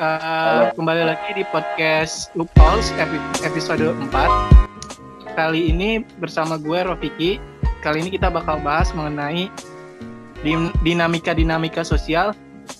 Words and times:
uh, 0.00 0.72
kembali 0.74 1.02
lagi 1.08 1.40
di 1.40 1.44
podcast 1.48 2.32
Loopholes 2.36 2.92
episode 3.44 3.80
4 3.80 5.36
Kali 5.36 5.68
ini 5.68 6.00
bersama 6.16 6.56
gue 6.56 6.80
Rofiki. 6.80 7.36
Kali 7.84 8.00
ini 8.00 8.08
kita 8.08 8.32
bakal 8.32 8.56
bahas 8.64 8.88
mengenai 8.96 9.52
dinamika-dinamika 10.80 11.84
sosial 11.84 12.32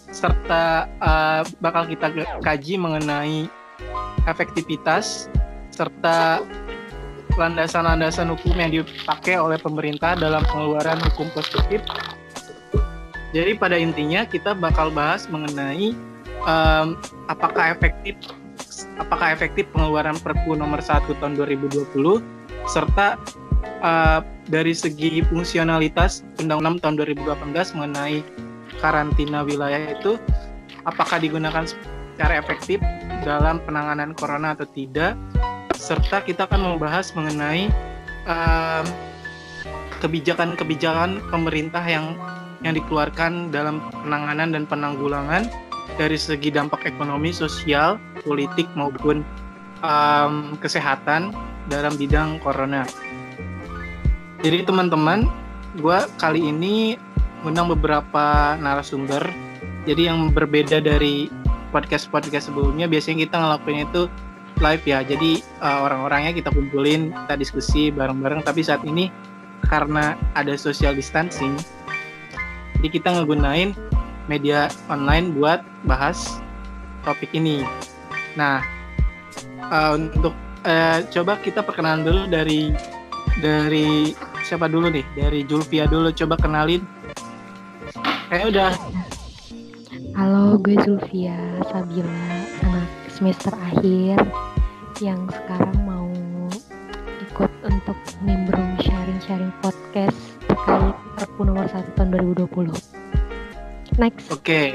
Serta 0.08 0.88
uh, 1.04 1.44
bakal 1.60 1.84
kita 1.84 2.08
kaji 2.40 2.80
mengenai 2.80 3.46
efektivitas 4.24 5.28
Serta 5.68 6.40
landasan-landasan 7.36 8.32
hukum 8.32 8.56
yang 8.56 8.72
dipakai 8.72 9.36
oleh 9.36 9.60
pemerintah 9.60 10.16
dalam 10.16 10.40
pengeluaran 10.48 10.96
hukum 11.12 11.28
positif. 11.36 11.84
Jadi 13.36 13.52
pada 13.60 13.76
intinya 13.76 14.24
kita 14.24 14.56
bakal 14.56 14.88
bahas 14.88 15.28
mengenai 15.28 15.92
um, 16.46 16.96
apakah 17.28 17.74
efektif 17.74 18.14
apakah 18.96 19.34
efektif 19.34 19.68
pengeluaran 19.74 20.16
Perpu 20.22 20.56
nomor 20.56 20.80
1 20.80 21.04
tahun 21.20 21.36
2020 21.36 21.92
serta 22.70 23.20
uh, 23.82 24.20
dari 24.48 24.72
segi 24.72 25.20
fungsionalitas 25.26 26.24
Undang-Undang 26.40 26.80
tahun 26.80 26.94
2018 27.18 27.76
mengenai 27.76 28.22
karantina 28.78 29.42
wilayah 29.44 29.92
itu 29.92 30.16
apakah 30.86 31.18
digunakan 31.20 31.66
secara 31.66 32.40
efektif 32.40 32.80
dalam 33.26 33.60
penanganan 33.66 34.14
corona 34.16 34.54
atau 34.54 34.64
tidak? 34.72 35.18
Serta 35.76 36.24
kita 36.24 36.48
akan 36.48 36.74
membahas 36.74 37.12
mengenai 37.12 37.68
kebijakan-kebijakan 40.02 41.22
pemerintah 41.30 41.84
yang 41.86 42.18
yang 42.64 42.74
dikeluarkan 42.74 43.54
dalam 43.54 43.78
penanganan 44.02 44.50
dan 44.50 44.64
penanggulangan 44.66 45.46
dari 45.96 46.16
segi 46.20 46.52
dampak 46.52 46.84
ekonomi, 46.84 47.32
sosial, 47.32 47.96
politik 48.22 48.68
maupun 48.76 49.24
um, 49.80 50.56
kesehatan 50.60 51.32
dalam 51.72 51.96
bidang 51.96 52.38
corona. 52.40 52.84
Jadi 54.44 54.62
teman-teman, 54.68 55.26
gue 55.80 55.98
kali 56.20 56.52
ini 56.52 57.00
undang 57.42 57.72
beberapa 57.72 58.54
narasumber. 58.60 59.24
Jadi 59.88 60.06
yang 60.12 60.30
berbeda 60.30 60.78
dari 60.84 61.32
podcast-podcast 61.72 62.52
sebelumnya, 62.52 62.86
biasanya 62.86 63.26
kita 63.26 63.36
ngelakuin 63.38 63.88
itu 63.88 64.02
live 64.60 64.84
ya. 64.84 65.00
Jadi 65.02 65.40
uh, 65.64 65.84
orang-orangnya 65.88 66.32
kita 66.36 66.48
kumpulin, 66.52 67.12
kita 67.26 67.34
diskusi 67.40 67.88
bareng-bareng. 67.90 68.44
Tapi 68.44 68.60
saat 68.62 68.84
ini 68.84 69.08
karena 69.66 70.14
ada 70.38 70.54
social 70.54 70.94
distancing, 70.94 71.58
jadi 72.78 72.88
kita 73.02 73.08
ngegunain 73.18 73.72
media 74.26 74.70
online 74.90 75.34
buat 75.34 75.62
bahas 75.86 76.38
topik 77.06 77.30
ini. 77.34 77.62
Nah, 78.34 78.62
uh, 79.70 79.94
untuk 79.94 80.34
uh, 80.66 80.98
coba 81.10 81.38
kita 81.42 81.62
perkenalan 81.62 82.02
dulu 82.02 82.22
dari 82.30 82.74
dari 83.40 84.12
siapa 84.42 84.66
dulu 84.66 84.90
nih? 84.90 85.06
Dari 85.14 85.46
Julvia 85.46 85.86
dulu. 85.86 86.10
Coba 86.14 86.34
kenalin. 86.38 86.82
Eh 88.30 88.42
udah. 88.46 88.74
Halo, 90.16 90.56
gue 90.56 90.80
Zulfia 90.80 91.36
Sabila, 91.68 92.24
anak 92.64 92.88
semester 93.12 93.52
akhir 93.52 94.16
yang 95.04 95.28
sekarang 95.28 95.76
mau 95.84 96.08
ikut 97.20 97.52
untuk 97.68 97.98
nimbrung 98.24 98.80
sharing-sharing 98.80 99.52
podcast 99.60 100.16
terkait 100.48 100.96
Perpu 101.20 101.44
nomor 101.44 101.68
1 101.68 101.92
tahun 102.00 102.16
2020. 102.16 102.95
Next. 103.96 104.28
Oke. 104.28 104.44
Okay. 104.44 104.68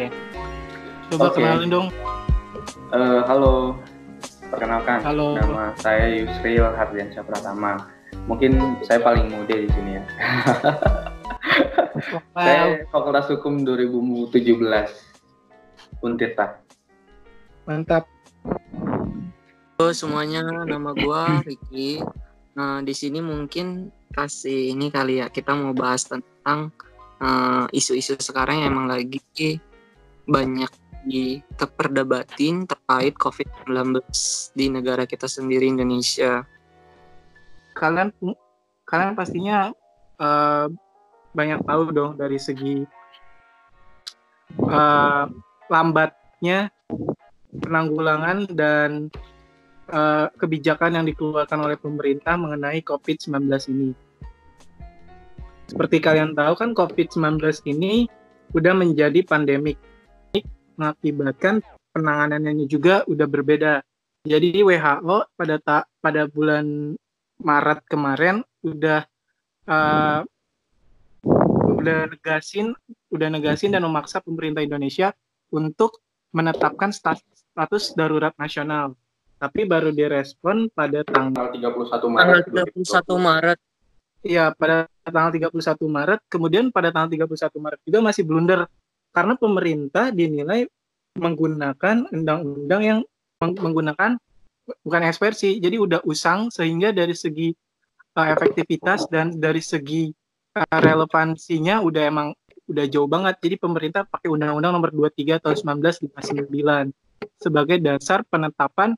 Coba 1.13 1.29
okay. 1.29 1.45
kenalin 1.45 1.69
dong. 1.69 1.87
Uh, 2.89 3.21
halo. 3.29 3.77
Perkenalkan. 4.49 5.05
Halo. 5.05 5.37
Nama 5.37 5.77
saya 5.77 6.09
Yusril 6.09 6.65
Hardiansyah 6.65 7.21
Pratama. 7.21 7.85
Mungkin 8.25 8.81
saya 8.81 8.97
paling 8.97 9.29
muda 9.29 9.53
di 9.53 9.69
sini 9.69 10.01
ya. 10.01 10.03
wow. 12.33 12.41
Saya 12.41 12.63
Fakultas 12.89 13.29
Hukum 13.29 13.61
2017. 13.61 14.33
Untirta. 16.01 16.57
Mantap. 17.69 18.09
Halo 19.77 19.93
semuanya, 19.93 20.41
nama 20.65 20.97
gua 20.97 21.45
Ricky. 21.45 22.01
Nah, 22.57 22.81
di 22.81 22.93
sini 22.97 23.21
mungkin 23.21 23.93
kasih 24.17 24.73
ini 24.73 24.89
kali 24.89 25.21
ya 25.21 25.29
kita 25.29 25.53
mau 25.53 25.77
bahas 25.77 26.09
tentang 26.09 26.73
isu-isu 27.71 28.17
uh, 28.17 28.23
sekarang 28.23 28.65
yang 28.65 28.73
emang 28.73 28.87
lagi 28.89 29.21
banyak 30.25 30.71
di 31.05 31.41
terperdebatin 31.57 32.69
terkait 32.69 33.13
COVID-19 33.17 34.05
di 34.53 34.65
negara 34.69 35.09
kita 35.09 35.25
sendiri 35.25 35.65
Indonesia. 35.69 36.45
Kalian 37.73 38.13
kalian 38.85 39.13
pastinya 39.17 39.73
uh, 40.21 40.67
banyak 41.31 41.63
tahu 41.63 41.83
dong 41.95 42.11
dari 42.19 42.37
segi 42.37 42.83
uh, 44.67 45.25
lambatnya 45.71 46.69
penanggulangan 47.51 48.51
dan 48.51 49.07
uh, 49.89 50.27
kebijakan 50.35 51.01
yang 51.01 51.05
dikeluarkan 51.07 51.59
oleh 51.65 51.77
pemerintah 51.79 52.35
mengenai 52.35 52.83
COVID-19 52.83 53.47
ini. 53.71 54.10
Seperti 55.71 56.03
kalian 56.03 56.35
tahu 56.35 56.53
kan 56.59 56.75
COVID-19 56.75 57.39
ini 57.71 58.03
sudah 58.51 58.75
menjadi 58.75 59.23
pandemik 59.23 59.79
mengakibatkan 60.75 61.63
penanganannya 61.95 62.67
juga 62.67 63.07
udah 63.07 63.27
berbeda. 63.31 63.79
Jadi 64.27 64.59
WHO 64.67 65.31
pada 65.39 65.55
ta 65.63 65.87
pada 66.03 66.27
bulan 66.27 66.91
Maret 67.39 67.87
kemarin 67.87 68.43
udah 68.67 69.07
uh, 69.71 70.21
udah 71.79 71.99
negasin 72.11 72.75
udah 73.07 73.27
negasin 73.31 73.71
dan 73.71 73.87
memaksa 73.87 74.19
pemerintah 74.19 74.59
Indonesia 74.59 75.15
untuk 75.55 76.03
menetapkan 76.35 76.91
status, 76.91 77.47
status 77.55 77.95
darurat 77.95 78.35
nasional 78.35 78.99
tapi 79.41 79.65
baru 79.65 79.89
direspon 79.89 80.69
pada 80.69 81.01
tanggal 81.01 81.49
31 81.49 82.13
Maret. 82.13 82.45
Tanggal 82.45 82.67
31 82.77 83.17
Maret. 83.17 83.59
Iya, 84.21 84.53
pada 84.53 84.85
tanggal 85.01 85.33
31 85.33 85.89
Maret, 85.89 86.19
kemudian 86.29 86.69
pada 86.69 86.93
tanggal 86.93 87.09
31 87.25 87.57
Maret 87.57 87.79
juga 87.81 87.99
masih 88.05 88.21
blunder 88.21 88.69
karena 89.11 89.33
pemerintah 89.33 90.13
dinilai 90.13 90.69
menggunakan 91.17 92.07
undang-undang 92.13 92.81
yang 92.85 92.99
menggunakan 93.41 94.21
bukan 94.85 95.01
ekspersi, 95.09 95.57
jadi 95.57 95.81
udah 95.81 95.99
usang 96.05 96.53
sehingga 96.53 96.93
dari 96.93 97.17
segi 97.17 97.49
uh, 98.15 98.27
efektivitas 98.29 99.09
dan 99.09 99.35
dari 99.41 99.59
segi 99.59 100.13
uh, 100.55 100.79
relevansinya 100.79 101.81
udah 101.81 102.03
emang 102.05 102.27
udah 102.69 102.85
jauh 102.87 103.09
banget. 103.09 103.41
Jadi 103.41 103.55
pemerintah 103.57 104.07
pakai 104.07 104.31
Undang-Undang 104.31 104.71
Nomor 104.71 104.91
23 104.93 105.43
tahun 105.43 105.57
1959 106.13 106.93
sebagai 107.41 107.77
dasar 107.81 108.21
penetapan 108.29 108.93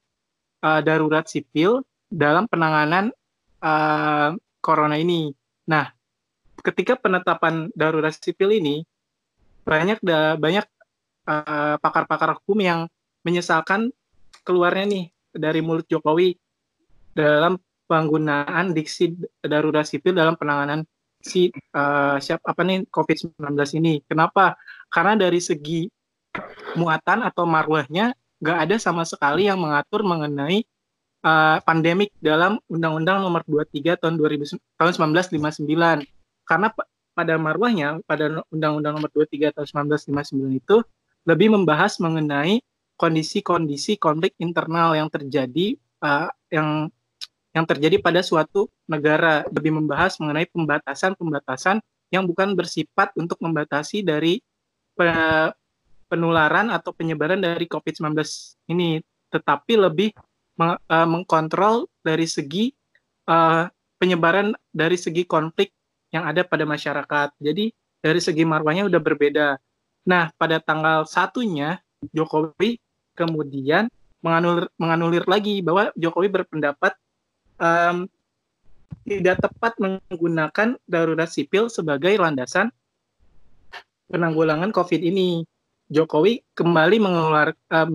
uh, 0.61 0.83
darurat 0.83 1.25
sipil 1.25 1.81
dalam 2.11 2.45
penanganan 2.45 3.09
uh, 3.63 4.35
corona 4.63 4.95
ini. 4.95 5.35
Nah, 5.67 5.91
ketika 6.63 6.95
penetapan 6.95 7.67
darurat 7.75 8.15
sipil 8.15 8.55
ini 8.55 8.87
banyak 9.67 9.99
da, 9.99 10.39
banyak 10.39 10.63
pakar 11.23 11.79
pakar-pakar 11.79 12.29
hukum 12.39 12.59
yang 12.59 12.79
menyesalkan 13.23 13.91
keluarnya 14.43 14.87
nih 14.87 15.05
dari 15.31 15.63
mulut 15.63 15.87
Jokowi 15.87 16.35
dalam 17.15 17.59
penggunaan 17.87 18.75
diksi 18.75 19.15
darurat 19.43 19.87
sipil 19.87 20.15
dalam 20.15 20.35
penanganan 20.35 20.83
si 21.23 21.47
uh, 21.75 22.19
siap 22.19 22.43
apa 22.43 22.61
nih 22.67 22.83
COVID-19 22.91 23.39
ini. 23.79 24.03
Kenapa? 24.03 24.59
Karena 24.91 25.15
dari 25.15 25.39
segi 25.39 25.87
muatan 26.75 27.23
atau 27.23 27.47
marwahnya 27.47 28.11
nggak 28.43 28.57
ada 28.67 28.75
sama 28.75 29.07
sekali 29.07 29.47
yang 29.47 29.63
mengatur 29.63 30.03
mengenai 30.03 30.67
uh, 31.23 31.57
pandemik 31.63 32.11
dalam 32.19 32.59
Undang-Undang 32.69 33.23
Nomor 33.23 33.41
23 33.47 33.97
tahun 33.97 34.15
2000 34.19 34.59
tahun 34.77 34.91
1959. 35.15 36.05
Karena 36.43 36.67
pada 37.15 37.33
marwahnya 37.39 38.03
pada 38.03 38.43
Undang-Undang 38.51 38.93
Nomor 38.99 39.09
23 39.15 39.55
tahun 39.55 39.67
1959 40.03 40.59
itu 40.59 40.77
lebih 41.23 41.55
membahas 41.55 41.97
mengenai 42.03 42.59
kondisi-kondisi 42.99 43.97
konflik 43.97 44.35
internal 44.37 44.93
yang 44.93 45.09
terjadi 45.09 45.79
uh, 46.03 46.29
yang 46.51 46.91
yang 47.53 47.65
terjadi 47.69 48.01
pada 48.01 48.25
suatu 48.25 48.65
negara 48.89 49.45
lebih 49.53 49.77
membahas 49.77 50.17
mengenai 50.17 50.49
pembatasan-pembatasan 50.49 51.79
yang 52.09 52.25
bukan 52.25 52.53
bersifat 52.57 53.13
untuk 53.17 53.37
membatasi 53.41 54.05
dari 54.05 54.41
penularan 56.09 56.69
atau 56.69 56.93
penyebaran 56.93 57.41
dari 57.41 57.65
COVID-19 57.65 58.13
ini, 58.69 59.01
tetapi 59.33 59.73
lebih 59.81 60.13
meng, 60.59 60.77
uh, 60.77 61.07
mengkontrol 61.07 61.89
dari 62.05 62.27
segi 62.29 62.73
uh, 63.29 63.67
penyebaran 63.97 64.53
dari 64.69 64.99
segi 64.99 65.23
konflik 65.23 65.71
yang 66.13 66.27
ada 66.27 66.45
pada 66.45 66.67
masyarakat. 66.67 67.33
Jadi 67.39 67.73
dari 68.03 68.19
segi 68.19 68.43
marwahnya 68.43 68.85
udah 68.85 69.01
berbeda. 69.01 69.47
Nah, 70.03 70.29
pada 70.35 70.59
tanggal 70.59 71.07
satunya 71.07 71.79
Jokowi 72.11 72.77
kemudian 73.15 73.87
menganulir 74.19 74.67
menganulir 74.75 75.23
lagi 75.27 75.63
bahwa 75.63 75.91
Jokowi 75.95 76.27
berpendapat 76.31 76.95
um, 77.59 78.07
tidak 79.03 79.39
tepat 79.43 79.75
menggunakan 79.79 80.79
darurat 80.87 81.27
sipil 81.27 81.67
sebagai 81.67 82.15
landasan 82.19 82.71
penanggulangan 84.11 84.71
COVID 84.71 84.99
ini. 84.99 85.43
Jokowi 85.93 86.41
kembali 86.57 86.97
mengeluar, 86.97 87.53
uh, 87.53 87.87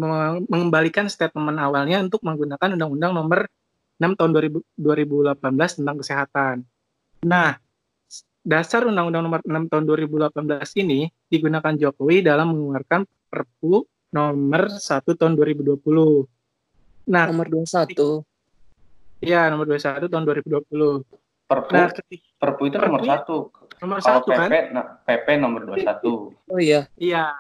mengembalikan 0.47 1.11
statement 1.11 1.59
awalnya 1.59 1.99
untuk 1.99 2.23
menggunakan 2.23 2.79
Undang-Undang 2.79 3.13
Nomor 3.19 3.51
6 3.99 4.15
tahun 4.15 4.31
2000, 4.31 4.63
2018 4.79 5.83
tentang 5.83 5.97
kesehatan. 5.99 6.57
Nah, 7.27 7.59
dasar 8.47 8.87
Undang-Undang 8.87 9.23
Nomor 9.27 9.41
6 9.43 9.67
tahun 9.67 9.85
2018 9.91 10.79
ini 10.79 11.11
digunakan 11.27 11.75
Jokowi 11.75 12.23
dalam 12.23 12.55
mengeluarkan 12.55 13.03
Perpu 13.27 13.83
Nomor 14.15 14.63
1 14.71 15.19
tahun 15.19 15.35
2020. 15.35 15.83
Nah, 17.11 17.25
nomor 17.27 17.51
21. 17.51 18.23
Iya, 19.19 19.51
nomor 19.51 19.67
21 19.67 20.07
tahun 20.07 20.23
2020. 20.23 21.03
Perpu, 21.49 21.73
nah, 21.73 21.89
ketika, 21.91 22.29
Perpu 22.39 22.63
itu 22.71 22.77
nomor 22.79 23.01
Perpu, 23.01 23.11
satu. 23.11 23.37
Nomor 23.83 23.99
Kalau 24.05 24.21
satu 24.23 24.29
PP, 24.31 24.53
kan? 24.71 24.87
PP 25.03 25.27
nomor 25.41 25.61
21. 25.67 26.37
Oh 26.47 26.61
iya. 26.61 26.87
Iya. 26.95 27.33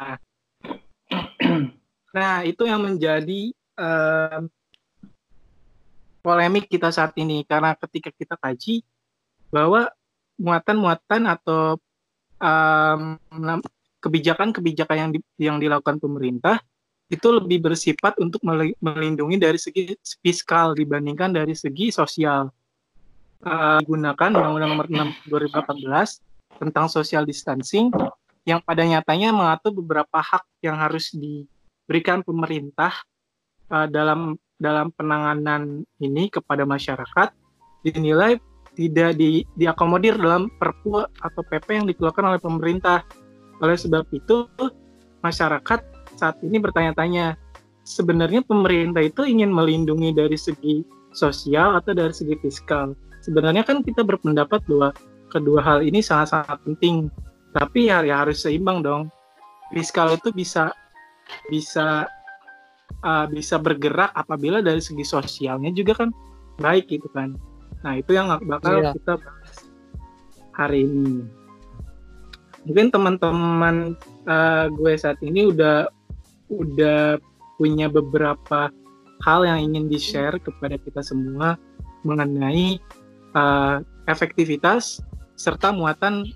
nah, 2.17 2.43
itu 2.43 2.63
yang 2.67 2.83
menjadi 2.83 3.55
uh, 3.79 4.43
polemik 6.21 6.69
kita 6.69 6.91
saat 6.93 7.15
ini 7.17 7.47
karena 7.47 7.73
ketika 7.79 8.11
kita 8.13 8.35
kaji 8.37 8.85
bahwa 9.49 9.89
muatan-muatan 10.39 11.25
atau 11.27 11.81
kebijakan-kebijakan 13.99 14.95
um, 14.95 15.01
yang 15.03 15.11
di, 15.11 15.19
yang 15.43 15.57
dilakukan 15.59 15.99
pemerintah 15.99 16.63
itu 17.09 17.25
lebih 17.33 17.65
bersifat 17.65 18.21
untuk 18.21 18.45
melindungi 18.79 19.41
dari 19.41 19.57
segi 19.57 19.97
fiskal 20.21 20.77
dibandingkan 20.77 21.33
dari 21.33 21.57
segi 21.57 21.89
sosial. 21.89 22.53
Uh, 23.39 23.79
gunakan 23.87 24.35
Undang-Undang 24.35 24.71
Nomor 24.75 24.87
6 24.91 25.31
2018 25.31 26.59
tentang 26.59 26.91
social 26.91 27.23
distancing 27.23 27.89
yang 28.45 28.61
pada 28.63 28.83
nyatanya 28.85 29.35
mengatur 29.35 29.73
beberapa 29.75 30.19
hak 30.21 30.45
yang 30.63 30.77
harus 30.79 31.15
diberikan 31.15 32.23
pemerintah 32.23 32.93
uh, 33.71 33.87
dalam 33.89 34.39
dalam 34.59 34.91
penanganan 34.91 35.87
ini 36.03 36.27
kepada 36.29 36.67
masyarakat 36.67 37.31
dinilai 37.87 38.43
tidak 38.79 39.19
di, 39.19 39.43
diakomodir 39.59 40.15
dalam 40.15 40.51
Perpu 40.55 41.03
atau 41.03 41.43
PP 41.43 41.83
yang 41.83 41.87
dikeluarkan 41.91 42.35
oleh 42.35 42.41
pemerintah. 42.43 43.03
Oleh 43.59 43.75
sebab 43.75 44.07
itu, 44.15 44.47
masyarakat 45.19 45.83
saat 46.15 46.39
ini 46.47 46.63
bertanya-tanya, 46.63 47.35
sebenarnya 47.83 48.47
pemerintah 48.47 49.03
itu 49.03 49.27
ingin 49.27 49.51
melindungi 49.51 50.15
dari 50.15 50.39
segi 50.39 50.87
sosial 51.11 51.75
atau 51.75 51.91
dari 51.91 52.15
segi 52.15 52.39
fiskal. 52.39 52.95
Sebenarnya 53.19 53.67
kan 53.67 53.83
kita 53.83 54.07
berpendapat 54.07 54.63
bahwa 54.71 54.95
kedua 55.27 55.59
hal 55.59 55.83
ini 55.83 55.99
sangat-sangat 55.99 56.63
penting, 56.63 57.11
tapi 57.57 57.89
ya, 57.89 58.05
ya 58.05 58.25
harus 58.25 58.45
seimbang 58.45 58.85
dong. 58.85 59.09
Fiskal 59.73 60.17
itu 60.17 60.33
bisa 60.33 60.73
bisa 61.53 62.09
uh, 63.05 63.27
bisa 63.29 63.61
bergerak 63.61 64.13
apabila 64.17 64.65
dari 64.65 64.81
segi 64.81 65.05
sosialnya 65.05 65.73
juga 65.73 66.05
kan 66.05 66.11
baik 66.61 66.89
gitu 66.89 67.09
kan. 67.13 67.37
Nah 67.85 68.01
itu 68.01 68.17
yang 68.17 68.33
bakal 68.49 68.81
iya. 68.81 68.93
kita 68.97 69.21
bahas 69.21 69.57
hari 70.57 70.85
ini. 70.89 71.25
Mungkin 72.67 72.91
teman-teman 72.91 73.97
uh, 74.29 74.67
gue 74.73 74.93
saat 74.99 75.17
ini 75.25 75.49
udah 75.49 75.89
udah 76.53 77.21
punya 77.57 77.87
beberapa 77.89 78.73
hal 79.25 79.41
yang 79.47 79.73
ingin 79.73 79.91
di-share 79.91 80.37
kepada 80.41 80.79
kita 80.81 81.01
semua 81.03 81.59
mengenai 82.07 82.79
uh, 83.35 83.83
efektivitas 84.07 85.03
serta 85.39 85.71
muatan 85.75 86.27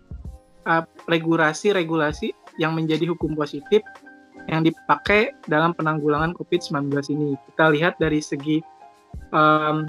regulasi-regulasi 1.10 2.28
uh, 2.32 2.36
yang 2.60 2.78
menjadi 2.78 3.10
hukum 3.10 3.34
positif 3.34 3.82
yang 4.50 4.66
dipakai 4.66 5.34
dalam 5.46 5.74
penanggulangan 5.74 6.34
COVID-19 6.34 6.90
ini. 7.14 7.38
Kita 7.52 7.70
lihat 7.70 7.98
dari 8.02 8.18
segi 8.18 8.58
um, 9.30 9.86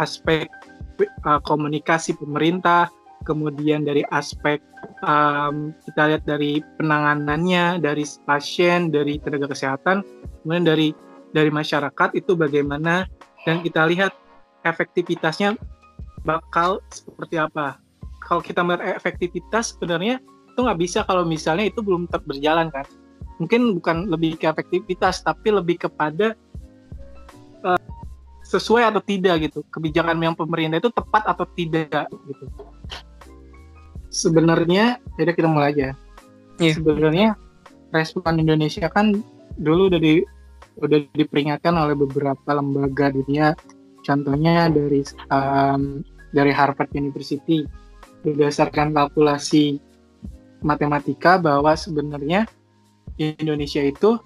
aspek 0.00 0.48
uh, 1.28 1.40
komunikasi 1.44 2.16
pemerintah, 2.16 2.88
kemudian 3.28 3.84
dari 3.84 4.04
aspek 4.08 4.62
um, 5.04 5.76
kita 5.84 6.14
lihat 6.14 6.22
dari 6.24 6.64
penanganannya, 6.80 7.82
dari 7.82 8.04
pasien, 8.24 8.88
dari 8.88 9.20
tenaga 9.20 9.52
kesehatan, 9.52 10.00
kemudian 10.42 10.64
dari 10.64 10.88
dari 11.36 11.52
masyarakat 11.52 12.16
itu 12.16 12.32
bagaimana 12.32 13.04
dan 13.44 13.60
kita 13.60 13.84
lihat 13.84 14.16
efektivitasnya 14.64 15.56
bakal 16.24 16.80
seperti 16.88 17.36
apa. 17.36 17.87
Kalau 18.28 18.44
kita 18.44 18.60
melihat 18.60 19.00
efektivitas 19.00 19.72
sebenarnya 19.72 20.20
itu 20.52 20.58
nggak 20.60 20.78
bisa 20.78 21.00
kalau 21.08 21.24
misalnya 21.24 21.72
itu 21.72 21.80
belum 21.80 22.04
berjalan 22.28 22.68
kan? 22.68 22.84
Mungkin 23.40 23.80
bukan 23.80 24.12
lebih 24.12 24.36
ke 24.36 24.52
efektivitas 24.52 25.24
tapi 25.24 25.48
lebih 25.48 25.80
kepada 25.88 26.36
uh, 27.64 27.80
sesuai 28.44 28.92
atau 28.92 29.00
tidak 29.00 29.48
gitu. 29.48 29.64
Kebijakan 29.72 30.20
yang 30.20 30.36
pemerintah 30.36 30.76
itu 30.76 30.92
tepat 30.92 31.24
atau 31.24 31.48
tidak 31.56 32.04
gitu. 32.28 32.44
Sebenarnya 34.12 35.00
jadi 35.16 35.32
kita 35.32 35.48
mulai 35.48 35.72
aja 35.72 35.88
yeah. 36.60 36.74
sebenarnya 36.74 37.28
respon 37.94 38.42
Indonesia 38.42 38.90
kan 38.90 39.16
dulu 39.58 39.88
udah 39.88 40.00
di 40.02 40.22
udah 40.78 40.98
diperingatkan 41.14 41.74
oleh 41.74 41.94
beberapa 41.98 42.50
lembaga 42.54 43.10
dunia. 43.10 43.54
Contohnya 44.06 44.70
dari 44.70 45.02
um, 45.30 46.06
dari 46.30 46.52
Harvard 46.54 46.92
University 46.94 47.66
berdasarkan 48.22 48.94
kalkulasi 48.94 49.78
matematika 50.62 51.38
bahwa 51.38 51.74
sebenarnya 51.78 52.46
di 53.14 53.34
Indonesia 53.38 53.82
itu 53.82 54.18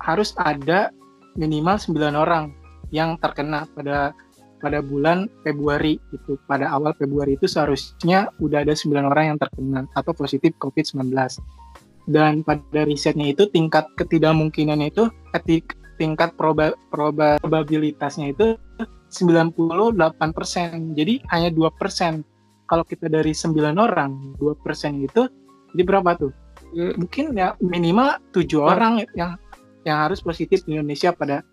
harus 0.00 0.32
ada 0.40 0.92
minimal 1.36 1.76
9 1.76 1.96
orang 2.16 2.52
yang 2.92 3.16
terkena 3.20 3.68
pada 3.76 4.12
pada 4.56 4.80
bulan 4.80 5.28
Februari 5.44 6.00
itu 6.16 6.40
pada 6.48 6.72
awal 6.72 6.96
Februari 6.96 7.36
itu 7.36 7.44
seharusnya 7.44 8.32
udah 8.40 8.64
ada 8.64 8.72
9 8.72 8.92
orang 9.04 9.36
yang 9.36 9.38
terkena 9.40 9.84
atau 9.92 10.16
positif 10.16 10.56
COVID-19 10.56 11.12
dan 12.08 12.40
pada 12.46 12.86
risetnya 12.86 13.34
itu 13.34 13.50
tingkat 13.52 13.84
ketidakmungkinannya 13.98 14.88
itu 14.94 15.10
tingkat 15.96 16.30
proba, 16.38 16.72
proba, 16.92 17.36
probabilitasnya 17.42 18.32
itu 18.32 18.56
98% 19.10 19.96
jadi 20.96 21.14
hanya 21.32 21.50
2% 21.52 22.35
kalau 22.66 22.84
kita 22.86 23.06
dari 23.10 23.32
9 23.32 23.56
orang 23.78 24.36
2% 24.38 25.06
itu 25.06 25.22
jadi 25.74 25.82
berapa 25.82 26.10
tuh 26.18 26.32
mungkin 26.74 27.32
ya 27.36 27.54
minimal 27.62 28.18
tujuh 28.34 28.60
oh. 28.60 28.68
orang 28.68 29.06
yang 29.14 29.38
yang 29.86 30.02
harus 30.02 30.18
positif 30.18 30.66
di 30.66 30.74
Indonesia 30.74 31.14
pada 31.14 31.46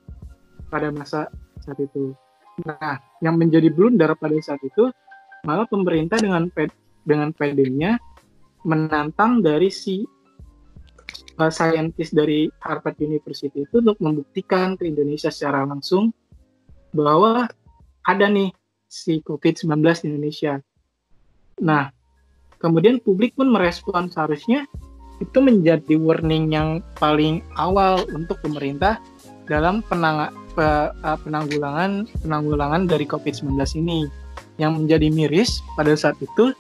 pada 0.73 0.89
masa 0.89 1.29
saat 1.61 1.77
itu. 1.77 2.17
Nah, 2.65 2.97
yang 3.21 3.37
menjadi 3.37 3.69
blunder 3.69 4.17
pada 4.17 4.33
saat 4.41 4.61
itu 4.65 4.89
malah 5.45 5.69
pemerintah 5.69 6.17
dengan 6.17 6.49
ped, 6.49 6.73
dengan 7.05 7.29
pedenya 7.29 8.01
menantang 8.65 9.45
dari 9.45 9.69
si 9.69 10.01
uh, 11.37 11.51
saintis 11.53 12.09
dari 12.09 12.49
Harvard 12.65 12.97
University 12.97 13.69
itu 13.69 13.85
untuk 13.85 14.01
membuktikan 14.01 14.73
ke 14.73 14.89
Indonesia 14.89 15.29
secara 15.29 15.65
langsung 15.67 16.09
bahwa 16.93 17.45
ada 18.05 18.25
nih 18.29 18.49
si 18.89 19.21
COVID-19 19.21 19.77
di 19.77 20.05
Indonesia. 20.09 20.53
Nah, 21.63 21.89
kemudian 22.59 22.99
publik 22.99 23.33
pun 23.39 23.47
merespon 23.47 24.11
seharusnya 24.11 24.67
itu 25.23 25.39
menjadi 25.39 25.95
warning 25.95 26.51
yang 26.51 26.83
paling 26.99 27.39
awal 27.55 28.03
untuk 28.11 28.43
pemerintah 28.43 28.99
dalam 29.47 29.79
penang 29.87 30.35
pe, 30.51 30.91
uh, 30.91 31.17
penanggulangan 31.23 32.03
penanggulangan 32.19 32.91
dari 32.91 33.07
COVID-19 33.07 33.55
ini. 33.79 34.11
Yang 34.61 34.71
menjadi 34.85 35.07
miris 35.09 35.65
pada 35.73 35.97
saat 35.97 36.19
itu 36.21 36.53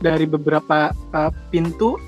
dari 0.00 0.24
beberapa 0.24 0.94
uh, 1.12 1.28
pintu 1.52 2.00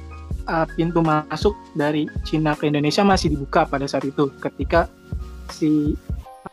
uh, 0.49 0.67
pintu 0.73 1.05
masuk 1.05 1.53
dari 1.77 2.09
Cina 2.25 2.57
ke 2.57 2.71
Indonesia 2.71 3.05
masih 3.05 3.37
dibuka 3.37 3.69
pada 3.69 3.85
saat 3.85 4.09
itu 4.09 4.33
ketika 4.41 4.89
si 5.53 5.99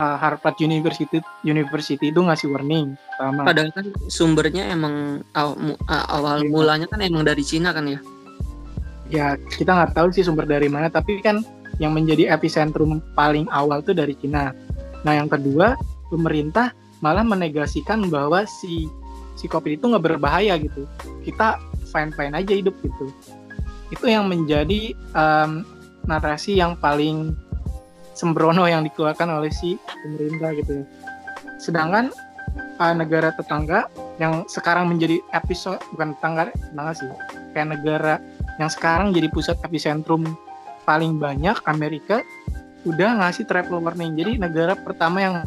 uh, 0.00 0.16
Harvard 0.16 0.56
University 0.60 1.20
University 1.44 2.12
itu 2.12 2.20
ngasih 2.20 2.52
warning 2.52 2.94
pertama. 2.94 3.42
Padahal 3.48 3.70
kan 3.72 3.86
sumbernya 4.08 4.68
emang 4.70 5.24
awal, 5.32 5.76
awal 5.88 6.36
iya. 6.44 6.50
mulanya 6.50 6.86
kan 6.88 7.00
emang 7.00 7.24
dari 7.24 7.42
Cina 7.42 7.72
kan 7.72 7.88
ya? 7.88 8.00
ya 9.06 9.38
kita 9.38 9.70
nggak 9.70 9.94
tahu 9.94 10.10
sih 10.10 10.26
sumber 10.26 10.50
dari 10.50 10.66
mana 10.66 10.90
tapi 10.90 11.22
kan 11.22 11.42
yang 11.78 11.94
menjadi 11.94 12.32
epicentrum 12.34 12.98
paling 13.14 13.46
awal 13.52 13.84
itu 13.84 13.92
dari 13.92 14.16
Cina. 14.16 14.50
Nah 15.04 15.12
yang 15.12 15.28
kedua 15.28 15.76
pemerintah 16.08 16.72
malah 17.04 17.22
menegasikan 17.22 18.08
bahwa 18.08 18.48
si 18.48 18.88
si 19.36 19.44
kopi 19.46 19.76
itu 19.76 19.84
nggak 19.86 20.16
berbahaya 20.16 20.56
gitu. 20.56 20.88
Kita 21.22 21.60
fine 21.92 22.10
fine 22.16 22.34
aja 22.34 22.52
hidup 22.56 22.74
gitu. 22.80 23.12
Itu 23.92 24.08
yang 24.08 24.26
menjadi 24.26 24.96
um, 25.12 25.62
narasi 26.08 26.56
yang 26.58 26.74
paling 26.80 27.36
sembrono 28.16 28.64
yang 28.64 28.82
dikeluarkan 28.88 29.28
oleh 29.28 29.52
si 29.52 29.76
pemerintah 30.00 30.50
gitu 30.56 30.72
ya. 30.80 30.84
Sedangkan 31.60 32.08
uh, 32.80 32.94
negara 32.96 33.30
tetangga 33.36 33.92
yang 34.16 34.48
sekarang 34.48 34.88
menjadi 34.88 35.20
episode 35.36 35.78
bukan 35.92 36.16
tetangga 36.16 36.48
tetangga 36.50 36.92
sih. 36.96 37.08
Kayak 37.52 37.68
negara 37.76 38.14
yang 38.56 38.72
sekarang 38.72 39.12
jadi 39.12 39.28
pusat 39.28 39.60
epicentrum 39.60 40.24
paling 40.88 41.20
banyak 41.20 41.60
Amerika 41.68 42.24
udah 42.88 43.20
ngasih 43.20 43.44
travel 43.44 43.84
warning. 43.84 44.16
Jadi 44.16 44.40
negara 44.40 44.72
pertama 44.78 45.20
yang 45.20 45.44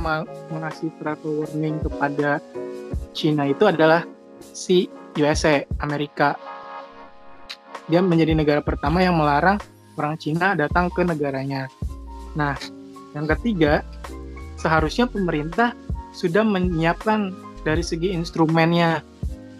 mengasih 0.53 0.93
travel 1.01 1.47
warning 1.47 1.81
kepada 1.81 2.38
Cina 3.15 3.49
itu 3.49 3.65
adalah 3.65 4.05
si 4.53 4.91
USA 5.17 5.65
Amerika. 5.81 6.38
Dia 7.89 8.05
menjadi 8.05 8.38
negara 8.38 8.61
pertama 8.61 9.01
yang 9.01 9.17
melarang 9.17 9.57
orang 9.97 10.15
Cina 10.21 10.53
datang 10.53 10.93
ke 10.93 11.01
negaranya 11.01 11.65
nah 12.38 12.57
yang 13.17 13.25
ketiga 13.38 13.81
seharusnya 14.59 15.09
pemerintah 15.09 15.74
sudah 16.13 16.43
menyiapkan 16.43 17.31
dari 17.63 17.83
segi 17.83 18.12
instrumennya. 18.12 19.01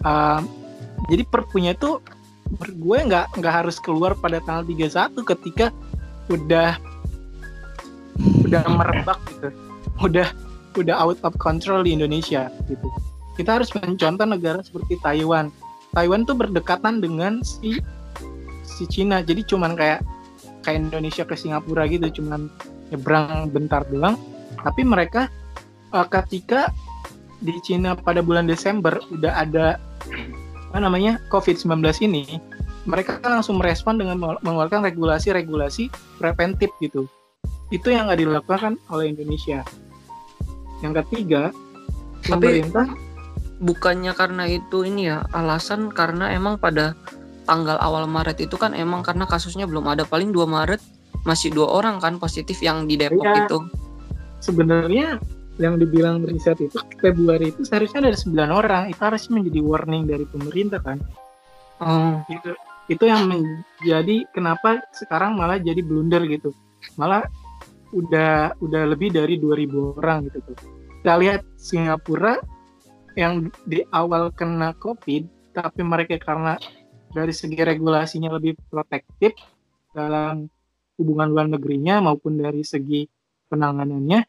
Uh, 0.04 0.40
jadi 1.08 1.24
perpunya 1.28 1.72
itu 1.76 2.00
gue 2.60 2.98
nggak 2.98 3.40
nggak 3.40 3.54
harus 3.62 3.78
keluar 3.78 4.18
pada 4.18 4.42
tanggal 4.42 4.66
31 4.66 5.16
ketika 5.36 5.66
udah 6.28 6.76
udah 8.44 8.62
merebak 8.68 9.18
gitu. 9.32 9.48
Udah 10.00 10.28
udah 10.78 10.96
out 11.02 11.18
of 11.26 11.34
control 11.40 11.82
di 11.82 11.96
Indonesia 11.96 12.52
gitu. 12.68 12.86
Kita 13.34 13.58
harus 13.58 13.72
mencontoh 13.72 14.28
negara 14.28 14.60
seperti 14.60 15.00
Taiwan. 15.00 15.48
Taiwan 15.96 16.22
tuh 16.28 16.36
berdekatan 16.38 17.02
dengan 17.02 17.42
si 17.42 17.80
si 18.62 18.84
Cina. 18.86 19.24
Jadi 19.24 19.42
cuman 19.48 19.74
kayak 19.74 20.04
kayak 20.62 20.90
Indonesia 20.90 21.24
ke 21.24 21.34
Singapura 21.36 21.86
gitu, 21.88 22.20
cuman 22.20 22.50
nyebrang 22.90 23.48
bentar 23.50 23.86
doang. 23.88 24.18
Tapi 24.60 24.82
mereka 24.84 25.30
uh, 25.94 26.06
ketika 26.06 26.70
di 27.40 27.56
Cina 27.64 27.96
pada 27.96 28.20
bulan 28.20 28.44
Desember 28.44 29.00
udah 29.08 29.32
ada 29.32 29.80
apa 30.70 30.78
namanya 30.78 31.18
COVID-19 31.32 31.82
ini, 32.06 32.38
mereka 32.86 33.18
langsung 33.24 33.58
merespon 33.58 33.98
dengan 33.98 34.20
mengeluarkan 34.40 34.86
regulasi-regulasi 34.86 35.90
preventif 36.20 36.70
gitu. 36.78 37.08
Itu 37.72 37.90
yang 37.90 38.08
nggak 38.08 38.20
dilakukan 38.20 38.78
oleh 38.92 39.10
Indonesia. 39.10 39.66
Yang 40.80 41.04
ketiga, 41.04 41.50
Tapi, 42.24 42.30
pemerintah 42.30 42.86
bukannya 43.60 44.12
karena 44.16 44.44
itu 44.48 44.88
ini 44.88 45.12
ya 45.12 45.28
alasan 45.36 45.92
karena 45.92 46.32
emang 46.32 46.56
pada 46.56 46.96
tanggal 47.50 47.74
awal 47.82 48.06
Maret 48.06 48.38
itu 48.38 48.54
kan 48.54 48.70
emang 48.78 49.02
karena 49.02 49.26
kasusnya 49.26 49.66
belum 49.66 49.90
ada. 49.90 50.06
Paling 50.06 50.30
2 50.30 50.46
Maret 50.46 50.78
masih 51.26 51.50
dua 51.50 51.82
orang 51.82 51.98
kan 51.98 52.22
positif 52.22 52.62
yang 52.62 52.86
di 52.86 52.94
Depok 52.94 53.26
ya, 53.26 53.50
itu. 53.50 53.58
Sebenarnya 54.38 55.18
yang 55.58 55.76
dibilang 55.76 56.24
riset 56.24 56.62
itu 56.62 56.78
Februari 57.02 57.50
itu 57.50 57.66
seharusnya 57.66 58.06
ada 58.06 58.14
9 58.14 58.54
orang. 58.54 58.82
Itu 58.94 59.02
harusnya 59.02 59.42
menjadi 59.42 59.60
warning 59.66 60.06
dari 60.06 60.24
pemerintah 60.30 60.78
kan. 60.78 61.02
Oh. 61.80 62.20
itu 62.28 62.52
itu 62.92 63.08
yang 63.08 63.24
menjadi 63.24 64.28
kenapa 64.36 64.84
sekarang 64.92 65.34
malah 65.34 65.58
jadi 65.58 65.82
blunder 65.82 66.22
gitu. 66.30 66.54
Malah 66.94 67.26
udah 67.90 68.54
udah 68.62 68.82
lebih 68.94 69.10
dari 69.10 69.40
2000 69.42 69.98
orang 69.98 70.30
gitu 70.30 70.38
tuh. 70.46 70.58
Kita 71.00 71.16
lihat 71.16 71.42
Singapura 71.56 72.36
yang 73.18 73.50
di 73.66 73.82
awal 73.90 74.30
kena 74.30 74.76
covid 74.78 75.26
tapi 75.50 75.82
mereka 75.82 76.14
karena 76.20 76.54
dari 77.10 77.34
segi 77.34 77.58
regulasinya 77.58 78.30
lebih 78.38 78.54
protektif 78.70 79.34
dalam 79.90 80.46
hubungan 80.96 81.28
luar 81.30 81.46
negerinya 81.50 81.98
maupun 81.98 82.38
dari 82.38 82.62
segi 82.62 83.04
penanganannya 83.50 84.22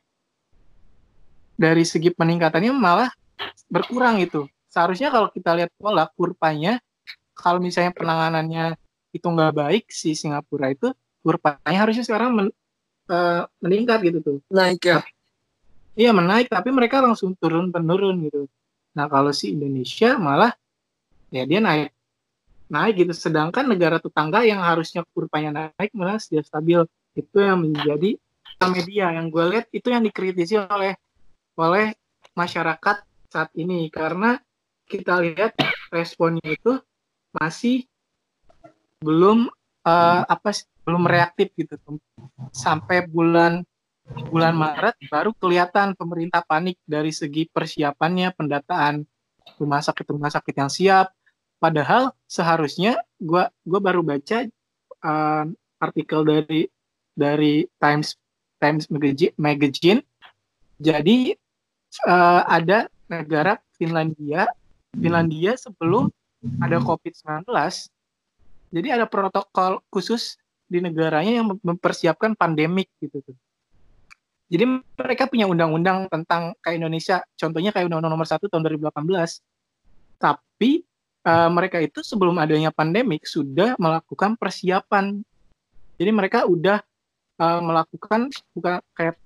dari 1.61 1.85
segi 1.85 2.09
peningkatannya 2.09 2.73
malah 2.73 3.13
berkurang 3.69 4.17
itu. 4.17 4.49
Seharusnya 4.65 5.13
kalau 5.13 5.29
kita 5.29 5.53
lihat 5.53 5.69
pola 5.77 6.09
kurvanya, 6.09 6.81
kalau 7.37 7.61
misalnya 7.61 7.93
penanganannya 7.93 8.73
itu 9.13 9.27
nggak 9.27 9.53
baik 9.53 9.83
si 9.93 10.17
Singapura 10.17 10.73
itu 10.73 10.89
kurvanya 11.21 11.77
harusnya 11.85 12.01
sekarang 12.01 12.33
men, 12.33 12.47
uh, 13.13 13.45
meningkat 13.61 14.01
gitu 14.01 14.19
tuh. 14.25 14.37
Naik 14.49 14.81
ya. 14.81 14.99
Iya 15.93 16.15
menaik, 16.15 16.49
tapi 16.49 16.73
mereka 16.73 17.03
langsung 17.03 17.37
turun 17.37 17.69
penurun 17.69 18.25
gitu. 18.25 18.49
Nah 18.97 19.05
kalau 19.05 19.29
si 19.29 19.53
Indonesia 19.53 20.17
malah 20.17 20.55
ya 21.29 21.45
dia 21.45 21.59
naik 21.61 21.93
naik 22.71 23.03
gitu. 23.03 23.13
Sedangkan 23.13 23.67
negara 23.67 23.99
tetangga 23.99 24.47
yang 24.47 24.63
harusnya 24.63 25.03
kurvanya 25.11 25.75
naik 25.75 25.91
malah 25.91 26.17
sudah 26.17 26.41
stabil. 26.47 26.79
Itu 27.11 27.43
yang 27.43 27.67
menjadi 27.67 28.15
media 28.69 29.09
yang 29.17 29.33
gue 29.33 29.43
lihat 29.57 29.65
itu 29.73 29.89
yang 29.89 30.05
dikritisi 30.05 30.53
oleh 30.53 30.93
oleh 31.57 31.97
masyarakat 32.37 32.97
saat 33.31 33.49
ini 33.57 33.89
karena 33.89 34.37
kita 34.85 35.17
lihat 35.23 35.57
responnya 35.89 36.45
itu 36.45 36.77
masih 37.33 37.87
belum 39.01 39.49
uh, 39.87 40.23
apa 40.27 40.51
belum 40.85 41.07
reaktif 41.09 41.49
gitu 41.57 41.79
sampai 42.53 43.07
bulan 43.07 43.65
bulan 44.29 44.53
Maret 44.53 44.99
baru 45.07 45.31
kelihatan 45.31 45.95
pemerintah 45.95 46.43
panik 46.43 46.75
dari 46.83 47.15
segi 47.15 47.47
persiapannya 47.47 48.35
pendataan 48.35 49.07
rumah 49.57 49.79
sakit 49.79 50.05
rumah 50.11 50.29
sakit 50.29 50.55
yang 50.57 50.69
siap 50.69 51.15
padahal 51.61 52.11
seharusnya 52.25 52.97
gua 53.21 53.53
gua 53.61 53.79
baru 53.79 54.01
baca 54.01 54.49
uh, 55.05 55.45
artikel 55.77 56.25
dari 56.25 56.65
dari 57.13 57.69
Times 57.77 58.17
Times 58.57 58.89
Magazine, 58.89 59.33
magazine 59.37 60.01
jadi 60.81 61.37
uh, 62.09 62.41
ada 62.49 62.89
negara 63.05 63.61
Finlandia, 63.77 64.49
Finlandia 64.97 65.53
sebelum 65.53 66.09
ada 66.57 66.81
COVID-19, 66.81 67.45
jadi 68.73 68.87
ada 68.97 69.05
protokol 69.05 69.85
khusus 69.93 70.41
di 70.65 70.81
negaranya 70.81 71.43
yang 71.43 71.47
mempersiapkan 71.61 72.33
pandemik 72.33 72.89
gitu 72.97 73.21
tuh. 73.21 73.37
Jadi 74.51 74.67
mereka 74.99 75.29
punya 75.31 75.47
undang-undang 75.47 76.09
tentang 76.11 76.57
kayak 76.59 76.81
Indonesia, 76.81 77.23
contohnya 77.39 77.71
kayak 77.71 77.87
Undang-Undang 77.87 78.13
Nomor 78.19 78.27
1 78.27 78.51
tahun 78.51 78.63
2018. 78.67 80.19
Tapi 80.19 80.83
uh, 81.25 81.49
mereka 81.49 81.77
itu 81.81 82.01
sebelum 82.01 82.37
adanya 82.41 82.73
pandemik 82.73 83.25
sudah 83.25 83.77
melakukan 83.77 84.37
persiapan. 84.37 85.21
Jadi 86.01 86.11
mereka 86.11 86.49
udah 86.49 86.81
uh, 87.37 87.61
melakukan 87.61 88.33
bukan 88.57 88.81
kayak 88.97 89.17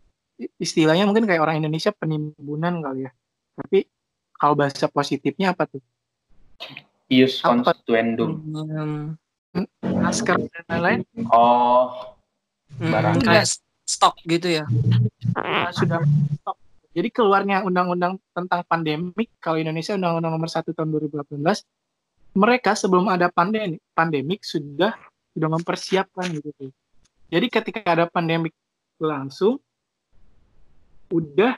istilahnya 0.59 1.07
mungkin 1.07 1.23
kayak 1.23 1.43
orang 1.43 1.63
Indonesia 1.63 1.95
penimbunan 1.95 2.83
kali 2.83 3.07
ya. 3.07 3.11
Tapi 3.55 3.87
kalau 4.35 4.55
bahasa 4.59 4.91
positifnya 4.91 5.55
apa 5.55 5.63
tuh? 5.67 5.83
Ius 7.07 7.39
constituendum. 7.39 8.43
Hmm, 9.55 9.67
masker 9.79 10.35
dan 10.51 10.63
lain-lain. 10.67 10.99
Oh, 11.31 12.11
hmm, 12.75 12.91
barang 12.91 13.15
kayak 13.23 13.47
stok 13.87 14.19
gitu 14.27 14.59
ya. 14.59 14.67
Nah, 15.31 15.71
sudah 15.71 16.03
stok. 16.43 16.57
Jadi 16.95 17.11
keluarnya 17.11 17.63
undang-undang 17.63 18.19
tentang 18.31 18.63
pandemik 18.67 19.31
kalau 19.39 19.59
Indonesia 19.59 19.95
undang-undang 19.95 20.31
nomor 20.31 20.47
1 20.47 20.63
tahun 20.75 20.89
2018 20.95 21.31
mereka 22.35 22.75
sebelum 22.75 23.07
ada 23.07 23.31
pandemik 23.31 23.79
pandemik 23.95 24.43
sudah 24.43 24.91
sudah 25.31 25.49
mempersiapkan 25.49 26.35
gitu. 26.35 26.71
Jadi 27.31 27.47
ketika 27.47 27.95
ada 27.95 28.05
pandemik 28.05 28.51
langsung 28.99 29.59
udah 31.09 31.55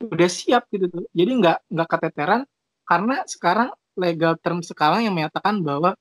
udah 0.00 0.28
siap 0.32 0.66
gitu 0.72 0.88
tuh. 0.88 1.04
Jadi 1.12 1.30
nggak 1.36 1.58
nggak 1.68 1.88
keteteran 1.88 2.42
karena 2.88 3.16
sekarang 3.28 3.68
legal 3.94 4.34
term 4.40 4.64
sekarang 4.64 5.04
yang 5.04 5.12
menyatakan 5.12 5.60
bahwa 5.60 5.92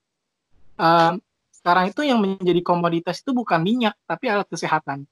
um, 0.80 1.20
sekarang 1.52 1.92
itu 1.92 2.02
yang 2.08 2.24
menjadi 2.24 2.64
komoditas 2.64 3.20
itu 3.20 3.36
bukan 3.36 3.60
minyak 3.60 3.94
tapi 4.08 4.32
alat 4.32 4.48
kesehatan. 4.48 5.04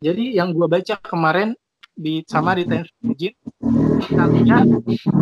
Jadi 0.00 0.36
yang 0.36 0.56
gue 0.56 0.64
baca 0.64 0.96
kemarin 1.00 1.52
di 1.94 2.24
sama 2.26 2.56
di 2.58 2.66
Times 2.66 2.90
Magazine, 2.98 3.36
Italia 4.00 4.56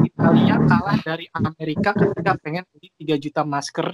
Italia 0.07 0.55
kalah 0.65 0.99
dari 1.05 1.27
Amerika 1.33 1.91
ketika 1.93 2.33
pengen 2.41 2.65
beli 2.73 2.89
3 2.97 3.23
juta 3.23 3.43
masker 3.45 3.93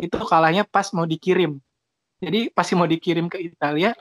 itu 0.00 0.16
kalahnya 0.24 0.64
pas 0.64 0.88
mau 0.96 1.04
dikirim. 1.04 1.60
Jadi 2.20 2.52
pasti 2.52 2.72
mau 2.76 2.88
dikirim 2.88 3.32
ke 3.32 3.40
Italia 3.40 3.96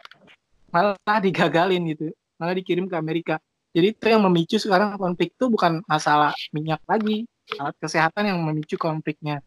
malah 0.69 1.19
digagalin 1.23 1.81
gitu 1.95 2.11
malah 2.39 2.55
dikirim 2.55 2.87
ke 2.87 2.95
Amerika. 2.95 3.35
Jadi 3.75 3.93
itu 3.93 4.05
yang 4.09 4.25
memicu 4.25 4.57
sekarang 4.57 4.97
konflik 4.97 5.35
itu 5.37 5.45
bukan 5.45 5.85
masalah 5.85 6.33
minyak 6.49 6.81
lagi, 6.89 7.29
alat 7.59 7.77
kesehatan 7.77 8.33
yang 8.33 8.39
memicu 8.41 8.81
konfliknya. 8.81 9.45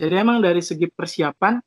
Jadi 0.00 0.14
emang 0.16 0.40
dari 0.40 0.64
segi 0.64 0.88
persiapan, 0.88 1.60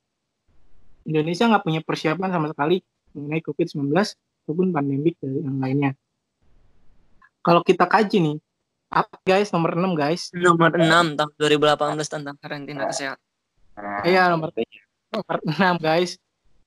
Indonesia 1.06 1.46
nggak 1.46 1.62
punya 1.62 1.82
persiapan 1.86 2.30
sama 2.34 2.50
sekali 2.50 2.82
mengenai 3.14 3.46
COVID-19 3.46 3.94
ataupun 3.94 4.74
pandemik 4.74 5.22
dari 5.22 5.46
yang 5.46 5.58
lainnya. 5.62 5.92
Kalau 7.44 7.62
kita 7.62 7.84
kaji 7.84 8.18
nih, 8.20 8.38
apa 8.88 9.16
guys 9.22 9.52
nomor 9.52 9.76
6 9.76 9.94
guys? 9.94 10.32
Nomor 10.32 10.72
6 10.72 11.14
tahun 11.14 11.32
2018 11.36 12.08
tentang 12.08 12.36
karantina 12.38 12.88
kesehatan. 12.88 13.20
Iya 14.02 14.30
nomor, 14.30 14.56
nomor 15.12 15.38
6 15.44 15.76
guys. 15.78 16.16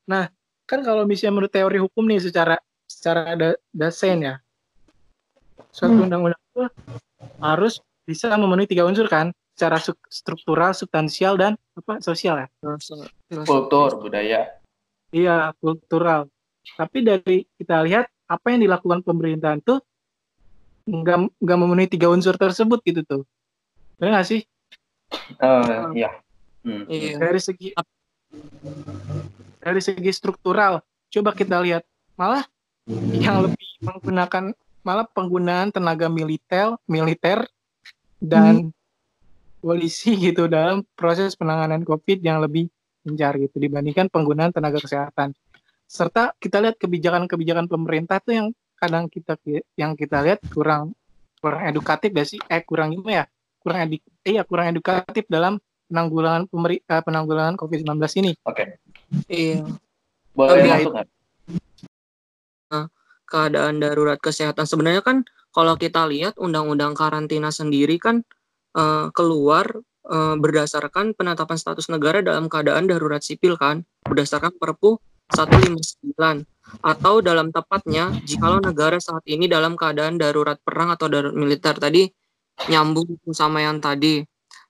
Nah 0.05 0.29
kan 0.63 0.83
kalau 0.83 1.03
misalnya 1.03 1.33
menurut 1.35 1.51
teori 1.51 1.79
hukum 1.79 2.05
nih 2.05 2.21
secara 2.21 2.59
secara 2.85 3.35
da 3.35 3.49
dasen 3.69 4.19
ya 4.21 4.35
suatu 5.71 5.95
Hmm. 5.95 6.05
undang-undang 6.05 6.43
itu 6.45 6.63
harus 7.39 7.75
bisa 8.03 8.31
memenuhi 8.33 8.67
tiga 8.67 8.83
unsur 8.83 9.07
kan 9.07 9.31
secara 9.53 9.79
su- 9.79 10.07
struktural 10.09 10.71
substansial 10.73 11.35
dan 11.35 11.55
apa 11.75 11.99
sosial 12.01 12.37
ya. 12.37 12.47
Kultur, 13.45 13.99
budaya. 14.01 14.59
iya 15.09 15.55
kultural 15.57 16.27
tapi 16.75 16.99
dari 17.01 17.47
kita 17.55 17.83
lihat 17.83 18.11
apa 18.27 18.47
yang 18.51 18.61
dilakukan 18.61 19.01
pemerintahan 19.01 19.63
tuh 19.63 19.79
nggak 20.87 21.19
nggak 21.43 21.59
memenuhi 21.59 21.89
tiga 21.91 22.09
unsur 22.09 22.39
tersebut 22.39 22.79
gitu 22.87 23.03
tuh 23.03 23.23
benar 23.99 24.23
nggak 24.23 24.29
sih 24.31 24.43
Eh, 25.39 25.83
iya. 25.95 26.11
Hmm. 26.67 26.83
Iya. 26.91 27.23
dari 27.23 27.39
segi 27.39 27.71
dari 29.63 29.81
segi 29.83 30.11
struktural 30.11 30.83
coba 31.15 31.31
kita 31.31 31.63
lihat 31.63 31.87
malah 32.19 32.43
yang 33.15 33.47
lebih 33.47 33.67
menggunakan 33.87 34.51
malah 34.83 35.07
penggunaan 35.07 35.71
tenaga 35.71 36.11
militer 36.11 36.75
militer 36.91 37.47
dan 38.19 38.75
polisi 39.63 40.19
gitu 40.27 40.51
dalam 40.51 40.83
proses 40.99 41.39
penanganan 41.39 41.87
covid 41.87 42.19
yang 42.19 42.43
lebih 42.43 42.67
gencar 43.07 43.39
gitu 43.39 43.63
dibandingkan 43.63 44.11
penggunaan 44.11 44.51
tenaga 44.51 44.83
kesehatan 44.83 45.39
serta 45.87 46.35
kita 46.43 46.59
lihat 46.59 46.83
kebijakan-kebijakan 46.83 47.71
pemerintah 47.71 48.19
tuh 48.19 48.35
yang 48.35 48.49
kadang 48.77 49.09
kita 49.09 49.35
yang 49.75 49.97
kita 49.97 50.21
lihat 50.23 50.41
kurang 50.53 50.93
kurang 51.41 51.65
edukatif 51.69 52.13
gak 52.13 52.29
sih 52.29 52.41
eh 52.49 52.61
kurang 52.63 52.93
gimana 52.93 53.13
ya 53.13 53.25
kurang 53.61 53.79
edik 53.89 54.03
iya 54.23 54.43
kurang 54.45 54.71
edukatif 54.71 55.25
dalam 55.27 55.59
penanggulangan 55.87 56.51
pemeri, 56.51 56.83
eh, 56.83 57.03
penanggulangan 57.03 57.55
COVID-19 57.55 57.95
ini. 58.19 58.33
Oke. 58.43 58.83
Iya. 59.31 59.63
Boleh 60.35 60.63
Oke. 60.63 60.71
masuk 60.71 60.93
nggak? 60.93 61.09
keadaan 63.27 63.83
darurat 63.83 64.23
kesehatan 64.23 64.71
sebenarnya 64.71 65.03
kan 65.03 65.27
kalau 65.51 65.75
kita 65.75 66.07
lihat 66.07 66.39
undang-undang 66.39 66.95
karantina 66.95 67.51
sendiri 67.51 67.99
kan 67.99 68.23
eh, 68.79 69.07
keluar 69.11 69.67
eh, 70.07 70.37
berdasarkan 70.39 71.19
penetapan 71.19 71.59
status 71.59 71.91
negara 71.91 72.23
dalam 72.23 72.47
keadaan 72.47 72.87
darurat 72.87 73.19
sipil 73.19 73.59
kan 73.59 73.83
berdasarkan 74.07 74.55
Perpu 74.55 75.03
159 75.33 76.47
atau 76.83 77.15
dalam 77.23 77.55
tepatnya 77.55 78.11
jikalau 78.27 78.59
negara 78.59 78.99
saat 78.99 79.23
ini 79.27 79.47
dalam 79.47 79.79
keadaan 79.79 80.19
darurat 80.19 80.59
perang 80.63 80.91
atau 80.95 81.07
darurat 81.07 81.35
militer 81.35 81.79
tadi 81.79 82.11
nyambung 82.71 83.19
sama 83.31 83.63
yang 83.63 83.79
tadi 83.79 84.23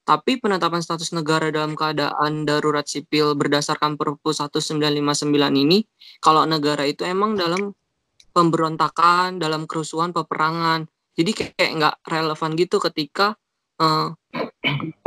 tapi 0.06 0.38
penetapan 0.38 0.78
status 0.78 1.10
negara 1.10 1.50
dalam 1.50 1.75
keadaan 1.75 2.46
darurat 2.46 2.86
sipil 2.86 3.34
berdasarkan 3.34 3.98
Perpu 3.98 4.30
1959 4.30 5.34
ini 5.50 5.82
kalau 6.22 6.46
negara 6.46 6.86
itu 6.86 7.02
emang 7.02 7.34
dalam 7.34 7.75
pemberontakan, 8.30 9.42
dalam 9.42 9.66
kerusuhan, 9.66 10.14
peperangan. 10.14 10.86
Jadi 11.18 11.30
kayak 11.34 11.70
nggak 11.75 11.96
relevan 12.06 12.54
gitu 12.54 12.78
ketika 12.78 13.34
eh, 13.82 14.14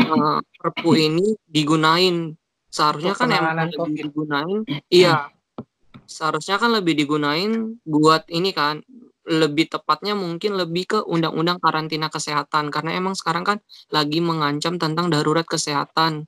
eh, 0.03 0.39
Perpu 0.59 0.91
ini 0.99 1.31
digunain. 1.47 2.35
Seharusnya 2.67 3.15
kan 3.15 3.31
emang 3.31 3.71
digunain. 3.95 4.67
Iya. 4.91 5.31
Seharusnya 6.09 6.57
kan 6.57 6.73
lebih 6.73 6.97
digunain 6.97 7.77
buat 7.85 8.25
ini 8.33 8.49
kan 8.49 8.81
lebih 9.29 9.69
tepatnya 9.69 10.17
mungkin 10.17 10.57
lebih 10.57 10.83
ke 10.89 10.99
undang-undang 11.05 11.61
karantina 11.61 12.09
kesehatan 12.09 12.73
karena 12.73 12.97
emang 12.97 13.13
sekarang 13.13 13.45
kan 13.45 13.57
lagi 13.93 14.17
mengancam 14.17 14.81
tentang 14.81 15.13
darurat 15.13 15.45
kesehatan. 15.45 16.25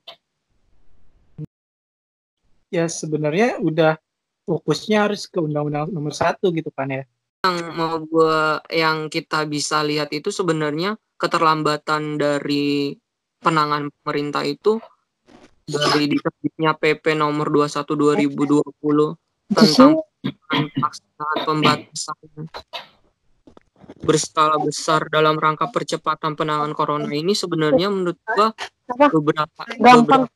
Ya 2.70 2.86
sebenarnya 2.86 3.58
udah 3.58 3.98
fokusnya 4.46 5.10
harus 5.10 5.26
ke 5.26 5.42
undang-undang 5.42 5.90
nomor 5.90 6.14
satu 6.14 6.54
gitu 6.54 6.70
kan 6.70 6.86
ya. 6.86 7.02
yang 7.42 7.74
mau 7.74 7.98
gua 8.06 8.62
yang 8.70 9.10
kita 9.10 9.42
bisa 9.50 9.82
lihat 9.82 10.14
itu 10.14 10.30
sebenarnya 10.30 10.94
keterlambatan 11.18 12.14
dari 12.14 12.94
penanganan 13.42 13.90
pemerintah 13.98 14.46
itu 14.46 14.78
dari 15.66 16.06
diterbitnya 16.06 16.78
PP 16.78 17.18
nomor 17.18 17.50
21 17.50 17.82
2020 17.82 19.18
tentang 19.50 19.98
pelaksanaan 20.52 21.38
pembatasan 21.42 22.46
berskala 24.02 24.58
besar 24.62 25.06
dalam 25.10 25.38
rangka 25.38 25.70
percepatan 25.70 26.34
penanganan 26.38 26.74
corona 26.74 27.10
ini 27.10 27.34
sebenarnya 27.34 27.90
menurut 27.90 28.18
gua 28.22 28.50
Apa? 28.90 29.06
beberapa 29.10 29.62
beberapa, 29.78 30.26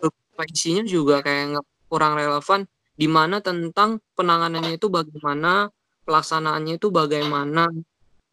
beberapa 0.00 0.42
isinya 0.48 0.84
juga 0.84 1.20
kayak 1.24 1.44
nggak 1.56 1.66
kurang 1.88 2.16
relevan. 2.16 2.64
Di 2.92 3.08
mana 3.08 3.40
tentang 3.40 4.04
penanganannya 4.16 4.76
itu 4.76 4.92
bagaimana 4.92 5.72
pelaksanaannya 6.04 6.76
itu 6.76 6.88
bagaimana. 6.92 7.68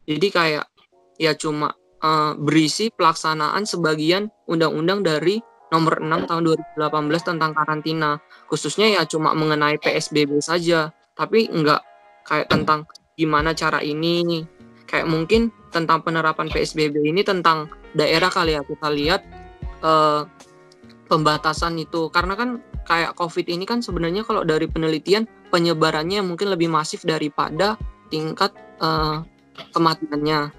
Jadi 0.04 0.28
kayak 0.32 0.66
ya 1.16 1.32
cuma 1.36 1.72
eh, 2.04 2.34
berisi 2.36 2.92
pelaksanaan 2.92 3.64
sebagian 3.64 4.28
undang-undang 4.48 5.04
dari 5.04 5.40
nomor 5.70 6.02
6 6.02 6.30
tahun 6.30 6.42
2018 6.78 7.30
tentang 7.36 7.52
karantina. 7.54 8.18
Khususnya 8.50 8.90
ya 8.90 9.02
cuma 9.06 9.34
mengenai 9.38 9.78
PSBB 9.78 10.42
saja. 10.42 10.94
Tapi 11.14 11.50
enggak 11.50 11.82
kayak 12.26 12.50
tentang 12.50 12.90
gimana 13.16 13.54
cara 13.54 13.80
ini. 13.82 14.46
Kayak 14.90 15.08
mungkin 15.10 15.54
tentang 15.70 16.02
penerapan 16.02 16.50
PSBB 16.50 17.06
ini 17.06 17.22
tentang 17.22 17.70
daerah 17.94 18.34
kali 18.34 18.58
ya. 18.58 18.62
Kita 18.66 18.90
lihat 18.90 19.22
eh, 19.86 20.22
pembatasan 21.06 21.78
itu. 21.78 22.10
Karena 22.10 22.34
kan 22.34 22.62
kayak 22.90 23.14
COVID 23.14 23.46
ini 23.46 23.70
kan 23.70 23.86
sebenarnya 23.86 24.26
kalau 24.26 24.42
dari 24.42 24.66
penelitian 24.66 25.30
penyebarannya 25.54 26.26
mungkin 26.26 26.50
lebih 26.50 26.74
masif 26.74 27.06
daripada 27.06 27.78
tingkat 28.10 28.50
eh, 28.82 29.22
kematiannya. 29.74 30.50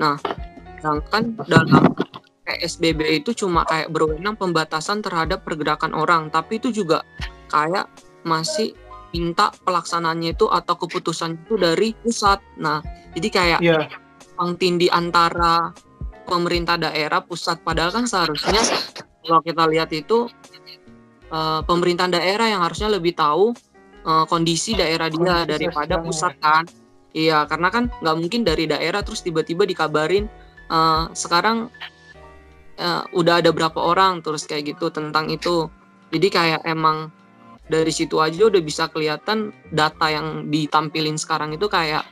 Nah, 0.00 0.16
sedangkan 0.80 1.36
dalam 1.44 1.92
PSBB 2.46 3.20
itu 3.20 3.34
cuma 3.34 3.66
kayak 3.66 3.90
berwenang 3.90 4.38
pembatasan 4.38 5.02
terhadap 5.02 5.42
pergerakan 5.42 5.92
orang, 5.92 6.30
tapi 6.30 6.62
itu 6.62 6.70
juga 6.70 7.02
kayak 7.50 7.90
masih 8.22 8.72
minta 9.10 9.50
pelaksanaannya 9.64 10.34
itu 10.34 10.46
atau 10.46 10.74
keputusan 10.78 11.36
itu 11.46 11.54
dari 11.58 11.92
pusat. 11.98 12.38
Nah, 12.62 12.80
jadi 13.18 13.28
kayak 13.28 13.60
tumpang 14.36 14.52
tindih 14.60 14.90
antara 14.92 15.72
pemerintah 16.28 16.76
daerah 16.76 17.24
pusat 17.24 17.62
padahal 17.62 17.94
kan 17.94 18.04
seharusnya 18.04 18.60
kalau 19.24 19.40
kita 19.40 19.64
lihat 19.70 19.90
itu 19.94 20.28
eh, 21.32 21.60
pemerintahan 21.64 22.12
daerah 22.12 22.46
yang 22.50 22.60
harusnya 22.60 22.92
lebih 22.92 23.16
tahu 23.16 23.56
eh, 24.04 24.24
kondisi 24.28 24.76
daerah 24.76 25.08
dia 25.08 25.48
daripada 25.48 26.02
pusat 26.02 26.36
kan. 26.42 26.68
Iya 27.16 27.48
karena 27.48 27.72
kan 27.72 27.88
nggak 28.04 28.16
mungkin 28.20 28.44
dari 28.44 28.68
daerah 28.68 29.00
terus 29.00 29.24
tiba-tiba 29.24 29.64
dikabarin 29.64 30.28
eh, 30.68 31.04
sekarang 31.16 31.72
eh, 32.76 33.02
udah 33.12 33.44
ada 33.44 33.50
berapa 33.52 33.76
orang 33.76 34.24
terus 34.24 34.44
kayak 34.48 34.76
gitu 34.76 34.92
tentang 34.92 35.28
itu 35.32 35.68
jadi 36.14 36.28
kayak 36.30 36.62
emang 36.64 37.10
dari 37.66 37.90
situ 37.90 38.22
aja 38.22 38.46
udah 38.46 38.62
bisa 38.62 38.86
kelihatan 38.86 39.50
data 39.74 40.06
yang 40.06 40.46
ditampilin 40.48 41.18
sekarang 41.18 41.50
itu 41.56 41.66
kayak 41.66 42.06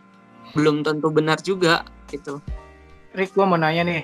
belum 0.59 0.83
tentu 0.83 1.15
benar 1.15 1.39
juga 1.39 1.87
gitu 2.11 2.43
Rick, 3.15 3.39
gue 3.39 3.47
mau 3.47 3.55
nanya 3.55 3.87
nih. 3.87 4.03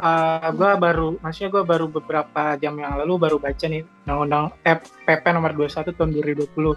Uh, 0.00 0.50
gue 0.56 0.70
baru, 0.80 1.08
maksudnya 1.22 1.54
gue 1.54 1.62
baru 1.62 1.86
beberapa 1.86 2.58
jam 2.58 2.74
yang 2.74 2.98
lalu 2.98 3.30
baru 3.30 3.36
baca 3.38 3.68
nih 3.68 3.84
undang-undang 4.08 4.50
eh, 4.66 4.80
PP 4.80 5.24
nomor 5.30 5.54
21 5.54 5.94
tahun 5.94 6.10
2020. 6.18 6.50
Uh, 6.58 6.74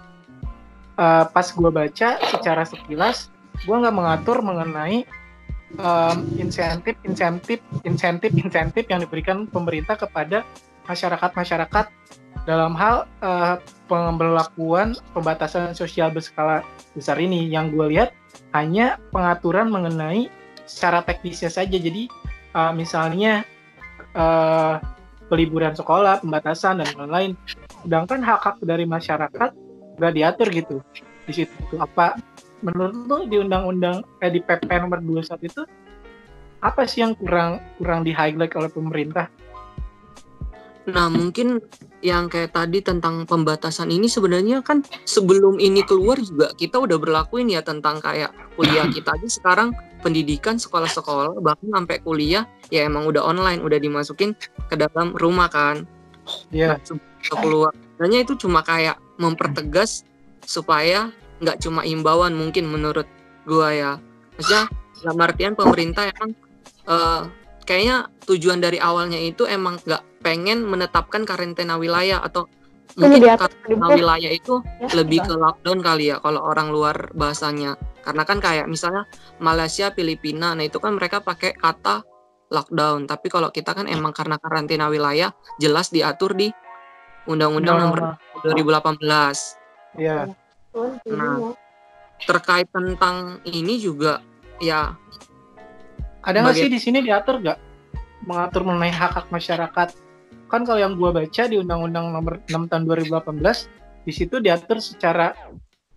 pas 1.26 1.46
gue 1.50 1.70
baca 1.72 2.08
secara 2.30 2.62
sekilas, 2.62 3.32
gue 3.66 3.74
nggak 3.74 3.96
mengatur 3.96 4.38
mengenai 4.38 5.02
um, 5.78 6.16
insentif, 6.38 6.94
insentif, 7.06 7.58
insentif, 7.82 8.30
insentif 8.34 8.84
yang 8.86 9.00
diberikan 9.02 9.46
pemerintah 9.48 9.98
kepada 9.98 10.42
masyarakat-masyarakat 10.84 11.86
dalam 12.44 12.76
hal 12.76 13.08
uh, 13.24 13.56
pemberlakuan 13.88 14.92
pembatasan 15.16 15.72
sosial 15.72 16.12
berskala 16.12 16.60
besar 16.92 17.16
ini. 17.16 17.48
Yang 17.48 17.66
gue 17.74 17.86
lihat 17.96 18.10
hanya 18.52 19.00
pengaturan 19.10 19.72
mengenai 19.72 20.28
secara 20.68 21.00
teknisnya 21.00 21.48
saja. 21.48 21.76
Jadi 21.76 22.08
uh, 22.52 22.72
misalnya 22.76 23.42
uh, 24.12 24.76
peliburan 25.32 25.72
sekolah, 25.72 26.20
pembatasan 26.20 26.84
dan 26.84 26.88
lain-lain. 26.94 27.32
Sedangkan 27.84 28.20
hak-hak 28.20 28.60
dari 28.60 28.84
masyarakat 28.84 29.50
nggak 29.96 30.14
diatur 30.14 30.48
gitu 30.52 30.76
di 31.24 31.32
situ. 31.32 31.56
Apa 31.80 32.20
menurut 32.64 32.96
lu 33.04 33.18
di 33.28 33.36
undang-undang 33.38 34.00
eh 34.24 34.32
di 34.32 34.40
PP 34.40 34.66
nomor 34.80 35.04
21 35.04 35.44
itu 35.44 35.62
apa 36.64 36.88
sih 36.88 37.04
yang 37.04 37.12
kurang 37.12 37.60
kurang 37.76 38.08
di 38.08 38.16
highlight 38.16 38.56
oleh 38.56 38.72
pemerintah? 38.72 39.28
Nah, 40.84 41.08
mungkin 41.08 41.64
yang 42.04 42.28
kayak 42.28 42.52
tadi 42.52 42.84
tentang 42.84 43.24
pembatasan 43.24 43.88
ini 43.88 44.04
sebenarnya 44.04 44.60
kan 44.60 44.84
sebelum 45.08 45.56
ini 45.56 45.80
keluar 45.80 46.20
juga 46.20 46.52
kita 46.52 46.76
udah 46.76 47.00
berlakuin 47.00 47.48
ya 47.48 47.64
tentang 47.64 48.04
kayak 48.04 48.36
kuliah 48.60 48.84
kita 48.92 49.16
aja 49.16 49.28
sekarang 49.28 49.72
pendidikan 50.04 50.60
sekolah-sekolah 50.60 51.40
bahkan 51.40 51.72
sampai 51.72 52.04
kuliah 52.04 52.44
ya 52.68 52.84
emang 52.84 53.08
udah 53.08 53.24
online, 53.24 53.64
udah 53.64 53.80
dimasukin 53.80 54.36
ke 54.68 54.76
dalam 54.76 55.16
rumah 55.16 55.48
kan. 55.48 55.88
Iya. 56.52 56.76
Nah, 56.76 56.80
kita 56.80 57.36
keluar. 57.40 57.72
Sebenarnya 57.96 58.20
itu 58.28 58.34
cuma 58.36 58.60
kayak 58.60 59.00
mempertegas 59.16 60.04
supaya 60.44 61.08
nggak 61.44 61.60
cuma 61.60 61.84
imbauan 61.84 62.32
mungkin 62.32 62.66
menurut 62.66 63.06
gua 63.44 63.68
ya. 63.70 63.92
Maksudnya 64.34 64.64
dalam 65.04 65.18
artian 65.20 65.54
pemerintah 65.54 66.08
emang 66.10 66.32
uh, 66.88 67.28
kayaknya 67.68 68.08
tujuan 68.24 68.58
dari 68.60 68.80
awalnya 68.80 69.20
itu 69.20 69.44
emang 69.44 69.78
nggak 69.84 70.24
pengen 70.24 70.64
menetapkan 70.64 71.28
karantina 71.28 71.76
wilayah 71.76 72.24
atau 72.24 72.48
mungkin 72.96 73.20
karantina 73.36 73.86
wilayah 73.92 74.30
itu 74.32 74.64
ya, 74.80 74.88
lebih 74.96 75.20
ke 75.24 75.34
lockdown 75.36 75.84
kali 75.84 76.10
ya 76.12 76.16
kalau 76.24 76.40
orang 76.40 76.72
luar 76.72 77.12
bahasanya. 77.12 77.76
Karena 78.04 78.24
kan 78.28 78.40
kayak 78.40 78.68
misalnya 78.68 79.08
Malaysia 79.40 79.88
Filipina 79.92 80.52
nah 80.52 80.64
itu 80.64 80.76
kan 80.80 80.96
mereka 80.96 81.20
pakai 81.20 81.56
kata 81.56 82.04
lockdown. 82.52 83.08
Tapi 83.08 83.26
kalau 83.28 83.52
kita 83.52 83.76
kan 83.76 83.88
emang 83.88 84.16
karena 84.16 84.40
karantina 84.40 84.88
wilayah 84.88 85.32
jelas 85.60 85.92
diatur 85.92 86.32
di 86.36 86.48
Undang-Undang 87.24 87.76
nomor 87.80 88.20
2018 88.44 89.00
ya 89.96 90.28
nah 91.06 91.54
terkait 92.24 92.66
tentang 92.70 93.38
ini 93.46 93.78
juga 93.78 94.22
ya 94.58 94.98
ada 96.24 96.40
nggak 96.40 96.56
sih 96.56 96.72
di 96.72 96.80
sini 96.80 97.04
diatur 97.04 97.44
nggak? 97.44 97.58
Mengatur 98.24 98.64
mengenai 98.64 98.88
hak 98.88 99.12
hak 99.12 99.26
masyarakat. 99.28 99.88
Kan 100.48 100.64
kalau 100.64 100.80
yang 100.80 100.96
gua 100.96 101.12
baca 101.12 101.42
di 101.44 101.60
Undang-Undang 101.60 102.06
nomor 102.16 102.40
6 102.48 102.72
tahun 102.72 102.82
2018 102.88 104.08
di 104.08 104.12
situ 104.12 104.40
diatur 104.40 104.80
secara 104.80 105.36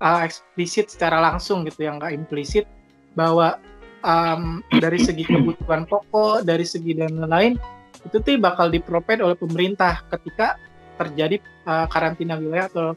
uh, 0.04 0.20
eksplisit 0.24 0.92
secara 0.92 1.24
langsung 1.24 1.64
gitu 1.64 1.88
yang 1.88 2.00
nggak 2.00 2.16
implisit 2.16 2.68
bahwa 3.16 3.60
um, 4.04 4.60
dari 4.68 5.00
segi 5.00 5.24
kebutuhan 5.24 5.88
pokok 5.88 6.44
dari 6.44 6.64
segi 6.64 6.96
dan 6.96 7.16
lain-lain 7.20 7.56
itu 8.04 8.18
tuh 8.20 8.40
bakal 8.40 8.72
diprovide 8.72 9.20
oleh 9.20 9.36
pemerintah 9.36 10.04
ketika 10.12 10.56
terjadi 10.96 11.44
uh, 11.68 11.88
karantina 11.92 12.40
wilayah 12.40 12.72
atau 12.72 12.96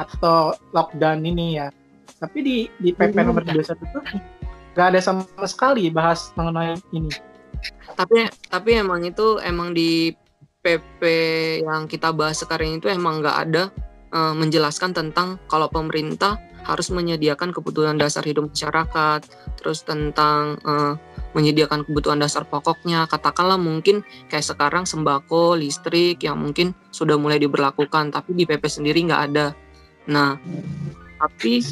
atau 0.00 0.56
lockdown 0.72 1.24
ini 1.24 1.60
ya 1.60 1.68
tapi 2.18 2.38
di 2.40 2.56
di 2.78 2.90
PP 2.94 3.18
hmm. 3.18 3.26
nomor 3.28 3.42
21 3.44 3.76
itu 3.76 3.98
nggak 4.72 4.86
ada 4.94 5.00
sama 5.02 5.26
sekali 5.44 5.92
bahas 5.92 6.32
mengenai 6.38 6.78
ini 6.96 7.12
tapi 7.94 8.26
tapi 8.48 8.70
emang 8.78 9.04
itu 9.04 9.38
emang 9.44 9.76
di 9.76 10.14
PP 10.62 11.02
yang 11.66 11.90
kita 11.90 12.14
bahas 12.14 12.38
sekarang 12.40 12.78
itu 12.78 12.86
emang 12.86 13.20
nggak 13.20 13.38
ada 13.50 13.62
uh, 14.14 14.34
menjelaskan 14.36 14.94
tentang 14.94 15.42
kalau 15.50 15.66
pemerintah 15.66 16.38
harus 16.62 16.94
menyediakan 16.94 17.50
kebutuhan 17.50 17.98
dasar 17.98 18.22
hidup 18.22 18.50
masyarakat, 18.54 19.20
terus 19.58 19.82
tentang 19.82 20.62
uh, 20.62 20.94
menyediakan 21.34 21.82
kebutuhan 21.82 22.22
dasar 22.22 22.46
pokoknya, 22.46 23.10
katakanlah 23.10 23.58
mungkin 23.58 24.06
kayak 24.30 24.46
sekarang 24.46 24.86
sembako, 24.86 25.58
listrik 25.58 26.22
yang 26.22 26.38
mungkin 26.38 26.70
sudah 26.94 27.18
mulai 27.18 27.42
diberlakukan, 27.42 28.14
tapi 28.14 28.38
di 28.38 28.46
PP 28.46 28.62
sendiri 28.70 29.10
nggak 29.10 29.22
ada. 29.34 29.46
Nah, 30.06 30.38
tapi 31.18 31.62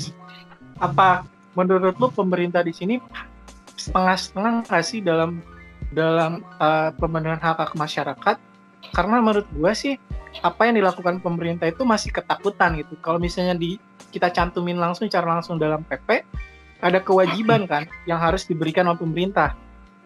apa 0.79 1.27
menurut 1.59 1.99
lu 1.99 2.09
pemerintah 2.15 2.63
di 2.63 2.71
sini 2.71 3.03
setengah-setengah 3.75 4.69
nggak 4.69 4.85
sih 4.87 5.03
dalam 5.03 5.43
dalam 5.91 6.47
uh, 6.63 6.95
pemenuhan 6.95 7.41
hak 7.43 7.59
hak 7.59 7.73
masyarakat? 7.75 8.37
Karena 8.95 9.17
menurut 9.19 9.47
gue 9.51 9.73
sih 9.75 9.95
apa 10.41 10.71
yang 10.71 10.79
dilakukan 10.79 11.19
pemerintah 11.19 11.67
itu 11.67 11.83
masih 11.83 12.15
ketakutan 12.15 12.79
gitu. 12.79 12.95
Kalau 13.03 13.19
misalnya 13.19 13.59
di 13.59 13.77
kita 14.15 14.31
cantumin 14.31 14.79
langsung 14.79 15.11
cara 15.11 15.27
langsung 15.27 15.59
dalam 15.59 15.83
PP 15.87 16.23
ada 16.81 16.99
kewajiban 17.03 17.69
kan 17.69 17.85
yang 18.09 18.23
harus 18.23 18.47
diberikan 18.47 18.87
oleh 18.89 18.99
pemerintah. 18.99 19.53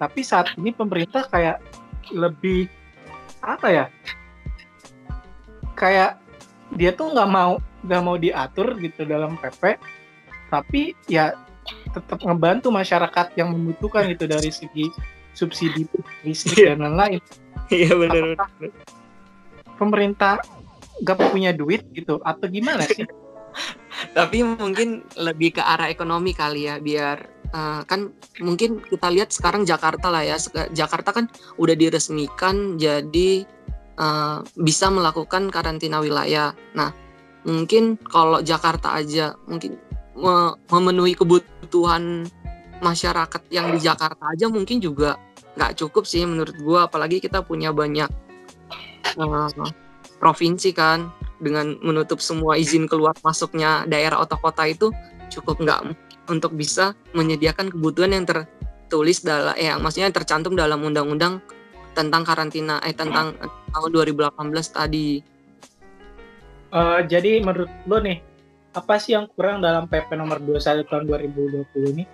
Tapi 0.01 0.21
saat 0.27 0.51
ini 0.59 0.75
pemerintah 0.75 1.29
kayak 1.29 1.63
lebih 2.11 2.67
apa 3.45 3.69
ya? 3.71 3.87
Kayak 5.79 6.19
dia 6.75 6.91
tuh 6.91 7.15
nggak 7.15 7.31
mau 7.31 7.61
nggak 7.85 8.03
mau 8.03 8.17
diatur 8.17 8.77
gitu 8.81 9.05
dalam 9.05 9.37
PP, 9.37 9.77
tapi 10.49 10.97
ya 11.07 11.37
tetap 11.93 12.21
ngebantu 12.21 12.69
masyarakat 12.73 13.37
yang 13.37 13.53
membutuhkan 13.53 14.09
gitu 14.13 14.29
dari 14.29 14.51
segi 14.53 14.89
subsidi 15.37 15.89
listrik 16.25 16.75
dan 16.75 16.85
lain-lain. 16.85 17.21
Iya 17.73 17.97
benar 17.97 18.37
pemerintah 19.77 20.41
gak 21.03 21.19
punya 21.35 21.51
duit 21.51 21.83
gitu 21.93 22.23
atau 22.23 22.47
gimana 22.47 22.87
sih? 22.87 23.05
Tapi 24.17 24.43
mungkin 24.43 25.07
lebih 25.15 25.59
ke 25.59 25.63
arah 25.63 25.91
ekonomi 25.91 26.35
kali 26.35 26.67
ya 26.67 26.83
biar 26.83 27.19
uh, 27.55 27.83
kan 27.87 28.11
mungkin 28.43 28.83
kita 28.83 29.11
lihat 29.11 29.31
sekarang 29.31 29.63
Jakarta 29.67 30.11
lah 30.11 30.23
ya. 30.27 30.39
Jakarta 30.75 31.15
kan 31.15 31.31
udah 31.59 31.75
diresmikan 31.79 32.79
jadi 32.79 33.47
uh, 33.99 34.43
bisa 34.59 34.91
melakukan 34.91 35.51
karantina 35.51 36.03
wilayah. 36.03 36.55
Nah, 36.75 36.91
mungkin 37.45 38.01
kalau 38.09 38.41
Jakarta 38.41 38.97
aja 38.97 39.37
mungkin 39.49 39.77
me 40.17 40.57
memenuhi 40.71 41.13
kebutuhan 41.19 42.29
masyarakat 42.81 43.43
yang 43.53 43.73
di 43.73 43.81
Jakarta 43.81 44.33
aja 44.33 44.47
mungkin 44.49 44.81
juga 44.81 45.17
nggak 45.55 45.79
cukup 45.79 46.05
sih 46.09 46.27
menurut 46.27 46.57
gua 46.61 46.91
apalagi 46.91 47.23
kita 47.23 47.45
punya 47.45 47.71
banyak 47.71 48.11
uh, 49.19 49.49
provinsi 50.19 50.75
kan 50.75 51.13
dengan 51.39 51.77
menutup 51.85 52.19
semua 52.19 52.57
izin 52.57 52.89
keluar 52.89 53.15
masuknya 53.21 53.85
daerah 53.87 54.23
atau 54.23 54.39
kota 54.41 54.65
itu 54.67 54.91
cukup 55.31 55.61
nggak 55.61 55.81
untuk 56.31 56.57
bisa 56.57 56.97
menyediakan 57.13 57.69
kebutuhan 57.69 58.17
yang 58.17 58.27
tertulis 58.27 59.21
dalam 59.21 59.53
eh 59.59 59.69
maksudnya 59.77 60.09
yang 60.09 60.17
tercantum 60.17 60.55
dalam 60.57 60.81
undang-undang 60.81 61.45
tentang 61.95 62.23
karantina 62.27 62.83
eh 62.83 62.97
tentang 62.97 63.39
tahun 63.71 63.91
2018 63.91 64.31
tadi. 64.75 65.34
Uh, 66.75 67.07
jadi 67.07 67.39
menurut 67.39 67.71
lo 67.87 68.03
nih 68.03 68.19
apa 68.75 68.99
sih 68.99 69.15
yang 69.15 69.31
kurang 69.31 69.63
dalam 69.63 69.87
PP 69.87 70.19
nomor 70.19 70.43
21 70.43 70.83
tahun 70.91 71.07
2020 71.07 71.95
ini? 71.95 72.05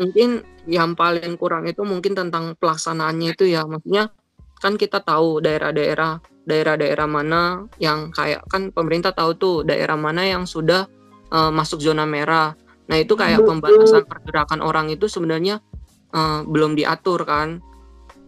Mungkin 0.00 0.28
yang 0.64 0.96
paling 0.96 1.36
kurang 1.36 1.68
itu 1.68 1.84
mungkin 1.84 2.16
tentang 2.16 2.56
pelaksanaannya 2.56 3.36
itu 3.36 3.44
ya 3.44 3.68
maksudnya 3.68 4.08
kan 4.56 4.80
kita 4.80 5.04
tahu 5.04 5.44
daerah-daerah 5.44 6.24
daerah-daerah 6.48 7.04
mana 7.04 7.68
yang 7.76 8.08
kayak 8.08 8.40
kan 8.48 8.72
pemerintah 8.72 9.12
tahu 9.12 9.36
tuh 9.36 9.56
daerah 9.68 10.00
mana 10.00 10.24
yang 10.24 10.48
sudah 10.48 10.88
uh, 11.28 11.52
masuk 11.52 11.84
zona 11.84 12.08
merah. 12.08 12.56
Nah 12.88 12.96
itu 12.96 13.12
kayak 13.12 13.44
pembatasan 13.44 14.08
pergerakan 14.08 14.64
orang 14.64 14.88
itu 14.88 15.04
sebenarnya 15.12 15.60
uh, 16.16 16.40
belum 16.48 16.72
diatur 16.72 17.28
kan. 17.28 17.60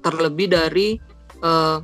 Terlebih 0.05 0.53
dari 0.53 1.01
uh, 1.41 1.81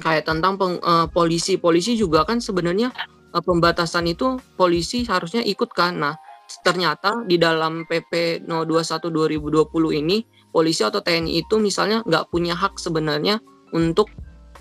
kayak 0.00 0.28
tentang 0.28 0.60
peng, 0.60 0.76
uh, 0.84 1.08
polisi, 1.08 1.56
polisi 1.56 1.96
juga 1.96 2.24
kan 2.28 2.40
sebenarnya 2.40 2.92
uh, 3.32 3.42
pembatasan 3.42 4.08
itu 4.08 4.36
polisi 4.56 5.04
harusnya 5.08 5.40
ikut 5.44 5.72
kan. 5.72 5.96
Nah 6.00 6.14
ternyata 6.62 7.26
di 7.26 7.36
dalam 7.42 7.82
PP 7.84 8.46
021 8.46 9.10
2020 9.10 10.00
ini 10.00 10.22
polisi 10.54 10.86
atau 10.86 11.02
TNI 11.02 11.42
itu 11.42 11.58
misalnya 11.58 12.06
nggak 12.06 12.30
punya 12.30 12.54
hak 12.54 12.78
sebenarnya 12.78 13.42
untuk 13.74 14.08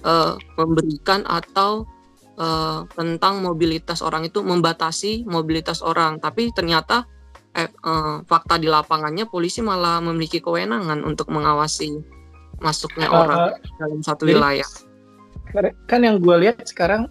uh, 0.02 0.34
memberikan 0.58 1.22
atau 1.30 1.86
uh, 2.42 2.90
tentang 2.98 3.46
mobilitas 3.46 4.02
orang 4.02 4.26
itu 4.26 4.42
membatasi 4.42 5.30
mobilitas 5.30 5.86
orang. 5.86 6.18
Tapi 6.18 6.50
ternyata 6.52 7.06
eh, 7.56 7.70
uh, 7.86 8.26
fakta 8.26 8.58
di 8.60 8.68
lapangannya 8.68 9.30
polisi 9.30 9.62
malah 9.62 10.02
memiliki 10.02 10.42
kewenangan 10.42 11.06
untuk 11.06 11.30
mengawasi 11.30 12.02
masuknya 12.60 13.08
uh, 13.12 13.16
orang 13.24 13.40
dalam 13.78 14.00
satu 14.04 14.26
wilayah 14.28 14.68
kan 15.88 16.02
yang 16.04 16.20
gue 16.20 16.36
lihat 16.44 16.64
sekarang 16.68 17.08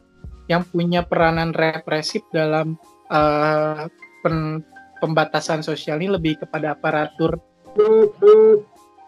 yang 0.48 0.62
punya 0.68 1.00
peranan 1.04 1.56
represif 1.56 2.20
dalam 2.30 2.76
uh, 3.08 3.88
pen, 4.20 4.60
pembatasan 5.00 5.64
sosial 5.64 6.00
ini 6.00 6.12
lebih 6.12 6.40
kepada 6.44 6.76
aparatur 6.76 7.40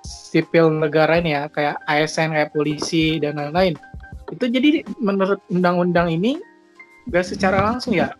sipil 0.07 0.70
negara 0.70 1.18
ini 1.20 1.35
ya 1.37 1.51
kayak 1.51 1.77
ASN 1.87 2.33
kayak 2.33 2.53
polisi 2.57 3.20
dan 3.20 3.37
lain-lain. 3.37 3.75
Itu 4.33 4.51
jadi 4.51 4.83
menurut 4.99 5.38
undang-undang 5.53 6.11
ini 6.11 6.40
gak 7.12 7.27
secara 7.27 7.62
langsung 7.62 7.94
ya? 7.94 8.11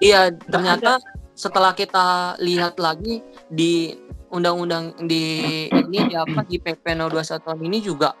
Iya 0.00 0.32
ternyata 0.48 1.02
setelah 1.36 1.76
kita 1.76 2.38
lihat 2.40 2.80
lagi 2.80 3.20
di 3.52 3.92
undang-undang 4.32 4.96
di 5.04 5.24
ini 5.68 5.98
di 6.08 6.14
apa 6.16 6.42
di 6.48 6.56
PP 6.56 6.84
021 6.96 7.44
tahun 7.44 7.60
ini 7.68 7.78
juga 7.84 8.16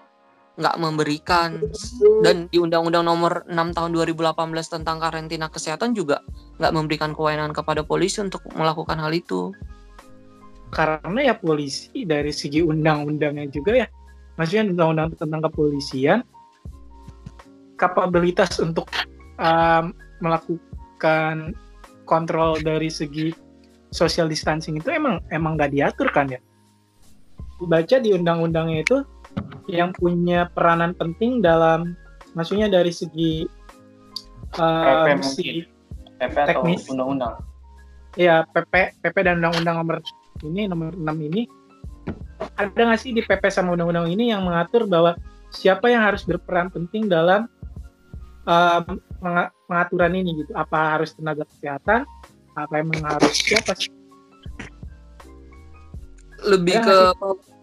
nggak 0.56 0.76
memberikan. 0.80 1.60
Dan 2.24 2.48
di 2.48 2.58
Undang-Undang 2.60 3.04
Nomor 3.04 3.32
6 3.48 3.76
Tahun 3.76 3.90
2018 3.92 4.34
tentang 4.66 4.96
karantina 4.98 5.52
kesehatan 5.52 5.92
juga 5.92 6.24
nggak 6.58 6.72
memberikan 6.72 7.12
kewenangan 7.12 7.52
kepada 7.52 7.84
polisi 7.84 8.24
untuk 8.24 8.44
melakukan 8.56 8.96
hal 8.96 9.12
itu. 9.12 9.52
Karena 10.72 11.32
ya 11.32 11.34
polisi 11.38 12.04
dari 12.04 12.34
segi 12.34 12.64
undang-undangnya 12.64 13.46
juga 13.48 13.86
ya 13.86 13.88
maksudnya 14.36 14.72
undang-undang 14.72 15.16
tentang 15.16 15.40
kepolisian 15.48 16.20
kapabilitas 17.76 18.56
untuk 18.60 18.88
um, 19.40 19.92
melakukan 20.20 21.52
kontrol 22.08 22.56
dari 22.60 22.88
segi 22.88 23.32
social 23.92 24.28
distancing 24.28 24.80
itu 24.80 24.88
emang 24.92 25.20
emang 25.32 25.56
nggak 25.60 25.72
diatur 25.72 26.08
kan 26.12 26.28
ya. 26.32 26.40
Dibaca 27.56 27.96
di 28.00 28.12
undang-undangnya 28.12 28.84
itu 28.84 28.96
yang 29.66 29.90
punya 29.92 30.46
peranan 30.54 30.94
penting 30.94 31.42
dalam 31.42 31.98
maksudnya 32.38 32.70
dari 32.70 32.94
segi 32.94 33.42
um, 34.56 35.18
si 35.22 35.66
PP 36.16 36.34
atau 36.36 36.62
Teknis. 36.64 36.86
undang-undang? 36.88 37.34
ya 38.16 38.48
PP 38.48 38.96
PP 39.04 39.16
dan 39.20 39.44
undang-undang 39.44 39.76
nomor 39.84 39.96
ini 40.40 40.64
nomor 40.68 40.92
6 40.96 41.04
ini. 41.28 41.44
Ada 42.56 42.72
nggak 42.88 43.00
sih 43.00 43.12
di 43.12 43.20
PP 43.20 43.44
sama 43.52 43.76
undang-undang 43.76 44.08
ini 44.08 44.32
yang 44.32 44.44
mengatur 44.44 44.88
bahwa 44.88 45.16
siapa 45.52 45.88
yang 45.92 46.04
harus 46.04 46.24
berperan 46.24 46.68
penting 46.72 47.08
dalam 47.08 47.48
um, 48.44 48.84
menga- 49.20 49.52
pengaturan 49.68 50.12
ini 50.16 50.44
gitu? 50.44 50.52
Apa 50.56 50.96
harus 50.96 51.12
tenaga 51.16 51.44
kesehatan? 51.48 52.04
Apa 52.56 52.80
emang 52.80 53.00
harus 53.04 53.36
siapa 53.36 53.76
sih? 53.76 53.92
Lebih 56.44 56.76
Ya, 56.80 56.84
ke 56.84 56.96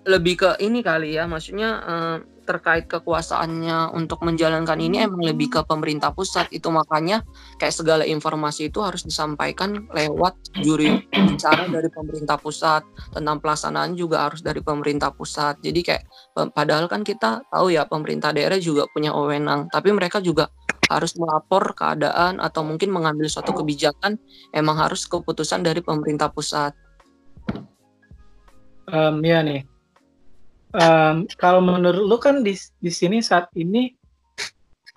lebih 0.04 0.36
ke 0.36 0.50
ini 0.60 0.84
kali 0.84 1.16
ya 1.16 1.24
maksudnya 1.26 1.70
eh, 1.84 2.18
terkait 2.44 2.92
kekuasaannya 2.92 3.96
untuk 3.96 4.20
menjalankan 4.28 4.76
ini 4.76 5.08
emang 5.08 5.24
lebih 5.24 5.48
ke 5.48 5.62
pemerintah 5.64 6.12
pusat 6.12 6.52
itu. 6.52 6.68
Makanya 6.68 7.24
kayak 7.56 7.72
segala 7.72 8.04
informasi 8.04 8.68
itu 8.68 8.84
harus 8.84 9.08
disampaikan 9.08 9.88
lewat 9.96 10.36
juri 10.60 10.92
bicara 11.16 11.66
dari 11.72 11.88
pemerintah 11.88 12.36
pusat. 12.36 12.84
Tentang 13.16 13.40
pelaksanaan 13.40 13.96
juga 13.96 14.28
harus 14.28 14.44
dari 14.44 14.60
pemerintah 14.60 15.16
pusat. 15.16 15.58
Jadi 15.64 15.80
kayak 15.82 16.04
pe- 16.36 16.52
padahal 16.52 16.92
kan 16.92 17.02
kita 17.08 17.48
tahu 17.48 17.72
ya 17.72 17.88
pemerintah 17.88 18.36
daerah 18.36 18.60
juga 18.60 18.86
punya 18.92 19.16
wewenang. 19.16 19.72
Tapi 19.72 19.96
mereka 19.96 20.20
juga 20.20 20.52
harus 20.92 21.16
melapor 21.16 21.72
keadaan 21.74 22.44
atau 22.44 22.62
mungkin 22.62 22.92
mengambil 22.92 23.26
suatu 23.32 23.56
kebijakan 23.56 24.20
emang 24.52 24.78
harus 24.78 25.08
keputusan 25.08 25.64
dari 25.64 25.80
pemerintah 25.80 26.28
pusat. 26.28 26.76
Em, 28.84 29.16
ya 29.24 29.40
nih 29.40 29.73
Em, 30.74 31.30
kalau 31.38 31.62
menurut 31.62 32.02
lu 32.02 32.18
kan 32.18 32.42
di 32.42 32.58
di 32.82 32.90
sini 32.90 33.22
saat 33.22 33.54
ini 33.54 33.94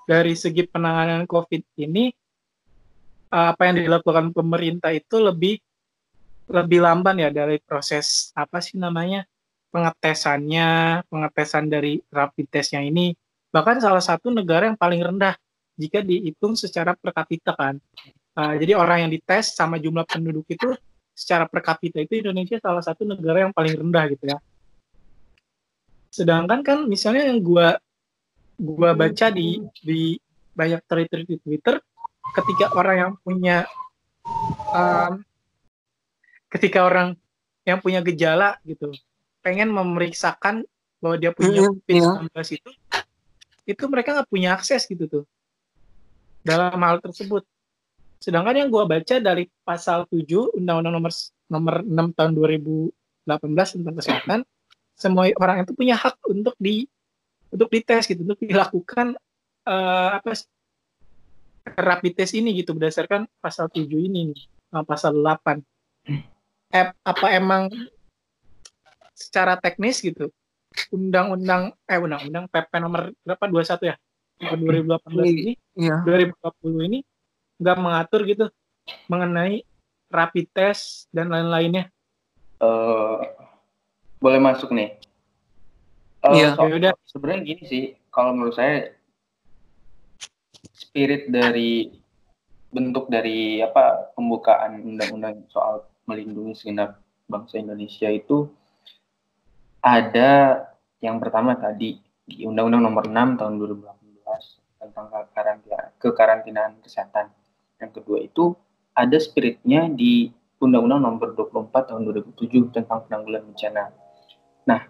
dari 0.09 0.33
segi 0.33 0.65
penanganan 0.65 1.29
COVID 1.29 1.77
ini 1.85 2.09
apa 3.29 3.69
yang 3.69 3.85
dilakukan 3.85 4.33
pemerintah 4.33 4.89
itu 4.97 5.21
lebih 5.21 5.61
lebih 6.49 6.81
lamban 6.81 7.21
ya 7.21 7.29
dari 7.29 7.61
proses 7.61 8.33
apa 8.33 8.65
sih 8.65 8.81
namanya 8.81 9.29
pengetesannya 9.69 11.03
pengetesan 11.13 11.69
dari 11.69 12.01
rapid 12.09 12.47
testnya 12.49 12.81
ini. 12.81 13.13
Bahkan 13.53 13.85
salah 13.85 14.01
satu 14.01 14.33
negara 14.33 14.73
yang 14.73 14.81
paling 14.81 15.05
rendah 15.05 15.37
jika 15.77 16.01
dihitung 16.01 16.57
secara 16.57 16.97
per 16.97 17.13
kapita 17.13 17.53
kan. 17.53 17.77
Eh, 18.33 18.55
jadi 18.65 18.81
orang 18.81 19.05
yang 19.05 19.11
dites 19.13 19.53
sama 19.53 19.77
jumlah 19.77 20.09
penduduk 20.09 20.49
itu 20.49 20.73
secara 21.13 21.45
per 21.45 21.61
kapita 21.61 22.01
itu 22.01 22.25
Indonesia 22.25 22.57
salah 22.65 22.81
satu 22.81 23.05
negara 23.05 23.45
yang 23.45 23.53
paling 23.53 23.77
rendah 23.77 24.05
gitu 24.17 24.25
ya 24.33 24.41
sedangkan 26.17 26.65
kan 26.65 26.79
misalnya 26.89 27.29
yang 27.29 27.45
gua 27.45 27.77
gua 28.57 28.97
baca 28.97 29.29
di 29.29 29.61
di 29.85 30.17
banyak 30.57 30.81
Twitter 30.89 31.21
di 31.29 31.37
Twitter 31.37 31.77
ketika 32.33 32.73
orang 32.73 32.97
yang 32.97 33.13
punya 33.21 33.69
um, 34.73 35.21
ketika 36.49 36.89
orang 36.89 37.13
yang 37.69 37.85
punya 37.85 38.01
gejala 38.01 38.57
gitu 38.65 38.97
pengen 39.45 39.69
memeriksakan 39.69 40.65
bahwa 41.05 41.17
dia 41.21 41.37
punya 41.37 41.69
Mm, 41.69 41.77
COVID-19 41.85 42.33
itu 42.57 42.71
itu 43.69 43.85
mereka 43.93 44.17
nggak 44.17 44.31
punya 44.33 44.57
akses 44.57 44.89
gitu 44.89 45.05
tuh 45.11 45.25
dalam 46.47 46.79
hal 46.79 47.03
tersebut. 47.03 47.43
Sedangkan 48.23 48.55
yang 48.55 48.71
gua 48.71 48.87
baca 48.87 49.19
dari 49.19 49.51
pasal 49.67 50.07
7 50.07 50.55
Undang-Undang 50.55 50.95
nomor 50.95 51.13
nomor 51.51 51.75
6 51.83 52.17
tahun 52.17 52.33
2018 52.39 53.75
tentang 53.77 53.95
kesehatan 53.99 54.41
semua 54.97 55.29
orang 55.37 55.63
itu 55.63 55.77
punya 55.77 55.95
hak 55.95 56.17
untuk 56.27 56.57
di 56.57 56.89
untuk 57.53 57.69
dites 57.69 58.09
gitu 58.09 58.25
untuk 58.25 58.41
dilakukan 58.41 59.15
eh, 59.69 60.09
apa 60.17 60.31
sih, 60.33 60.49
rapid 61.77 62.13
test 62.17 62.33
ini 62.35 62.57
gitu 62.57 62.73
berdasarkan 62.73 63.29
pasal 63.39 63.69
7 63.69 63.87
ini 63.87 64.33
nih 64.33 64.41
pasal 64.89 65.15
8 65.21 65.61
eh, 66.73 66.91
apa 66.97 67.27
emang 67.31 67.71
secara 69.17 69.57
teknis 69.61 70.01
gitu 70.03 70.33
undang-undang 70.93 71.73
eh 71.89 71.97
undang-undang 71.97 72.49
PP 72.53 72.73
nomor 72.81 73.13
berapa 73.25 73.45
21 73.49 73.91
ya? 73.93 73.97
Tahun 74.37 74.61
2018 74.61 75.33
ini 75.33 75.53
Iya. 75.77 76.05
2020 76.05 76.89
ini 76.89 76.99
nggak 77.57 77.79
mengatur 77.81 78.21
gitu 78.29 78.47
mengenai 79.09 79.65
rapid 80.13 80.47
test 80.53 81.09
dan 81.13 81.33
lain-lainnya. 81.33 81.89
Eh, 82.61 83.21
boleh 84.21 84.41
masuk 84.41 84.73
nih. 84.73 84.97
Eh, 86.25 86.33
Iya. 86.33 86.59
Ya 86.59 86.75
udah. 86.75 86.93
Sebenarnya 87.07 87.41
gini 87.45 87.63
sih, 87.69 87.85
kalau 88.11 88.35
menurut 88.35 88.57
saya 88.57 88.97
spirit 90.73 91.29
dari 91.29 91.93
bentuk 92.73 93.09
dari 93.09 93.63
apa 93.63 94.13
pembukaan 94.13 94.83
undang-undang 94.85 95.47
soal 95.49 95.87
melindungi 96.05 96.53
segenap 96.53 97.01
bangsa 97.31 97.57
Indonesia 97.63 98.11
itu 98.11 98.51
ada 99.81 100.65
yang 101.01 101.23
pertama 101.23 101.55
tadi 101.55 102.01
di 102.27 102.43
Undang-Undang 102.43 102.83
Nomor 102.83 103.05
6 103.07 103.39
tahun 103.39 103.53
2018 103.63 104.83
tentang 104.83 105.07
karantina 105.31 105.95
kekarantinaan 106.03 106.83
kesehatan. 106.83 107.31
Yang 107.79 107.91
kedua 108.03 108.19
itu 108.25 108.59
ada 108.97 109.17
spiritnya 109.21 109.87
di 109.87 110.35
Undang-Undang 110.59 111.01
Nomor 111.07 111.29
24 111.39 111.93
tahun 111.93 112.03
2007 112.09 112.75
tentang 112.75 113.07
penanggulangan 113.07 113.47
bencana. 113.53 113.85
Nah, 114.67 114.83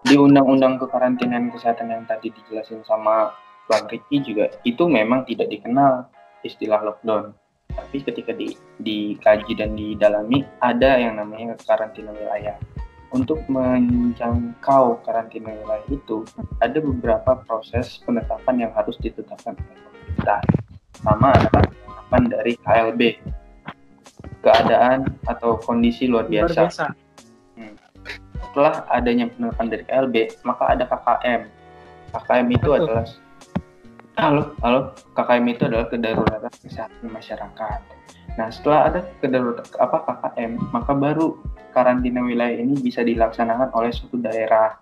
di 0.00 0.16
Undang-Undang 0.16 0.80
kekarantinaan 0.80 1.52
kesehatan 1.52 1.92
yang 1.92 2.04
tadi 2.08 2.32
dijelasin 2.32 2.80
sama 2.88 3.36
Bang 3.68 3.88
Riki 3.88 4.20
juga 4.24 4.52
itu 4.64 4.84
memang 4.88 5.28
tidak 5.28 5.52
dikenal 5.52 6.08
istilah 6.44 6.80
lockdown. 6.80 7.36
Tapi 7.72 8.04
ketika 8.04 8.32
di, 8.36 8.52
dikaji 8.80 9.52
dan 9.56 9.76
didalami 9.76 10.44
ada 10.60 11.00
yang 11.00 11.20
namanya 11.20 11.56
karantina 11.64 12.12
wilayah. 12.12 12.56
Untuk 13.12 13.40
menjangkau 13.46 15.04
karantina 15.04 15.52
wilayah 15.52 15.86
itu 15.92 16.24
ada 16.60 16.80
beberapa 16.80 17.40
proses 17.44 18.00
penetapan 18.04 18.68
yang 18.68 18.72
harus 18.72 18.96
ditetapkan 19.00 19.56
oleh 19.56 19.78
pemerintah. 19.84 20.40
Sama 21.00 21.32
adalah 21.32 21.64
penetapan 21.68 22.22
dari 22.28 22.52
KLB, 22.60 23.00
keadaan 24.44 24.98
atau 25.28 25.56
kondisi 25.60 26.08
luar 26.08 26.28
luar 26.28 26.48
biasa 26.48 26.60
biasa 26.68 27.03
setelah 28.54 28.86
adanya 28.86 29.26
penerapan 29.34 29.66
dari 29.66 29.82
KLB, 29.82 30.46
maka 30.46 30.70
ada 30.70 30.86
KKM. 30.86 31.42
KKM 32.14 32.46
itu 32.54 32.68
Betul. 32.70 32.86
adalah 32.86 33.04
halo, 34.14 34.42
halo, 34.62 34.80
KKM 35.18 35.46
itu 35.50 35.62
adalah 35.66 35.86
kedaruratan 35.90 36.54
kesehatan 36.62 37.10
masyarakat. 37.10 37.80
Nah, 38.38 38.46
setelah 38.54 38.80
ada 38.86 39.00
kedaruratan 39.18 39.66
apa 39.82 39.98
KKM, 40.06 40.70
maka 40.70 40.92
baru 40.94 41.34
karantina 41.74 42.22
wilayah 42.22 42.54
ini 42.54 42.78
bisa 42.78 43.02
dilaksanakan 43.02 43.74
oleh 43.74 43.90
suatu 43.90 44.22
daerah. 44.22 44.78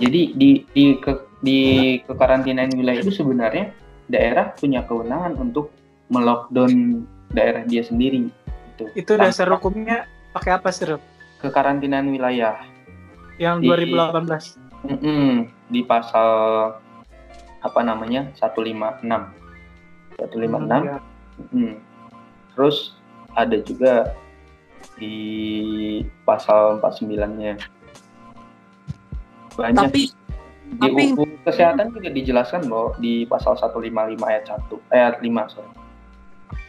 Jadi 0.00 0.32
di 0.32 0.64
di 0.72 0.96
ke, 0.96 1.12
di 1.44 1.60
kekarantinaan 2.08 2.72
wilayah 2.72 3.04
itu 3.04 3.12
sebenarnya 3.12 3.68
daerah 4.08 4.56
punya 4.56 4.80
kewenangan 4.88 5.36
untuk 5.36 5.68
melockdown 6.08 7.04
daerah 7.36 7.68
dia 7.68 7.84
sendiri. 7.84 8.32
Gitu. 8.72 8.84
itu 8.96 9.12
Tanpa 9.12 9.28
dasar 9.28 9.52
hukumnya 9.52 10.08
pakai 10.32 10.56
apa 10.56 10.72
sih? 10.72 11.15
Kekarantinaan 11.38 12.08
wilayah. 12.08 12.56
yang 13.36 13.60
Di- 13.60 13.68
2018 13.68 14.56
Mm-mm, 14.88 15.44
di 15.68 15.84
pasal 15.84 16.30
apa 17.60 17.80
namanya 17.82 18.32
156 18.32 19.04
156 20.16 20.88
Ya. 20.88 20.98
mm. 21.52 21.74
terus 22.54 22.96
ada 23.32 23.60
juga 23.60 24.16
di 24.96 25.12
pasal 26.24 26.80
49-nya 26.80 27.60
banyak 29.52 29.84
Tapi 29.84 30.02
di 30.66 30.78
tapi- 30.80 31.12
UU 31.12 31.24
kesehatan 31.44 31.92
juga 31.92 32.08
dijelaskan 32.08 32.64
loh 32.64 32.96
di 32.96 33.28
pasal 33.28 33.52
155 33.54 33.92
ayat 34.22 34.48
1 34.48 34.80
ayat 34.88 35.14
5 35.20 35.52
sorry 35.52 35.72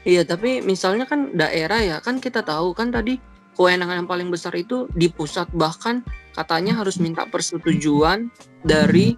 Iya, 0.04 0.24
tapi 0.24 0.60
misalnya 0.60 1.04
kan 1.04 1.32
daerah 1.32 1.80
ya, 1.80 1.98
kan 2.00 2.18
kita 2.18 2.40
tahu 2.40 2.72
kan 2.72 2.90
tadi 2.90 3.20
kewenangan 3.58 4.06
yang 4.06 4.10
paling 4.10 4.30
besar 4.30 4.54
itu 4.54 4.86
di 4.94 5.10
pusat 5.10 5.50
bahkan 5.50 6.06
katanya 6.38 6.78
harus 6.78 7.02
minta 7.02 7.26
persetujuan 7.26 8.30
dari 8.62 9.18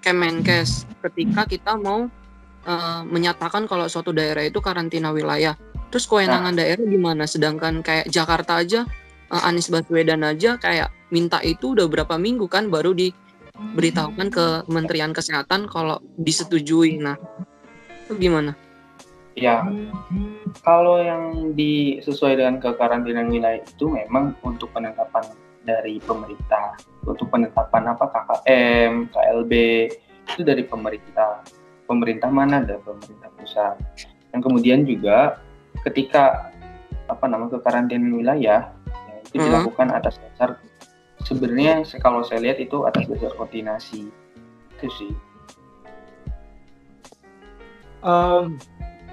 Kemenkes 0.00 0.88
ketika 1.04 1.44
kita 1.44 1.76
mau 1.76 2.08
eh, 2.64 3.02
menyatakan 3.04 3.66
kalau 3.68 3.90
suatu 3.90 4.14
daerah 4.14 4.46
itu 4.46 4.62
karantina 4.62 5.12
wilayah. 5.12 5.58
Terus 5.90 6.06
kewenangan 6.06 6.54
daerah 6.54 6.86
gimana? 6.86 7.26
Sedangkan 7.26 7.82
kayak 7.82 8.08
Jakarta 8.08 8.62
aja 8.62 8.86
eh, 9.28 9.42
Anies 9.44 9.68
Baswedan 9.68 10.24
aja 10.24 10.56
kayak 10.56 10.88
minta 11.12 11.42
itu 11.44 11.74
udah 11.76 11.90
berapa 11.90 12.16
minggu 12.16 12.46
kan 12.48 12.70
baru 12.72 12.96
diberitahukan 12.96 14.28
ke 14.32 14.46
Kementerian 14.70 15.12
Kesehatan 15.12 15.68
kalau 15.68 16.00
disetujui. 16.16 16.96
Nah, 17.02 17.18
itu 18.06 18.16
gimana? 18.16 18.56
Ya, 19.38 19.62
kalau 20.66 20.98
yang 20.98 21.54
disesuaikan 21.54 22.58
dengan 22.58 22.74
kekarantinaan 22.74 23.30
wilayah 23.30 23.62
itu 23.62 23.86
memang 23.86 24.34
untuk 24.42 24.74
penetapan 24.74 25.22
dari 25.62 26.02
pemerintah. 26.02 26.74
Untuk 27.06 27.30
penetapan 27.30 27.94
apa 27.94 28.10
KKM, 28.10 29.06
KLB 29.14 29.52
itu 30.34 30.42
dari 30.42 30.66
pemerintah. 30.66 31.46
Pemerintah 31.86 32.26
mana? 32.28 32.58
Dari 32.60 32.82
pemerintah 32.82 33.30
pusat. 33.38 33.78
Yang 34.34 34.42
kemudian 34.50 34.80
juga 34.82 35.38
ketika 35.86 36.50
apa 37.06 37.24
namanya 37.26 37.58
kekarantinaan 37.58 38.14
wilayah 38.14 38.70
ya, 38.70 39.16
itu 39.30 39.36
Hmm. 39.38 39.46
dilakukan 39.46 39.88
atas 39.94 40.18
dasar 40.18 40.58
sebenarnya 41.22 41.82
se- 41.86 41.98
kalau 41.98 42.22
saya 42.22 42.42
lihat 42.42 42.58
itu 42.58 42.82
atas 42.86 43.06
dasar 43.06 43.30
koordinasi 43.34 44.10
itu 44.78 44.88
sih 44.98 45.12
Em, 48.00 48.56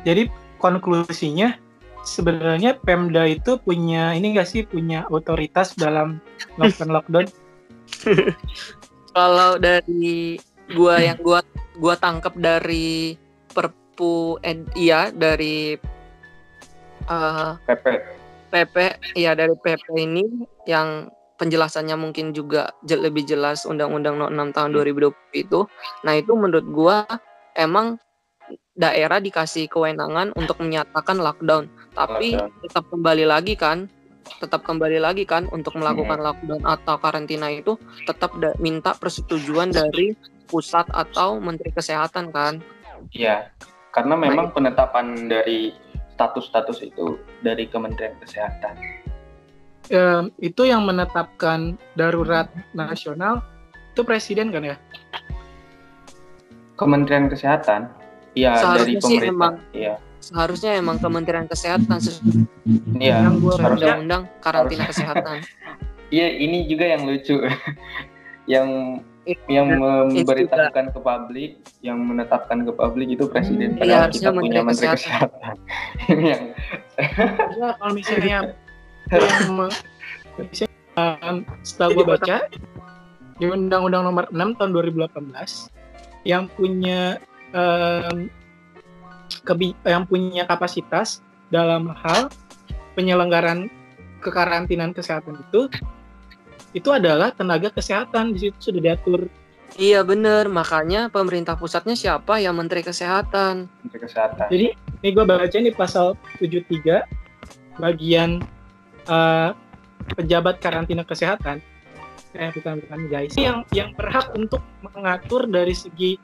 jadi 0.03 0.29
konklusinya 0.57 1.57
sebenarnya 2.07 2.79
Pemda 2.79 3.27
itu 3.27 3.59
punya 3.59 4.15
ini 4.15 4.33
nggak 4.33 4.47
sih 4.47 4.63
punya 4.63 5.03
otoritas 5.11 5.75
dalam 5.75 6.23
melakukan 6.55 6.89
lockdown? 6.89 7.27
Kalau 9.17 9.57
dari 9.59 10.37
gua 10.71 11.01
yang 11.03 11.19
gua 11.19 11.43
gua 11.77 11.99
tangkap 11.99 12.33
dari 12.37 13.17
Perpu 13.51 14.37
ed, 14.45 14.69
iya 14.77 15.09
dari 15.09 15.73
eh, 17.09 17.51
PP 17.65 17.85
PP 18.47 18.75
ya 19.19 19.35
dari 19.35 19.51
PP 19.57 19.85
ini 19.97 20.23
yang 20.69 21.11
penjelasannya 21.37 21.97
mungkin 21.97 22.33
juga 22.33 22.73
je- 22.85 22.97
lebih 22.97 23.25
jelas 23.25 23.65
Undang-Undang 23.67 24.15
No 24.17 24.25
6 24.29 24.55
tahun 24.57 24.73
2020 24.73 25.13
itu. 25.37 25.59
Nah, 26.01 26.13
itu 26.17 26.33
menurut 26.33 26.65
gua 26.73 27.05
emang 27.53 28.01
daerah 28.73 29.17
dikasih 29.17 29.67
kewenangan 29.67 30.31
untuk 30.33 30.61
menyatakan 30.61 31.17
lockdown, 31.17 31.65
tapi 31.91 32.37
Lockdown. 32.37 32.61
tetap 32.63 32.83
kembali 32.89 33.25
lagi 33.25 33.55
kan 33.55 33.89
tetap 34.27 34.67
kembali 34.67 34.99
lagi 34.99 35.23
kan 35.23 35.47
untuk 35.49 35.79
melakukan 35.79 36.19
lockdown 36.19 36.59
atau 36.67 36.99
karantina 36.99 37.47
itu 37.47 37.79
tetap 38.03 38.35
da- 38.43 38.59
minta 38.59 38.91
persetujuan 38.91 39.71
dari 39.71 40.19
pusat 40.51 40.83
atau 40.91 41.39
menteri 41.39 41.71
kesehatan 41.71 42.35
kan. 42.35 42.59
ya 43.15 43.47
karena 43.95 44.19
memang 44.19 44.51
penetapan 44.51 45.31
dari 45.31 45.71
status-status 46.11 46.83
itu 46.83 47.15
dari 47.39 47.71
Kementerian 47.71 48.19
Kesehatan 48.19 48.75
Em, 49.87 50.35
itu 50.43 50.67
yang 50.67 50.83
menetapkan 50.83 51.79
darurat 51.95 52.51
nasional 52.75 53.39
itu 53.95 54.03
presiden 54.03 54.51
kan 54.51 54.75
ya? 54.75 54.75
Kementerian 56.75 57.31
Kesehatan 57.31 57.87
ya 58.37 58.53
dari 58.77 58.93
pemerintah 59.01 59.33
emang 59.33 59.53
iya 59.73 59.95
seharusnya 60.17 60.75
emang 60.77 60.97
Kementerian 60.99 61.47
Kesehatan 61.47 61.97
sesuai 61.97 62.45
iya 62.99 63.23
Yang 63.25 63.35
undang-undang 63.41 64.23
karantina 64.43 64.85
harusnya. 64.85 65.13
kesehatan. 65.13 65.37
Iya, 66.07 66.39
ini 66.39 66.63
juga 66.71 66.87
yang 66.87 67.03
lucu. 67.03 67.35
yang 68.53 68.67
yang 69.51 69.67
memberitahukan 69.75 70.95
ke 70.95 70.99
publik, 71.03 71.59
yang 71.83 71.99
menetapkan 71.99 72.63
ke 72.63 72.71
publik 72.71 73.11
itu 73.11 73.27
presiden. 73.27 73.75
Iya, 73.75 73.79
Padahal 73.83 74.01
harusnya 74.07 74.23
kita 74.23 74.31
punya 74.31 74.47
Menteri 74.63 74.63
menteri 74.63 74.87
Kesehatan. 74.95 75.29
kesehatan. 75.35 75.55
Ini 76.15 76.27
yang 76.31 76.43
Ya, 77.59 77.69
kalau 77.75 77.91
misalnya 77.91 78.29
yang 78.31 78.47
misalnya, 80.39 80.71
em, 80.95 81.35
setelah 81.59 81.89
gue 81.91 82.05
baca 82.07 82.35
di 83.35 83.45
Undang-Undang 83.45 84.03
Nomor 84.07 84.25
6 84.31 84.55
tahun 84.55 84.71
2018 84.71 85.67
yang 86.23 86.47
punya 86.55 87.19
kebi- 89.43 89.77
yang 89.83 90.03
punya 90.03 90.43
kapasitas 90.43 91.23
dalam 91.47 91.91
hal 91.91 92.27
penyelenggaraan 92.93 93.71
kekarantinaan 94.19 94.91
kesehatan 94.91 95.39
itu 95.47 95.71
itu 96.75 96.89
adalah 96.91 97.31
tenaga 97.31 97.71
kesehatan 97.71 98.35
di 98.35 98.49
situ 98.49 98.71
sudah 98.71 98.81
diatur 98.93 99.29
Iya 99.75 99.99
bener, 100.07 100.47
makanya 100.47 101.11
pemerintah 101.11 101.59
pusatnya 101.59 101.91
siapa? 101.91 102.39
Ya 102.39 102.55
Menteri 102.55 102.87
Kesehatan. 102.87 103.67
menteri 103.83 103.99
kesehatan. 103.99 104.47
Jadi 104.47 104.67
ini 105.03 105.09
gue 105.11 105.25
baca 105.27 105.43
di 105.59 105.71
pasal 105.75 106.15
73 106.39 107.03
bagian 107.75 108.39
eh, 109.11 109.49
pejabat 110.15 110.63
karantina 110.63 111.03
kesehatan. 111.03 111.59
Eh 112.31 112.49
bukan 112.55 112.79
bukan 112.79 112.99
guys. 113.11 113.35
Yang 113.35 113.67
yang 113.75 113.91
berhak 113.91 114.31
untuk 114.39 114.63
mengatur 114.79 115.51
dari 115.51 115.75
segi 115.75 116.15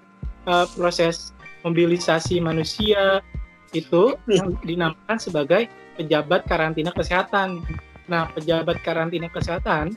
eh, 0.47 0.67
proses 0.75 1.35
mobilisasi 1.63 2.43
manusia 2.43 3.23
itu 3.73 4.13
yang 4.29 4.53
dinamakan 4.61 5.17
sebagai 5.17 5.65
pejabat 5.97 6.45
karantina 6.45 6.93
kesehatan. 6.93 7.63
Nah, 8.05 8.29
pejabat 8.35 8.83
karantina 8.83 9.31
kesehatan 9.31 9.95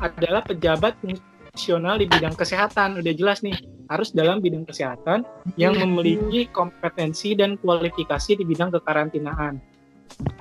adalah 0.00 0.44
pejabat 0.44 0.96
fungsional 1.02 2.00
di 2.00 2.06
bidang 2.08 2.36
kesehatan. 2.36 2.96
Udah 3.00 3.12
jelas 3.12 3.44
nih, 3.44 3.56
harus 3.92 4.14
dalam 4.14 4.40
bidang 4.40 4.64
kesehatan 4.64 5.26
yang 5.60 5.76
memiliki 5.76 6.48
kompetensi 6.50 7.36
dan 7.36 7.60
kualifikasi 7.60 8.38
di 8.38 8.44
bidang 8.46 8.72
kekarantinaan. 8.72 9.60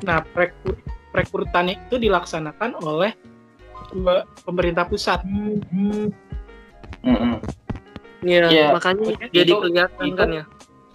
Nah, 0.07 0.23
rekrut, 0.37 0.77
rekrutannya 1.11 1.75
itu 1.89 1.97
dilaksanakan 1.99 2.79
oleh 2.79 3.11
pemerintah 4.45 4.85
pusat. 4.87 5.23
Mm-mm. 5.25 6.13
Iya, 8.25 8.49
Iya, 8.49 8.67
makanya 8.73 9.05
itu- 9.13 9.29
jadi 9.29 9.51
itu- 9.53 9.61
kelihatan 9.61 10.05
itu- 10.09 10.17
kan 10.17 10.29
ya. 10.33 10.43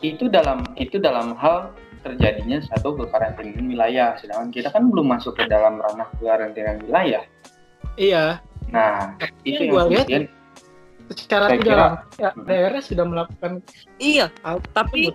Itu 0.01 0.25
dalam 0.27 0.59
itu 0.75 0.97
dalam 0.99 1.37
hal 1.39 1.71
terjadinya 2.03 2.59
satu 2.65 2.97
kekarantinaan 2.97 3.69
wilayah, 3.69 4.17
sedangkan 4.19 4.49
kita 4.51 4.69
kan 4.73 4.89
belum 4.89 5.07
masuk 5.15 5.37
ke 5.39 5.45
dalam 5.47 5.79
ranah 5.79 6.09
kekarantinaan 6.19 6.83
wilayah. 6.89 7.23
Iya, 7.95 8.41
Nah, 8.71 9.19
Tapi 9.19 9.35
itu 9.51 9.63
yang 9.67 9.73
gua 9.75 9.83
lihat 9.91 10.07
kemudian 10.07 10.25
secara 11.11 11.45
tidak 11.59 11.75
langsung 11.75 12.23
ya, 12.23 12.31
daerah 12.47 12.81
sudah 12.81 13.05
melakukan 13.05 13.53
Iya, 13.99 14.27
tapi 14.71 15.11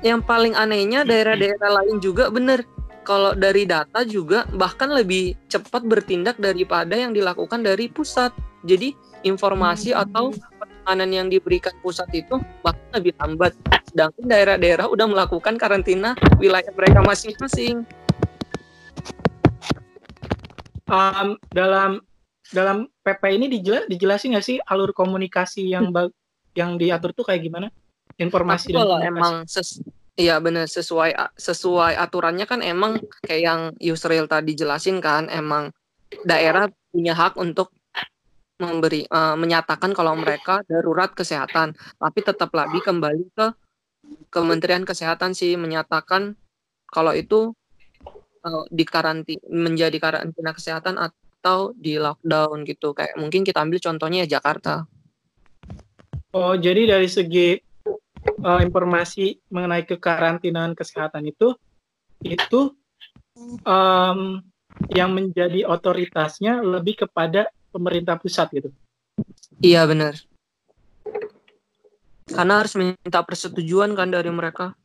yang 0.00 0.24
paling 0.24 0.56
anehnya 0.56 1.04
daerah-daerah 1.04 1.70
lain 1.84 2.00
juga 2.00 2.32
bener. 2.32 2.64
Kalau 3.04 3.32
dari 3.32 3.64
data 3.64 4.04
juga 4.04 4.44
bahkan 4.52 4.92
lebih 4.92 5.32
cepat 5.48 5.84
bertindak 5.84 6.36
daripada 6.36 6.92
yang 6.92 7.16
dilakukan 7.16 7.64
dari 7.64 7.88
pusat. 7.88 8.32
Jadi 8.68 8.92
informasi 9.24 9.96
atau 9.96 10.32
penanganan 10.88 11.12
yang 11.12 11.28
diberikan 11.28 11.76
pusat 11.84 12.08
itu 12.16 12.40
bahkan 12.64 12.88
lebih 12.96 13.12
lambat. 13.20 13.52
Sedangkan 13.92 14.24
daerah-daerah 14.24 14.88
udah 14.88 15.04
melakukan 15.04 15.60
karantina 15.60 16.16
wilayah 16.40 16.72
mereka 16.72 17.04
masing-masing. 17.04 17.84
Um, 20.88 21.36
dalam 21.52 22.00
dalam 22.56 22.88
PP 23.04 23.22
ini 23.36 23.52
dijela, 23.52 23.84
dijelasin 23.84 24.32
nggak 24.32 24.46
sih 24.48 24.56
alur 24.64 24.96
komunikasi 24.96 25.68
yang 25.68 25.92
bag- 25.92 26.16
yang 26.56 26.80
diatur 26.80 27.12
tuh 27.12 27.28
kayak 27.28 27.44
gimana? 27.44 27.68
Informasi 28.16 28.72
Tapi 28.72 28.80
dan 28.80 28.88
komunikasi. 28.88 29.12
emang 29.12 29.34
ses 29.44 29.70
Iya 30.18 30.42
benar 30.42 30.66
sesuai 30.66 31.14
sesuai 31.38 31.94
aturannya 31.94 32.42
kan 32.42 32.58
emang 32.58 32.98
kayak 33.22 33.38
yang 33.38 33.60
Yusril 33.78 34.26
tadi 34.26 34.58
jelasin 34.58 34.98
kan 34.98 35.30
emang 35.30 35.70
daerah 36.26 36.66
punya 36.90 37.14
hak 37.14 37.38
untuk 37.38 37.70
memberi 38.58 39.06
eh, 39.06 39.36
menyatakan 39.38 39.94
kalau 39.94 40.18
mereka 40.18 40.60
darurat 40.66 41.14
kesehatan. 41.14 41.74
Tapi 41.98 42.20
tetap 42.20 42.50
lagi 42.52 42.82
kembali 42.82 43.26
ke 43.32 43.46
Kementerian 44.32 44.84
Kesehatan 44.84 45.32
sih 45.32 45.54
menyatakan 45.54 46.34
kalau 46.90 47.14
itu 47.14 47.54
eh, 48.44 48.64
di 48.70 48.84
menjadi 49.48 49.96
karantina 50.02 50.50
kesehatan 50.52 50.98
atau 50.98 51.72
di 51.78 51.96
lockdown 51.96 52.66
gitu. 52.66 52.92
Kayak 52.92 53.14
mungkin 53.16 53.46
kita 53.46 53.62
ambil 53.62 53.78
contohnya 53.78 54.26
ya 54.26 54.38
Jakarta. 54.38 54.84
Oh, 56.36 56.52
jadi 56.52 56.84
dari 56.84 57.08
segi 57.08 57.56
uh, 58.44 58.60
informasi 58.60 59.40
mengenai 59.48 59.88
kekarantinaan 59.88 60.76
kesehatan 60.76 61.24
itu 61.24 61.56
itu 62.20 62.74
um, 63.64 64.42
yang 64.92 65.10
menjadi 65.14 65.66
otoritasnya 65.66 66.60
lebih 66.60 67.06
kepada 67.06 67.48
pemerintah 67.72 68.16
pusat 68.16 68.48
gitu. 68.52 68.70
Iya 69.58 69.84
benar. 69.88 70.14
Karena 72.28 72.60
harus 72.60 72.76
minta 72.76 73.20
persetujuan 73.24 73.96
kan 73.96 74.12
dari 74.12 74.28
mereka. 74.28 74.76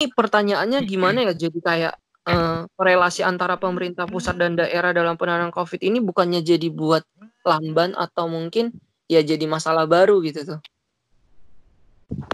Ini 0.00 0.10
pertanyaannya 0.10 0.80
gimana 0.88 1.22
ya? 1.28 1.32
Jadi 1.36 1.60
kayak 1.60 1.94
eh, 2.26 2.60
relasi 2.80 3.20
antara 3.20 3.60
pemerintah 3.60 4.08
pusat 4.08 4.40
dan 4.40 4.56
daerah 4.56 4.90
dalam 4.96 5.14
penanganan 5.14 5.52
COVID 5.52 5.80
ini 5.84 6.00
bukannya 6.00 6.40
jadi 6.40 6.72
buat 6.72 7.04
lamban 7.44 7.92
atau 7.94 8.26
mungkin 8.26 8.72
ya 9.06 9.20
jadi 9.20 9.44
masalah 9.44 9.84
baru 9.84 10.24
gitu 10.24 10.56
tuh. 10.56 10.60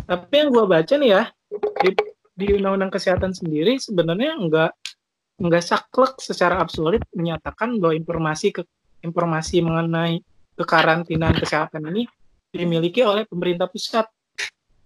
Tapi 0.07 0.35
yang 0.35 0.49
gua 0.55 0.67
baca 0.67 0.95
nih 0.95 1.11
ya 1.11 1.23
di, 1.83 1.91
di 2.39 2.47
Undang-Undang 2.55 2.93
Kesehatan 2.95 3.33
sendiri 3.35 3.79
sebenarnya 3.83 4.39
enggak 4.39 4.71
enggak 5.41 5.65
saklek 5.67 6.21
secara 6.23 6.63
absolut 6.63 7.03
menyatakan 7.17 7.81
bahwa 7.83 7.97
informasi 7.97 8.55
ke 8.55 8.63
informasi 9.01 9.65
mengenai 9.65 10.21
kekarantinaan 10.57 11.37
kesehatan 11.41 11.89
ini 11.93 12.05
dimiliki 12.53 13.01
oleh 13.01 13.25
pemerintah 13.25 13.71
pusat 13.71 14.07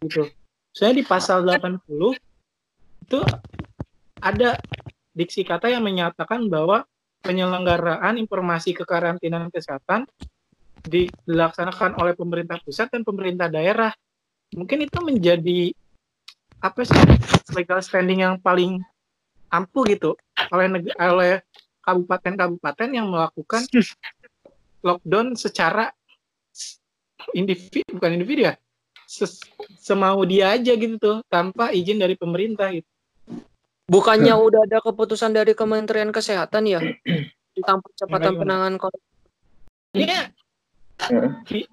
gitu. 0.05 0.29
Soalnya 0.75 1.01
di 1.01 1.05
pasal 1.07 1.47
80 1.47 2.15
itu 3.07 3.21
ada 4.19 4.59
diksi 5.15 5.47
kata 5.47 5.71
yang 5.71 5.87
menyatakan 5.87 6.47
bahwa 6.51 6.83
penyelenggaraan 7.25 8.21
informasi 8.21 8.77
kekarantinaan 8.77 9.49
kesehatan 9.49 10.05
dilaksanakan 10.85 11.97
oleh 11.97 12.13
pemerintah 12.13 12.61
pusat 12.61 12.93
dan 12.93 13.07
pemerintah 13.07 13.49
daerah. 13.49 13.95
Mungkin 14.53 14.85
itu 14.85 14.99
menjadi 15.01 15.73
apa 16.61 16.81
sih 16.85 17.01
legal 17.57 17.81
standing 17.81 18.25
yang 18.25 18.37
paling 18.41 18.81
ampuh 19.53 19.85
gitu 19.89 20.17
oleh 20.53 20.67
oleh 20.97 21.41
kabupaten-kabupaten 21.85 22.89
yang 22.91 23.13
melakukan 23.13 23.69
lockdown 24.81 25.37
secara 25.37 25.93
individu 27.37 27.85
bukan 27.97 28.17
individu 28.17 28.53
ya 28.53 28.55
ses- 29.05 29.45
semau 29.79 30.25
dia 30.25 30.57
aja 30.57 30.73
gitu 30.75 30.97
tuh 30.97 31.17
tanpa 31.29 31.71
izin 31.71 32.01
dari 32.01 32.17
pemerintah 32.17 32.73
gitu. 32.73 32.89
Bukannya 33.85 34.33
udah 34.33 34.65
ada 34.65 34.81
keputusan 34.81 35.37
dari 35.37 35.53
Kementerian 35.53 36.09
Kesehatan 36.09 36.65
ya 36.65 36.81
tentang 37.55 37.85
percepatan 37.85 38.33
penanganan 38.41 38.77
COVID? 38.81 39.03
Iya, 39.95 40.33
Heeh. 41.05 41.69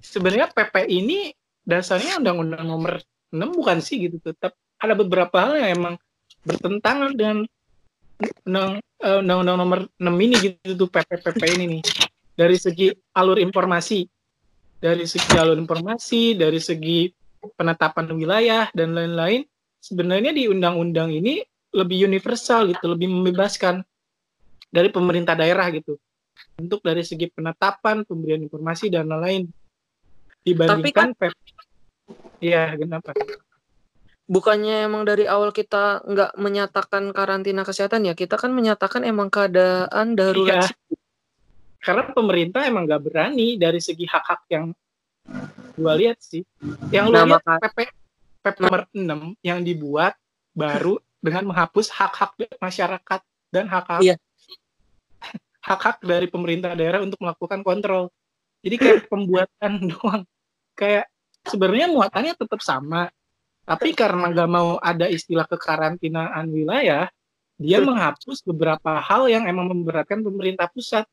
sebenarnya 0.00 0.48
PP 0.50 0.88
ini 0.88 1.30
dasarnya 1.68 2.16
undang-undang 2.16 2.64
nomor 2.64 3.04
6 3.28 3.44
bukan 3.52 3.78
sih 3.84 4.08
gitu 4.08 4.18
tetap 4.24 4.56
ada 4.80 4.96
beberapa 4.96 5.36
hal 5.36 5.60
yang 5.60 5.70
emang 5.76 5.94
bertentangan 6.48 7.12
dengan 7.12 7.44
undang- 8.46 8.82
eh, 8.82 9.18
undang-undang 9.22 9.56
nomor 9.58 9.78
6 9.98 10.16
ini 10.18 10.34
gitu 10.42 10.74
tuh 10.74 10.88
PP-PP 10.90 11.40
ini 11.58 11.64
nih 11.78 11.82
dari 12.34 12.56
segi 12.58 12.90
alur 13.14 13.38
informasi 13.38 14.06
dari 14.78 15.04
segi 15.06 15.34
alur 15.38 15.58
informasi 15.58 16.38
dari 16.38 16.58
segi 16.62 17.10
penetapan 17.54 18.10
wilayah 18.14 18.66
dan 18.74 18.94
lain-lain 18.94 19.46
sebenarnya 19.78 20.34
di 20.34 20.50
undang-undang 20.50 21.14
ini 21.14 21.42
lebih 21.74 22.06
universal 22.06 22.70
gitu 22.70 22.90
lebih 22.90 23.06
membebaskan 23.06 23.82
dari 24.68 24.90
pemerintah 24.90 25.38
daerah 25.38 25.70
gitu 25.70 25.94
untuk 26.58 26.82
dari 26.82 27.02
segi 27.02 27.30
penetapan 27.30 28.02
pemberian 28.02 28.42
informasi 28.42 28.90
dan 28.90 29.06
lain-lain 29.06 29.46
dibandingkan 30.42 31.14
PP 31.14 31.34
Iya, 32.38 32.78
kenapa? 32.78 33.12
Bukannya 34.28 34.84
emang 34.84 35.08
dari 35.08 35.24
awal 35.24 35.56
kita 35.56 36.04
nggak 36.04 36.36
menyatakan 36.36 37.16
karantina 37.16 37.64
kesehatan 37.64 38.04
ya? 38.04 38.12
Kita 38.12 38.36
kan 38.36 38.52
menyatakan 38.52 39.00
emang 39.00 39.32
keadaan 39.32 40.12
darurat. 40.12 40.68
Iya. 40.68 40.96
Karena 41.80 42.12
pemerintah 42.12 42.60
emang 42.68 42.84
nggak 42.84 43.08
berani 43.08 43.56
dari 43.56 43.80
segi 43.80 44.04
hak-hak 44.04 44.44
yang 44.52 44.76
gua 45.74 45.96
lihat 45.96 46.20
sih. 46.20 46.44
Yang 46.92 47.04
lu 47.08 47.14
Nah, 47.16 47.24
lihat 47.24 47.40
maka- 47.40 47.60
PP 47.64 47.78
PP 48.38 48.56
nomor 48.60 48.80
6 48.92 49.20
yang 49.40 49.64
dibuat 49.64 50.12
baru 50.52 51.00
dengan 51.18 51.48
menghapus 51.48 51.88
hak-hak 51.90 52.36
masyarakat 52.60 53.20
dan 53.48 53.64
hak-hak 53.64 54.04
Iya. 54.04 54.16
hak-hak 55.68 56.04
dari 56.04 56.28
pemerintah 56.28 56.76
daerah 56.76 57.00
untuk 57.00 57.16
melakukan 57.18 57.64
kontrol. 57.64 58.12
Jadi 58.60 58.76
kayak 58.76 59.00
pembuatan 59.08 59.72
doang. 59.96 60.22
Kayak 60.76 61.08
sebenarnya 61.48 61.88
muatannya 61.88 62.36
tetap 62.36 62.60
sama, 62.60 63.08
tapi 63.68 63.92
karena 63.92 64.32
nggak 64.32 64.48
mau 64.48 64.80
ada 64.80 65.04
istilah 65.12 65.44
kekarantinaan 65.44 66.48
wilayah, 66.48 67.12
dia 67.60 67.84
menghapus 67.84 68.40
beberapa 68.40 68.96
hal 68.96 69.28
yang 69.28 69.44
emang 69.44 69.68
memberatkan 69.68 70.24
pemerintah 70.24 70.72
pusat. 70.72 71.04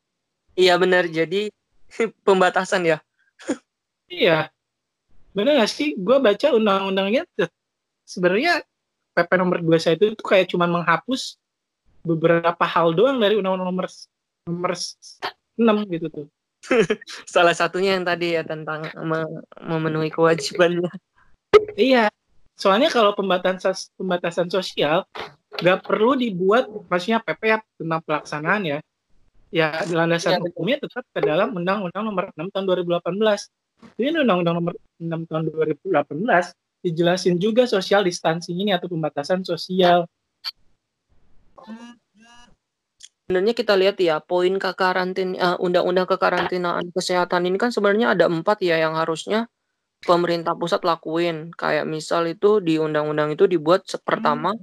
Iya 0.56 0.80
benar. 0.80 1.04
Jadi 1.04 1.52
pembatasan 2.26 2.88
ya. 2.88 2.98
Iya. 4.08 4.48
Bener 5.36 5.60
nggak 5.60 5.68
sih? 5.68 5.92
Gue 6.00 6.16
baca 6.16 6.56
undang-undangnya 6.56 7.28
sebenarnya 8.08 8.64
PP 9.12 9.30
nomor 9.36 9.60
21 9.60 10.16
itu 10.16 10.24
kayak 10.24 10.48
cuman 10.48 10.80
menghapus 10.80 11.36
beberapa 12.00 12.64
hal 12.64 12.96
doang 12.96 13.20
dari 13.20 13.36
undang-undang 13.36 13.68
nomor 13.68 13.86
nomor 14.48 14.72
6 14.72 15.92
gitu 15.92 16.06
tuh. 16.08 16.26
Salah 17.28 17.52
satunya 17.52 18.00
yang 18.00 18.08
tadi 18.08 18.32
ya 18.32 18.48
tentang 18.48 18.88
me- 18.96 19.44
memenuhi 19.60 20.08
kewajibannya. 20.08 20.88
Iya. 21.76 22.08
Soalnya 22.56 22.88
kalau 22.88 23.12
pembatasan 23.12 23.76
pembatasan 24.00 24.48
sosial 24.48 25.04
nggak 25.60 25.84
perlu 25.84 26.16
dibuat 26.16 26.68
maksudnya 26.88 27.20
PP 27.20 27.42
ya 27.44 27.58
tentang 27.76 28.00
pelaksanaan 28.00 28.62
ya. 28.64 28.78
Ya 29.52 29.72
landasan 29.88 30.40
betul. 30.40 30.50
hukumnya 30.50 30.76
tetap 30.82 31.04
ke 31.12 31.20
dalam 31.22 31.54
Undang-Undang 31.54 32.02
Nomor 32.02 32.24
6 32.34 32.50
Tahun 32.50 32.64
2018. 32.66 34.00
Ini 34.00 34.24
Undang-Undang 34.24 34.54
Nomor 34.56 34.74
6 34.98 35.30
Tahun 35.30 35.42
2018 35.52 36.56
dijelasin 36.84 37.36
juga 37.36 37.66
social 37.68 38.02
distancing 38.04 38.56
ini 38.56 38.72
atau 38.72 38.88
pembatasan 38.90 39.44
sosial. 39.44 40.08
Sebenarnya 43.26 43.54
kita 43.58 43.74
lihat 43.74 43.98
ya 43.98 44.22
poin 44.22 44.54
kekarantin 44.54 45.34
eh, 45.34 45.56
undang-undang 45.58 46.06
kekarantinaan 46.06 46.94
kesehatan 46.94 47.42
ini 47.50 47.58
kan 47.58 47.74
sebenarnya 47.74 48.14
ada 48.14 48.30
empat 48.30 48.62
ya 48.62 48.78
yang 48.78 48.94
harusnya 48.94 49.50
pemerintah 50.06 50.54
pusat 50.54 50.80
lakuin. 50.86 51.50
Kayak 51.52 51.84
misal 51.90 52.30
itu 52.30 52.62
di 52.62 52.78
undang-undang 52.78 53.34
itu 53.34 53.50
dibuat 53.50 53.84
pertama 54.06 54.54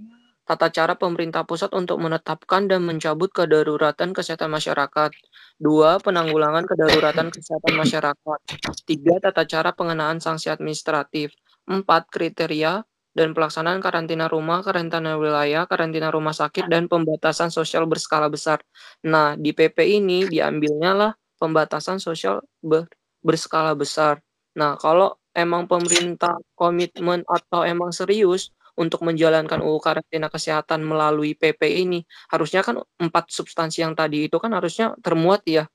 tata 0.43 0.67
cara 0.71 0.93
pemerintah 0.99 1.47
pusat 1.47 1.71
untuk 1.71 2.03
menetapkan 2.03 2.67
dan 2.67 2.83
mencabut 2.83 3.31
kedaruratan 3.31 4.11
kesehatan 4.11 4.51
masyarakat. 4.51 5.11
Dua, 5.55 5.99
penanggulangan 6.03 6.67
kedaruratan 6.67 7.31
kesehatan 7.31 7.73
masyarakat. 7.79 8.39
Tiga, 8.83 9.15
tata 9.23 9.43
cara 9.47 9.71
pengenaan 9.71 10.19
sanksi 10.19 10.51
administratif. 10.51 11.31
Empat, 11.63 12.11
kriteria 12.11 12.83
dan 13.15 13.31
pelaksanaan 13.31 13.79
karantina 13.79 14.27
rumah, 14.27 14.59
karantina 14.65 15.15
wilayah, 15.15 15.63
karantina 15.69 16.11
rumah 16.11 16.35
sakit, 16.35 16.67
dan 16.67 16.91
pembatasan 16.91 17.53
sosial 17.53 17.87
berskala 17.87 18.27
besar. 18.27 18.59
Nah, 19.07 19.39
di 19.39 19.55
PP 19.55 20.01
ini 20.01 20.27
diambilnya 20.27 20.91
lah 20.91 21.11
pembatasan 21.39 22.03
sosial 22.03 22.43
ber- 22.59 22.89
berskala 23.23 23.77
besar. 23.77 24.19
Nah, 24.59 24.75
kalau 24.75 25.22
emang 25.33 25.65
pemerintah 25.65 26.37
komitmen 26.53 27.25
atau 27.25 27.65
emang 27.65 27.89
serius 27.89 28.53
untuk 28.73 29.05
menjalankan 29.05 29.61
UU 29.61 29.77
karantina 29.77 30.33
kesehatan 30.33 30.81
melalui 30.81 31.37
PP 31.37 31.61
ini, 31.85 32.01
harusnya 32.33 32.65
kan 32.65 32.81
empat 32.97 33.29
substansi 33.29 33.85
yang 33.85 33.93
tadi 33.93 34.25
itu 34.25 34.37
kan 34.41 34.49
harusnya 34.49 34.97
termuat 35.05 35.45
ya. 35.45 35.69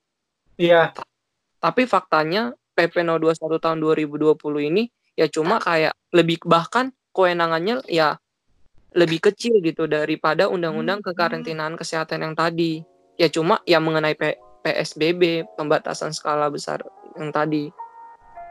Iya, 0.58 0.90
Tapi 1.62 1.86
faktanya 1.86 2.54
PP 2.74 3.02
021 3.02 3.58
tahun 3.58 3.78
2020 3.82 4.38
ini 4.62 4.90
ya 5.18 5.26
cuma 5.26 5.58
kayak 5.58 5.94
lebih 6.14 6.38
bahkan 6.46 6.94
kewenangannya 7.10 7.82
ya 7.90 8.18
lebih 8.94 9.30
kecil 9.30 9.58
gitu 9.58 9.90
daripada 9.90 10.46
undang-undang 10.46 11.02
kekarantinaan 11.02 11.74
kesehatan 11.74 12.22
yang 12.22 12.34
tadi. 12.38 12.82
Ya 13.18 13.26
cuma 13.26 13.58
yang 13.66 13.82
mengenai 13.82 14.14
P- 14.14 14.38
PSBB, 14.62 15.44
pembatasan 15.58 16.14
skala 16.14 16.46
besar 16.48 16.82
yang 17.18 17.34
tadi. 17.34 17.70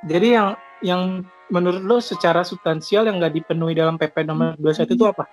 Jadi 0.05 0.27
yang 0.37 0.49
yang 0.85 1.01
menurut 1.49 1.81
lo 1.81 1.97
secara 2.03 2.43
substansial 2.43 3.07
yang 3.07 3.17
nggak 3.17 3.33
dipenuhi 3.33 3.73
dalam 3.73 3.95
PP 3.95 4.27
nomor 4.27 4.53
21 4.59 4.93
itu 4.93 5.05
apa? 5.07 5.25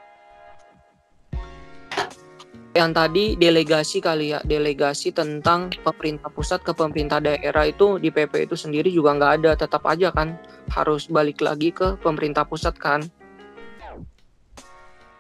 Yang 2.75 2.91
tadi 2.91 3.25
delegasi 3.39 4.03
kali 4.03 4.35
ya, 4.35 4.43
delegasi 4.43 5.15
tentang 5.15 5.71
pemerintah 5.87 6.27
pusat 6.27 6.59
ke 6.67 6.75
pemerintah 6.75 7.23
daerah 7.23 7.71
itu 7.71 8.03
di 8.03 8.11
PP 8.11 8.51
itu 8.51 8.59
sendiri 8.59 8.91
juga 8.91 9.15
nggak 9.15 9.33
ada, 9.43 9.51
tetap 9.55 9.87
aja 9.87 10.11
kan 10.11 10.35
harus 10.75 11.07
balik 11.07 11.39
lagi 11.39 11.71
ke 11.71 11.95
pemerintah 12.03 12.43
pusat 12.43 12.75
kan. 12.75 13.07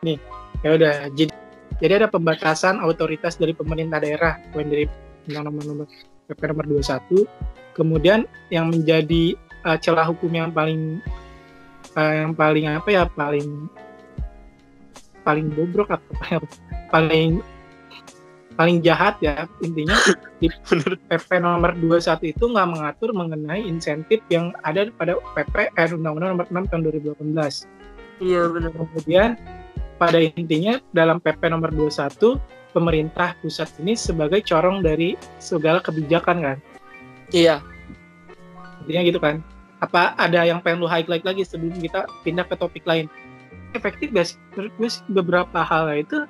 Ya 0.02 0.70
udah, 0.74 1.06
jadi 1.14 1.30
jadi 1.78 2.02
ada 2.02 2.08
pembatasan 2.10 2.82
otoritas 2.82 3.38
dari 3.38 3.54
pemerintah 3.54 4.02
daerah, 4.02 4.38
poin 4.50 4.66
dari 4.66 4.90
undang 5.30 5.46
nomor 5.46 5.62
nomor 5.62 5.86
PP 6.26 6.40
nomor 6.50 6.64
21. 6.82 7.63
Kemudian 7.74 8.24
yang 8.48 8.70
menjadi 8.70 9.34
uh, 9.66 9.78
celah 9.78 10.06
hukum 10.06 10.30
yang 10.30 10.54
paling 10.54 11.02
uh, 11.98 12.14
yang 12.24 12.32
paling 12.32 12.70
apa 12.70 12.88
ya 12.88 13.04
paling 13.10 13.66
paling 15.24 15.48
bobrok 15.52 15.96
atau 15.96 16.12
ya, 16.30 16.38
paling 16.92 17.40
paling 18.54 18.78
jahat 18.86 19.18
ya 19.18 19.50
intinya 19.66 19.98
di 20.38 20.46
PP 21.10 21.28
nomor 21.42 21.74
21 21.74 22.22
itu 22.30 22.44
nggak 22.46 22.68
mengatur 22.70 23.10
mengenai 23.10 23.66
insentif 23.66 24.22
yang 24.30 24.54
ada 24.62 24.86
pada 24.94 25.18
PP 25.34 25.74
eh, 25.74 25.90
Undang-Undang 25.90 26.30
nomor 26.38 26.46
6 26.46 26.70
tahun 26.70 26.82
2018 27.18 28.22
Iya 28.22 28.46
benar. 28.46 28.70
kemudian 28.78 29.30
pada 29.98 30.18
intinya 30.22 30.78
dalam 30.94 31.18
PP 31.18 31.50
nomor 31.50 31.74
21 31.74 32.38
pemerintah 32.70 33.34
pusat 33.42 33.70
ini 33.82 33.98
sebagai 33.98 34.38
corong 34.46 34.86
dari 34.86 35.18
segala 35.42 35.82
kebijakan 35.82 36.38
kan 36.38 36.58
Iya. 37.32 37.64
intinya 38.84 39.02
gitu 39.06 39.20
kan 39.22 39.40
apa 39.80 40.12
ada 40.20 40.44
yang 40.44 40.60
pengen 40.60 40.84
lu 40.84 40.88
highlight 40.88 41.24
lagi 41.24 41.44
sebelum 41.44 41.76
kita 41.80 42.04
pindah 42.24 42.44
ke 42.44 42.54
topik 42.56 42.84
lain 42.84 43.08
efektif 43.72 44.12
gak 44.12 44.32
sih 44.32 44.36
menurut 44.52 44.72
gue 44.76 44.88
sih 44.92 45.02
beberapa 45.08 45.60
hal 45.64 45.88
itu 45.96 46.28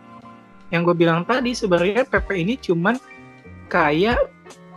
yang 0.70 0.86
gue 0.86 0.96
bilang 0.96 1.26
tadi 1.26 1.54
sebenarnya 1.54 2.06
PP 2.06 2.28
ini 2.34 2.54
cuman 2.58 2.94
kayak 3.66 4.18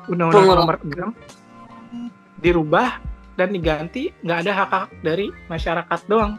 undang-undang 0.10 0.58
nomor 0.58 0.78
6 0.82 2.42
dirubah 2.42 3.02
dan 3.38 3.54
diganti 3.54 4.14
nggak 4.26 4.40
ada 4.46 4.52
hak-hak 4.54 4.90
dari 5.06 5.30
masyarakat 5.50 6.00
doang 6.10 6.38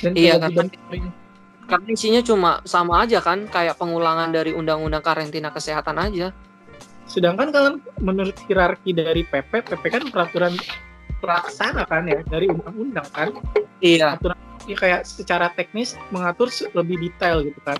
dan 0.00 0.12
Iya, 0.16 0.40
pemerintah. 0.40 1.12
Karena 1.68 1.88
isinya 1.94 2.22
cuma 2.24 2.50
sama 2.64 3.04
aja 3.04 3.22
kan, 3.22 3.46
kayak 3.48 3.78
pengulangan 3.78 4.32
dari 4.32 4.56
undang-undang 4.56 5.04
karantina 5.04 5.52
kesehatan 5.52 5.96
aja. 6.00 6.34
Sedangkan 7.06 7.52
kalau 7.52 7.70
menurut 8.00 8.36
hierarki 8.48 8.94
dari 8.96 9.26
PP, 9.26 9.68
PP 9.68 9.84
kan 9.90 10.02
peraturan 10.08 10.54
pelaksana 11.22 11.86
kan 11.86 12.08
ya 12.08 12.20
dari 12.26 12.50
undang-undang 12.50 13.06
kan. 13.14 13.30
Iya. 13.82 14.18
Aturan 14.18 14.38
ya 14.66 14.76
kayak 14.78 15.02
secara 15.06 15.50
teknis 15.54 15.98
mengatur 16.14 16.48
lebih 16.74 17.10
detail 17.10 17.42
gitu 17.42 17.58
kan. 17.66 17.78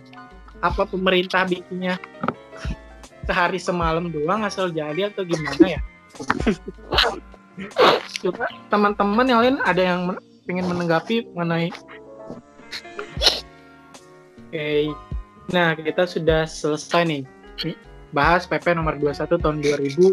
apa 0.63 0.87
pemerintah 0.87 1.43
bikinnya 1.43 1.99
sehari 3.27 3.59
semalam 3.59 4.15
doang 4.15 4.47
asal 4.47 4.71
jadi 4.71 5.11
atau 5.11 5.27
gimana 5.27 5.79
ya 5.79 5.81
coba 8.23 8.47
teman-teman 8.71 9.27
yang 9.27 9.41
lain 9.43 9.59
ada 9.67 9.83
yang 9.83 10.01
men 10.07 10.19
ingin 10.47 10.67
menanggapi 10.71 11.27
mengenai 11.35 11.75
oke 11.75 11.83
okay. 14.51 14.87
nah 15.51 15.75
kita 15.75 16.07
sudah 16.07 16.47
selesai 16.47 17.03
nih 17.11 17.23
bahas 18.13 18.45
PP 18.47 18.77
nomor 18.77 18.97
21 19.01 19.41
tahun 19.41 19.57
2000 19.61 20.13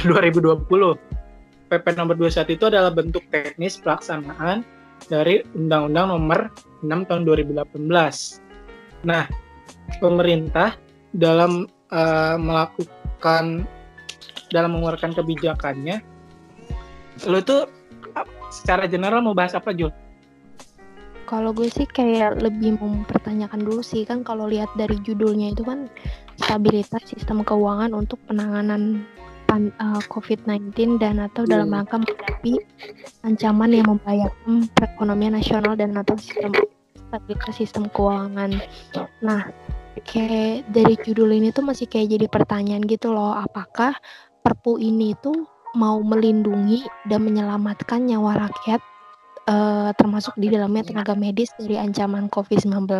2020 0.00 0.66
PP 1.68 1.86
nomor 1.96 2.14
21 2.16 2.56
itu 2.56 2.64
adalah 2.68 2.92
bentuk 2.92 3.24
teknis 3.32 3.80
pelaksanaan 3.80 4.64
dari 5.08 5.44
Undang-Undang 5.56 6.06
nomor 6.08 6.40
6 6.84 7.08
tahun 7.08 7.22
2018 7.28 7.76
nah 9.04 9.24
pemerintah 10.00 10.76
dalam 11.12 11.68
uh, 11.92 12.36
melakukan 12.40 13.68
dalam 14.52 14.70
mengeluarkan 14.76 15.12
kebijakannya 15.16 16.00
lo 17.28 17.40
tuh 17.44 17.68
secara 18.52 18.84
general 18.84 19.24
mau 19.24 19.32
bahas 19.32 19.56
apa 19.56 19.72
Jul? 19.72 19.88
Kalau 21.24 21.56
gue 21.56 21.72
sih 21.72 21.88
kayak 21.88 22.44
lebih 22.44 22.76
mempertanyakan 22.76 23.64
dulu 23.64 23.80
sih. 23.80 24.04
Kan 24.04 24.20
kalau 24.20 24.44
lihat 24.44 24.68
dari 24.76 25.00
judulnya 25.00 25.56
itu 25.56 25.64
kan 25.64 25.88
stabilitas 26.40 27.02
sistem 27.04 27.44
keuangan 27.44 27.92
untuk 27.92 28.20
penanganan 28.28 29.04
pan, 29.44 29.68
uh, 29.76 30.00
eh, 30.00 30.02
COVID-19 30.08 30.96
dan 30.96 31.20
atau 31.20 31.44
dalam 31.44 31.68
hmm. 31.68 31.76
rangka 31.76 31.96
menghadapi 32.00 32.54
ancaman 33.28 33.70
yang 33.76 33.88
membahayakan 33.92 34.70
perekonomian 34.72 35.36
nasional 35.36 35.76
dan 35.76 35.92
atau 35.92 36.16
sistem 36.16 36.56
stabilitas 36.96 37.54
sistem 37.60 37.84
keuangan. 37.92 38.56
Nah, 39.20 39.52
kayak 40.08 40.64
dari 40.72 40.96
judul 41.04 41.36
ini 41.36 41.52
tuh 41.52 41.60
masih 41.60 41.84
kayak 41.84 42.16
jadi 42.16 42.26
pertanyaan 42.32 42.82
gitu 42.88 43.12
loh, 43.12 43.36
apakah 43.36 43.92
Perpu 44.42 44.74
ini 44.82 45.14
tuh 45.22 45.46
mau 45.78 46.02
melindungi 46.02 46.82
dan 47.06 47.22
menyelamatkan 47.22 48.02
nyawa 48.02 48.50
rakyat 48.50 48.82
uh, 49.46 49.94
termasuk 49.94 50.34
di 50.36 50.50
dalamnya 50.50 50.82
tenaga 50.82 51.14
medis 51.14 51.54
dari 51.56 51.78
ancaman 51.78 52.26
COVID-19 52.26 52.90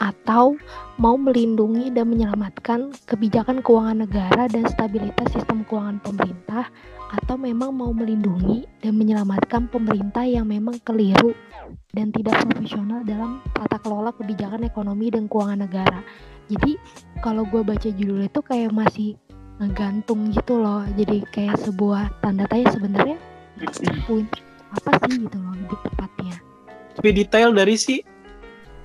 atau 0.00 0.56
mau 0.98 1.14
melindungi 1.14 1.92
dan 1.94 2.10
menyelamatkan 2.10 2.94
kebijakan 3.06 3.62
keuangan 3.62 4.04
negara 4.04 4.48
dan 4.50 4.66
stabilitas 4.66 5.28
sistem 5.30 5.62
keuangan 5.68 6.02
pemerintah 6.02 6.66
atau 7.12 7.36
memang 7.36 7.76
mau 7.76 7.92
melindungi 7.92 8.64
dan 8.80 8.96
menyelamatkan 8.96 9.68
pemerintah 9.68 10.24
yang 10.24 10.48
memang 10.48 10.80
keliru 10.80 11.36
dan 11.92 12.08
tidak 12.08 12.40
profesional 12.48 13.04
dalam 13.04 13.44
tata 13.52 13.76
kelola 13.84 14.16
kebijakan 14.16 14.64
ekonomi 14.64 15.12
dan 15.12 15.28
keuangan 15.28 15.68
negara. 15.68 16.00
Jadi 16.48 16.80
kalau 17.20 17.44
gue 17.44 17.60
baca 17.60 17.88
judul 17.92 18.26
itu 18.26 18.40
kayak 18.40 18.72
masih 18.72 19.14
ngegantung 19.60 20.32
gitu 20.32 20.56
loh. 20.56 20.82
Jadi 20.96 21.22
kayak 21.30 21.60
sebuah 21.60 22.10
tanda 22.24 22.48
tanya 22.48 22.72
sebenarnya 22.72 23.18
poin 24.08 24.26
apa 24.72 24.90
sih 25.04 25.20
gitu 25.20 25.36
loh 25.36 25.52
lebih 25.52 25.78
tepatnya. 25.84 26.36
Lebih 27.00 27.12
detail 27.12 27.50
dari 27.52 27.76
si 27.76 28.00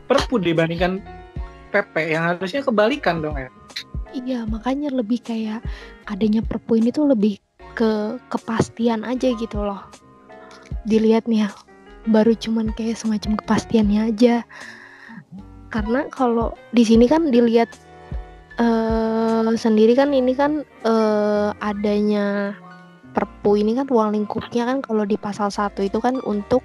perpu 0.08 0.40
dibandingkan 0.40 1.04
PP 1.70 2.16
yang 2.16 2.34
harusnya 2.34 2.64
kebalikan 2.64 3.20
dong 3.20 3.36
ya? 3.36 3.50
Iya 4.16 4.40
makanya 4.48 4.90
lebih 4.96 5.20
kayak 5.22 5.62
adanya 6.08 6.40
perpu 6.42 6.80
ini 6.80 6.96
tuh 6.96 7.12
lebih 7.12 7.38
ke 7.76 8.18
kepastian 8.32 9.04
aja 9.04 9.30
gitu 9.36 9.62
loh. 9.62 9.84
Dilihat 10.88 11.28
nih 11.28 11.46
ya 11.46 11.50
baru 12.08 12.34
cuman 12.34 12.72
kayak 12.74 12.98
semacam 12.98 13.36
kepastiannya 13.44 14.02
aja. 14.16 14.36
Karena 15.68 16.08
kalau 16.08 16.56
di 16.72 16.88
sini 16.88 17.06
kan 17.12 17.28
dilihat 17.28 17.68
uh, 18.58 19.44
sendiri 19.54 19.94
kan 19.94 20.16
ini 20.16 20.32
kan 20.34 20.64
uh, 20.88 21.52
adanya 21.60 22.56
perpu 23.12 23.58
ini 23.58 23.74
kan 23.74 23.90
ruang 23.90 24.14
lingkupnya 24.14 24.70
kan 24.70 24.78
kalau 24.86 25.02
di 25.02 25.18
pasal 25.18 25.50
1 25.50 25.74
itu 25.82 25.98
kan 25.98 26.22
untuk 26.22 26.62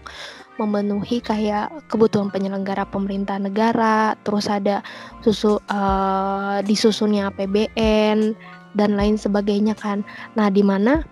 memenuhi 0.62 1.18
kayak 1.18 1.70
kebutuhan 1.90 2.30
penyelenggara 2.30 2.86
pemerintah 2.86 3.36
negara, 3.42 4.14
terus 4.22 4.46
ada 4.46 4.80
susu 5.20 5.58
uh, 5.68 6.62
disusunnya 6.62 7.34
APBN 7.34 8.38
dan 8.78 8.90
lain 8.94 9.18
sebagainya 9.18 9.74
kan. 9.74 10.06
Nah, 10.38 10.48
di 10.48 10.62
mana 10.62 11.02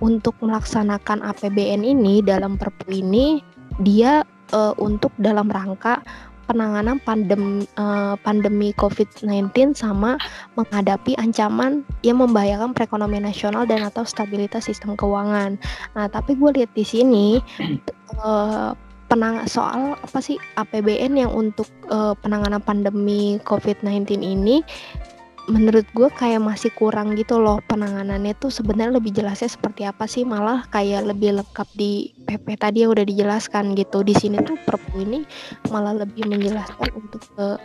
untuk 0.00 0.34
melaksanakan 0.40 1.20
APBN 1.20 1.84
ini 1.84 2.24
dalam 2.24 2.56
perpu 2.56 2.88
ini 2.88 3.44
dia 3.84 4.24
uh, 4.52 4.74
untuk 4.80 5.12
dalam 5.20 5.48
rangka 5.48 6.00
penanganan 6.50 6.98
pandem, 7.06 7.62
uh, 7.78 8.18
pandemi 8.26 8.74
COVID-19 8.74 9.78
sama 9.78 10.18
menghadapi 10.58 11.14
ancaman 11.14 11.86
yang 12.02 12.18
membahayakan 12.18 12.74
perekonomian 12.74 13.22
nasional 13.22 13.62
dan 13.70 13.86
atau 13.86 14.02
stabilitas 14.02 14.66
sistem 14.66 14.98
keuangan. 14.98 15.54
Nah, 15.94 16.10
tapi 16.10 16.34
gue 16.34 16.50
lihat 16.58 16.74
di 16.74 16.82
sini 16.82 17.38
uh, 18.18 18.74
penang 19.10 19.42
soal 19.50 19.98
apa 19.98 20.22
sih 20.22 20.38
APBN 20.54 21.18
yang 21.18 21.34
untuk 21.34 21.66
uh, 21.90 22.14
penanganan 22.22 22.62
pandemi 22.62 23.42
COVID-19 23.42 24.22
ini 24.22 24.62
menurut 25.50 25.82
gue 25.98 26.06
kayak 26.14 26.38
masih 26.38 26.70
kurang 26.78 27.18
gitu 27.18 27.42
loh 27.42 27.58
penanganannya 27.66 28.38
tuh. 28.38 28.54
Sebenarnya 28.54 29.02
lebih 29.02 29.10
jelasnya 29.10 29.50
seperti 29.50 29.82
apa 29.82 30.06
sih 30.06 30.22
malah 30.22 30.62
kayak 30.70 31.10
lebih 31.10 31.42
lengkap 31.42 31.68
di 31.74 32.14
PP 32.22 32.46
tadi 32.54 32.86
yang 32.86 32.94
udah 32.94 33.02
dijelaskan 33.02 33.74
gitu. 33.74 34.06
Di 34.06 34.14
sini 34.14 34.38
tuh 34.46 34.54
Perpu 34.62 35.02
ini 35.02 35.26
malah 35.74 36.06
lebih 36.06 36.30
menjelaskan 36.30 36.88
untuk 36.94 37.22
uh, 37.34 37.58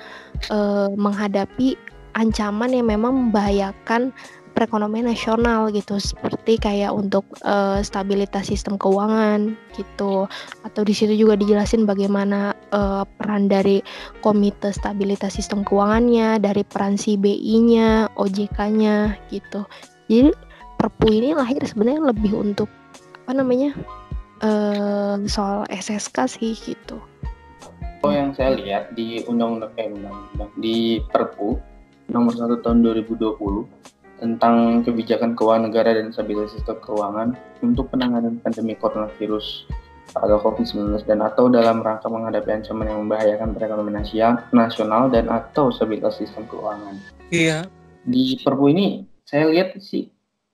uh, 0.50 0.90
menghadapi 0.98 1.78
ancaman 2.18 2.74
yang 2.74 2.90
memang 2.90 3.14
membahayakan 3.30 4.16
perekonomian 4.56 5.12
nasional 5.12 5.68
gitu 5.76 6.00
seperti 6.00 6.56
kayak 6.56 6.96
untuk 6.96 7.28
uh, 7.44 7.84
stabilitas 7.84 8.48
sistem 8.48 8.80
keuangan 8.80 9.60
gitu 9.76 10.26
atau 10.64 10.82
di 10.88 10.96
situ 10.96 11.14
juga 11.14 11.36
dijelasin 11.36 11.84
bagaimana 11.84 12.56
uh, 12.72 13.04
peran 13.20 13.52
dari 13.52 13.84
komite 14.24 14.72
stabilitas 14.72 15.36
sistem 15.36 15.68
keuangannya 15.68 16.40
dari 16.40 16.64
peran 16.64 16.96
CBI-nya 16.96 18.16
OJK-nya 18.16 19.20
gitu 19.30 19.68
jadi 20.08 20.32
Perpu 20.76 21.08
ini 21.08 21.32
lahir 21.32 21.64
sebenarnya 21.64 22.12
lebih 22.12 22.36
untuk 22.36 22.68
apa 23.26 23.32
namanya 23.42 23.74
uh, 24.44 25.18
soal 25.26 25.64
SSK 25.72 26.18
sih 26.30 26.54
gitu. 26.54 27.00
Oh 28.06 28.14
yang 28.14 28.36
saya 28.38 28.54
lihat 28.54 28.94
di 28.94 29.24
undang-undang 29.26 29.74
eh, 29.82 29.90
di 30.60 31.02
Perpu 31.10 31.58
nomor 32.12 32.38
1 32.38 32.62
tahun 32.62 32.86
2020 32.86 33.95
tentang 34.20 34.86
kebijakan 34.88 35.36
keuangan 35.36 35.68
negara 35.68 35.92
dan 35.96 36.12
stabilitas 36.16 36.56
sistem 36.56 36.80
keuangan 36.80 37.36
untuk 37.60 37.92
penanganan 37.92 38.40
pandemi 38.40 38.76
coronavirus 38.80 39.68
atau 40.16 40.40
COVID-19 40.40 41.04
dan 41.04 41.20
atau 41.20 41.52
dalam 41.52 41.84
rangka 41.84 42.08
menghadapi 42.08 42.64
ancaman 42.64 42.88
yang 42.88 43.00
membahayakan 43.04 43.52
perekonomian 43.52 44.06
nasional 44.56 45.12
dan 45.12 45.28
atau 45.28 45.74
stabilitas 45.74 46.16
sistem 46.16 46.48
keuangan. 46.48 46.96
Iya. 47.34 47.68
Di 48.06 48.40
Perpu 48.40 48.72
ini 48.72 49.04
saya 49.28 49.50
lihat 49.52 49.76
sih 49.82 50.08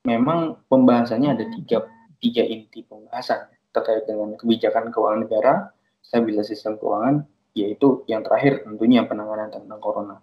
memang 0.07 0.57
pembahasannya 0.66 1.30
ada 1.36 1.45
tiga, 1.59 1.86
tiga 2.18 2.41
inti 2.41 2.82
pembahasan 2.88 3.51
terkait 3.70 4.09
dengan 4.09 4.34
kebijakan 4.39 4.89
keuangan 4.89 5.22
negara, 5.28 5.53
stabilitas 6.01 6.49
sistem 6.49 6.82
keuangan, 6.82 7.28
yaitu 7.53 8.01
yang 8.07 8.24
terakhir 8.26 8.66
tentunya 8.66 9.05
penanganan 9.05 9.51
tentang 9.51 9.80
corona. 9.80 10.18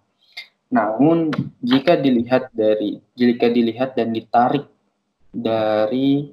Namun 0.69 1.33
jika 1.65 1.97
dilihat 1.97 2.53
dari 2.53 3.01
jika 3.17 3.49
dilihat 3.49 3.97
dan 3.97 4.13
ditarik 4.13 4.69
dari 5.33 6.29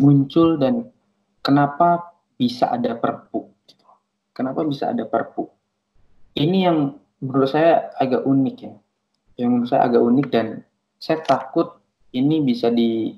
muncul 0.00 0.56
dan 0.56 0.88
kenapa 1.44 2.16
bisa 2.40 2.72
ada 2.72 2.96
perpu? 2.96 3.52
Kenapa 4.32 4.64
bisa 4.64 4.92
ada 4.92 5.04
perpu? 5.08 5.48
Ini 6.36 6.58
yang 6.68 6.96
menurut 7.24 7.48
saya 7.48 7.88
agak 7.96 8.24
unik 8.24 8.56
ya. 8.60 8.74
Yang 9.40 9.48
menurut 9.48 9.68
saya 9.72 9.82
agak 9.88 10.02
unik 10.04 10.26
dan 10.28 10.46
saya 11.00 11.18
takut 11.24 11.80
ini 12.12 12.40
bisa 12.44 12.72
di 12.72 13.16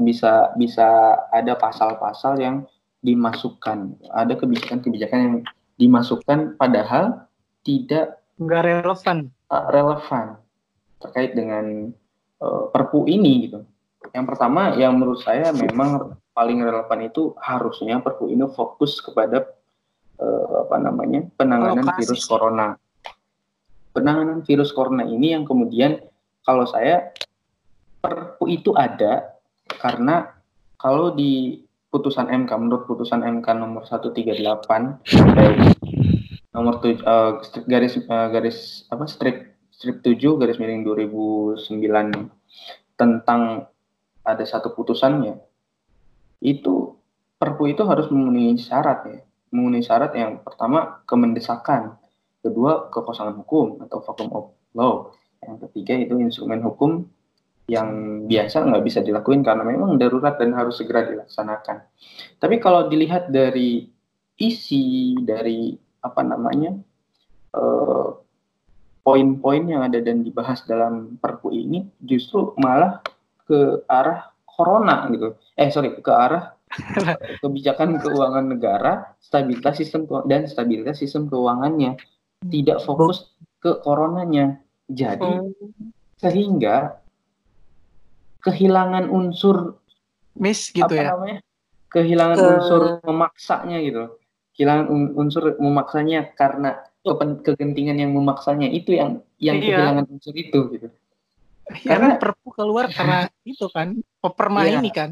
bisa 0.00 0.52
bisa 0.58 0.88
ada 1.30 1.54
pasal-pasal 1.54 2.40
yang 2.40 2.66
dimasukkan, 3.02 3.98
ada 4.10 4.34
kebijakan-kebijakan 4.34 5.18
yang 5.20 5.36
dimasukkan 5.78 6.54
padahal 6.58 7.26
tidak 7.62 8.22
nggak 8.38 8.62
relevan 8.62 9.30
relevan 9.68 10.40
terkait 11.02 11.36
dengan 11.36 11.92
uh, 12.40 12.72
Perpu 12.72 13.04
ini 13.04 13.48
gitu. 13.48 13.60
Yang 14.16 14.24
pertama 14.34 14.72
yang 14.74 14.96
menurut 14.96 15.20
saya 15.20 15.52
memang 15.52 16.16
paling 16.32 16.64
relevan 16.64 17.00
itu 17.04 17.36
harusnya 17.36 18.00
Perpu 18.00 18.32
ini 18.32 18.48
fokus 18.48 18.98
kepada 19.04 19.44
uh, 20.16 20.66
apa 20.68 20.76
namanya 20.80 21.28
penanganan 21.36 21.84
oh, 21.84 21.96
virus 22.00 22.24
corona. 22.24 22.78
Penanganan 23.92 24.40
virus 24.40 24.72
corona 24.72 25.04
ini 25.04 25.36
yang 25.36 25.44
kemudian 25.44 26.00
kalau 26.42 26.64
saya 26.64 27.12
Perpu 28.02 28.50
itu 28.50 28.74
ada 28.74 29.36
karena 29.78 30.32
kalau 30.74 31.14
di 31.14 31.62
putusan 31.92 32.26
MK 32.26 32.50
menurut 32.56 32.84
putusan 32.88 33.20
MK 33.20 33.46
nomor 33.54 33.84
138 33.84 34.32
baik 35.36 35.60
nomor 36.52 36.84
tuj 36.84 37.00
uh, 37.02 37.40
garis 37.64 37.96
uh, 37.96 38.28
garis 38.28 38.84
apa 38.92 39.08
strip 39.08 39.56
strip 39.72 40.04
7 40.04 40.20
garis 40.36 40.60
miring 40.60 40.84
2009 40.84 41.58
tentang 42.94 43.66
ada 44.22 44.44
satu 44.46 44.70
putusannya 44.76 45.40
itu 46.42 46.98
perpu 47.38 47.70
itu 47.70 47.82
harus 47.86 48.10
memenuhi 48.10 48.58
syarat 48.58 48.98
ya. 49.06 49.18
Memenuhi 49.54 49.82
syarat 49.86 50.14
yang 50.18 50.42
pertama 50.42 51.02
kemendesakan. 51.06 51.98
Kedua 52.42 52.90
kekosongan 52.90 53.38
hukum 53.38 53.82
atau 53.86 54.02
vacuum 54.02 54.30
of 54.34 54.46
law. 54.74 55.14
Yang 55.42 55.70
ketiga 55.70 55.94
itu 55.98 56.14
instrumen 56.18 56.58
hukum 56.62 57.06
yang 57.70 57.90
biasa 58.26 58.66
nggak 58.66 58.82
bisa 58.82 58.98
dilakuin 59.06 59.46
karena 59.46 59.62
memang 59.62 59.94
darurat 59.94 60.34
dan 60.34 60.50
harus 60.54 60.82
segera 60.82 61.06
dilaksanakan. 61.06 61.86
Tapi 62.42 62.58
kalau 62.58 62.90
dilihat 62.90 63.30
dari 63.30 63.86
isi 64.38 65.14
dari 65.22 65.78
apa 66.02 66.20
namanya 66.26 66.76
eh, 67.54 68.08
poin-poin 69.02 69.62
yang 69.66 69.82
ada 69.82 69.98
dan 69.98 70.22
dibahas 70.22 70.62
dalam 70.66 71.18
Perpu 71.18 71.50
ini 71.50 71.86
justru 72.02 72.54
malah 72.58 73.02
ke 73.46 73.82
arah 73.90 74.30
corona 74.46 75.10
gitu. 75.10 75.34
Eh 75.58 75.68
sorry 75.74 75.98
ke 75.98 76.12
arah 76.12 76.54
kebijakan 77.42 78.00
keuangan 78.00 78.46
negara, 78.48 79.12
stabilitas 79.18 79.76
sistem 79.76 80.06
dan 80.24 80.46
stabilitas 80.46 81.02
sistem 81.02 81.28
keuangannya 81.28 81.98
tidak 82.46 82.80
fokus 82.86 83.34
ke 83.58 83.82
coronanya. 83.82 84.62
Jadi 84.86 85.26
oh. 85.26 85.50
sehingga 86.18 87.02
kehilangan 88.42 89.10
unsur 89.10 89.78
miss 90.38 90.70
gitu 90.70 90.86
apa 90.86 90.94
ya. 90.94 91.10
Namanya? 91.14 91.38
Kehilangan 91.92 92.38
ke... 92.38 92.46
unsur 92.56 92.82
memaksanya 93.04 93.78
gitu 93.84 94.21
kehilangan 94.62 94.86
unsur 95.18 95.58
memaksanya 95.58 96.30
karena 96.38 96.78
kegentingan 97.42 97.98
yang 97.98 98.14
memaksanya 98.14 98.70
itu 98.70 98.94
yang 98.94 99.18
yang 99.42 99.58
iya. 99.58 99.82
kehilangan 99.82 100.06
unsur 100.06 100.30
itu 100.38 100.60
gitu. 100.78 100.88
Ya, 101.82 101.98
karena 101.98 102.14
perpu 102.14 102.54
keluar 102.54 102.86
karena 102.94 103.26
itu 103.42 103.66
kan 103.74 103.98
overma 104.22 104.62
iya. 104.62 104.78
ini 104.78 104.94
kan. 104.94 105.10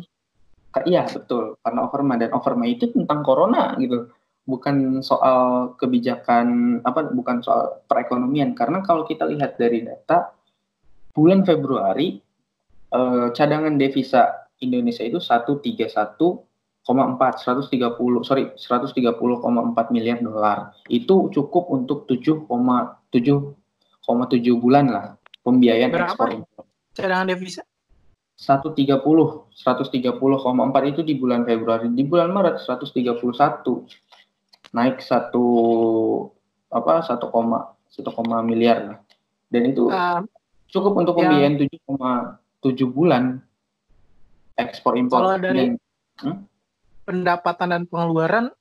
Iya 0.87 1.03
betul 1.11 1.59
karena 1.67 1.83
overma 1.83 2.15
dan 2.15 2.31
overma 2.31 2.63
itu 2.63 2.95
tentang 2.95 3.27
corona 3.27 3.75
gitu 3.83 4.07
bukan 4.47 5.03
soal 5.03 5.75
kebijakan 5.75 6.79
apa 6.87 7.11
bukan 7.11 7.43
soal 7.43 7.83
perekonomian 7.91 8.55
karena 8.55 8.79
kalau 8.87 9.03
kita 9.03 9.27
lihat 9.27 9.59
dari 9.59 9.83
data 9.83 10.31
bulan 11.11 11.43
Februari 11.43 12.23
eh, 12.95 13.27
cadangan 13.35 13.75
devisa 13.75 14.47
Indonesia 14.63 15.03
itu 15.03 15.19
131 15.19 15.75
130 16.85 18.25
sorry 18.25 18.51
130,4 18.57 19.95
miliar 19.95 20.19
dolar 20.19 20.73
itu 20.89 21.29
cukup 21.31 21.69
untuk 21.69 22.09
7,7 22.09 23.55
bulan 24.57 24.87
lah 24.89 25.05
pembiayaan 25.45 25.93
Berapa? 25.93 26.13
ekspor 26.13 26.29
impor. 26.33 26.65
Cadangan 26.97 27.29
devisa 27.29 27.63
130 28.41 28.97
130,4 29.53 30.91
itu 30.91 31.01
di 31.05 31.15
bulan 31.21 31.45
Februari 31.45 31.93
di 31.93 32.05
bulan 32.09 32.33
Maret 32.33 32.65
131 32.65 33.21
naik 34.73 35.05
satu 35.05 35.47
apa 36.73 37.05
1, 37.05 37.21
1, 37.21 38.49
miliar 38.49 38.79
lah 38.89 38.99
dan 39.53 39.63
itu 39.69 39.93
uh, 39.93 40.25
cukup 40.73 41.05
untuk 41.05 41.21
pembiayaan 41.21 41.61
yang, 41.61 41.69
7,7 42.65 42.89
bulan 42.89 43.45
ekspor 44.57 44.97
impor 44.97 45.21
kalau 45.21 45.37
dari 45.37 45.77
dan, 45.77 45.77
hmm? 46.25 46.37
Pendapatan 47.11 47.75
dan 47.75 47.83
pengeluaran 47.91 48.55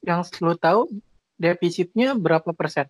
yang 0.00 0.24
lo 0.40 0.56
tahu 0.56 0.88
defisitnya 1.36 2.16
berapa 2.16 2.56
persen? 2.56 2.88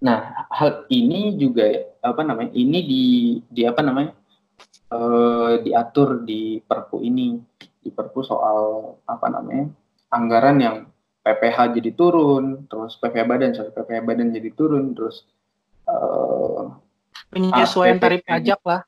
Nah, 0.00 0.48
hal 0.48 0.88
ini 0.88 1.36
juga 1.36 1.68
apa 2.00 2.24
namanya? 2.24 2.56
Ini 2.56 2.78
di 2.80 3.04
di 3.44 3.62
apa 3.68 3.84
namanya? 3.84 4.16
Uh, 4.88 5.60
diatur 5.60 6.24
di 6.24 6.64
Perpu 6.64 7.04
ini, 7.04 7.36
di 7.60 7.92
Perpu 7.92 8.24
soal 8.24 8.96
apa 9.04 9.28
namanya? 9.28 9.68
anggaran 10.06 10.56
yang 10.62 10.76
PPH 11.26 11.74
jadi 11.76 11.90
turun, 11.92 12.70
terus 12.70 12.94
PPH 13.02 13.26
badan, 13.26 13.50
sorry, 13.52 13.74
PPH 13.74 14.00
badan 14.06 14.30
jadi 14.30 14.50
turun, 14.54 14.94
terus 14.94 15.26
uh, 15.90 16.70
penyesuaian 17.34 17.98
tarif 17.98 18.22
pajak 18.22 18.62
lah 18.62 18.86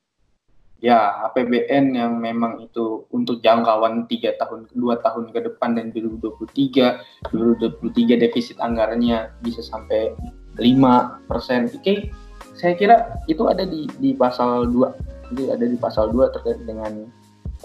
ya 0.78 1.26
APBN 1.30 1.98
yang 1.98 2.22
memang 2.22 2.62
itu 2.62 3.02
untuk 3.10 3.42
jangkauan 3.42 4.06
tiga 4.06 4.34
tahun 4.38 4.70
dua 4.78 5.02
tahun 5.02 5.34
ke 5.34 5.50
depan 5.50 5.74
dan 5.74 5.90
2023 5.90 7.34
2023 7.34 8.22
defisit 8.22 8.58
anggarannya 8.62 9.34
bisa 9.42 9.58
sampai 9.62 10.14
5 10.58 11.26
persen. 11.26 11.66
Oke 11.74 12.10
saya 12.58 12.74
kira 12.74 13.22
itu 13.30 13.46
ada 13.46 13.66
di 13.66 13.90
di 13.98 14.14
pasal 14.14 14.70
2 14.70 15.34
jadi 15.34 15.58
ada 15.58 15.64
di 15.66 15.76
pasal 15.78 16.10
2 16.14 16.34
terkait 16.34 16.62
dengan 16.62 17.06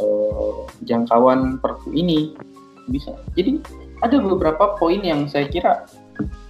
uh, 0.01 0.65
jangkauan 0.83 1.61
perpu 1.61 1.93
ini. 1.93 2.33
Bisa. 2.89 3.15
Jadi 3.37 3.63
ada 4.03 4.19
beberapa 4.19 4.75
poin 4.75 4.99
yang 4.99 5.29
saya 5.29 5.47
kira 5.47 5.87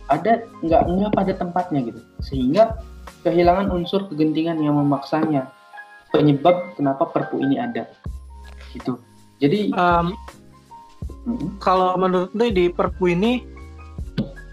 ada 0.09 0.43
nggak 0.63 0.83
nggak 0.89 1.11
pada 1.11 1.33
tempatnya 1.35 1.79
gitu. 1.91 2.01
Sehingga 2.23 2.79
kehilangan 3.27 3.71
unsur 3.71 4.07
kegentingan 4.07 4.59
yang 4.63 4.79
memaksanya 4.79 5.51
penyebab 6.13 6.77
kenapa 6.77 7.09
Perpu 7.09 7.41
ini 7.41 7.57
ada. 7.57 7.89
Gitu. 8.71 9.01
Jadi 9.41 9.73
um, 9.73 10.13
kalau 11.57 11.97
menurut 11.97 12.29
lu 12.37 12.53
di 12.53 12.69
Perpu 12.69 13.11
ini 13.11 13.41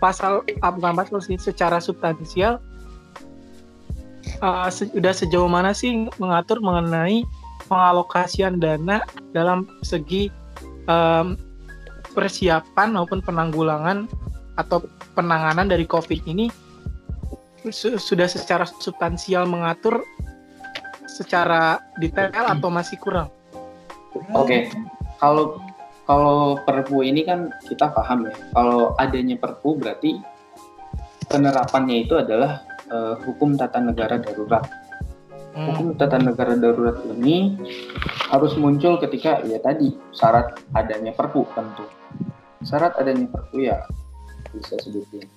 pasal 0.00 0.40
ah, 0.64 0.72
bukan 0.72 0.96
pasal 0.96 1.20
sih 1.20 1.36
secara 1.36 1.76
substansial 1.76 2.56
uh, 4.40 4.72
se 4.72 4.88
sudah 4.88 5.12
sejauh 5.12 5.46
mana 5.46 5.76
sih 5.76 6.08
mengatur 6.16 6.56
mengenai 6.64 7.28
pengalokasian 7.68 8.56
dana 8.56 9.04
dalam 9.36 9.68
segi 9.84 10.32
um, 10.88 11.36
persiapan 12.16 12.96
maupun 12.96 13.20
penanggulangan 13.20 14.08
atau 14.56 14.82
penanganan 15.12 15.68
dari 15.68 15.84
COVID 15.84 16.24
ini 16.26 16.48
sudah 17.70 18.24
secara 18.24 18.64
substansial 18.64 19.44
mengatur 19.44 20.00
secara 21.20 21.84
detail 22.00 22.32
atau 22.32 22.72
masih 22.72 22.96
kurang? 22.96 23.28
Oke, 24.32 24.32
okay. 24.32 24.60
kalau 25.20 25.60
kalau 26.08 26.58
perpu 26.66 27.06
ini 27.06 27.22
kan 27.22 27.52
kita 27.68 27.92
paham 27.92 28.26
ya. 28.26 28.34
Kalau 28.56 28.96
adanya 28.96 29.36
perpu 29.38 29.78
berarti 29.78 30.18
penerapannya 31.30 32.08
itu 32.08 32.18
adalah 32.18 32.66
uh, 32.90 33.14
hukum 33.22 33.54
tata 33.54 33.78
negara 33.78 34.18
darurat. 34.18 34.66
Hmm. 35.54 35.70
Hukum 35.70 35.94
tata 35.94 36.18
negara 36.18 36.58
darurat 36.58 36.98
ini 37.06 37.54
harus 38.32 38.58
muncul 38.58 38.98
ketika 38.98 39.38
ya 39.46 39.62
tadi 39.62 39.94
syarat 40.10 40.58
adanya 40.74 41.14
perpu 41.14 41.46
tentu. 41.54 41.86
Syarat 42.66 42.98
adanya 42.98 43.30
perpu 43.30 43.62
ya 43.62 43.78
bisa 44.50 44.74
sebutin. 44.82 45.30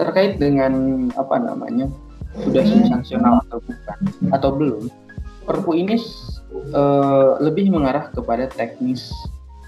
Terkait 0.00 0.40
dengan 0.40 0.72
apa 1.20 1.36
namanya 1.36 1.92
sudah 2.38 2.62
substansional 2.62 3.42
atau 3.48 3.58
bukan 3.58 3.98
atau 4.30 4.50
belum 4.54 4.82
perpu 5.44 5.70
ini 5.74 5.98
uh, 6.74 7.40
lebih 7.42 7.74
mengarah 7.74 8.10
kepada 8.14 8.46
teknis 8.46 9.10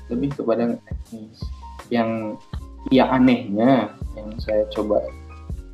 lebih 0.06 0.30
kepada 0.36 0.78
teknis 0.86 1.42
yang 1.90 2.38
ya 2.94 3.10
anehnya 3.10 3.90
yang 4.14 4.28
saya 4.38 4.62
coba 4.70 5.02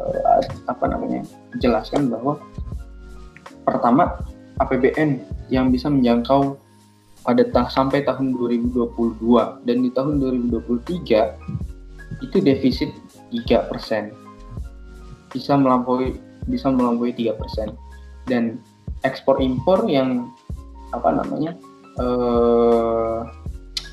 uh, 0.00 0.40
apa 0.68 0.84
namanya 0.88 1.20
jelaskan 1.60 2.08
bahwa 2.08 2.40
pertama 3.68 4.16
APBN 4.58 5.22
yang 5.52 5.68
bisa 5.68 5.92
menjangkau 5.92 6.56
pada 7.22 7.44
ta 7.52 7.68
sampai 7.68 8.06
tahun 8.08 8.32
2022 8.32 8.88
dan 9.68 9.76
di 9.84 9.90
tahun 9.92 10.16
2023 10.48 12.24
itu 12.24 12.36
defisit 12.40 12.90
3% 13.30 13.68
bisa 15.28 15.52
melampaui 15.60 16.16
bisa 16.48 16.72
melampaui 16.72 17.12
tiga 17.12 17.36
persen. 17.36 17.76
Dan 18.28 18.58
ekspor 19.06 19.38
impor 19.38 19.86
yang 19.86 20.32
apa 20.90 21.12
namanya 21.12 21.52
eh, 22.00 23.20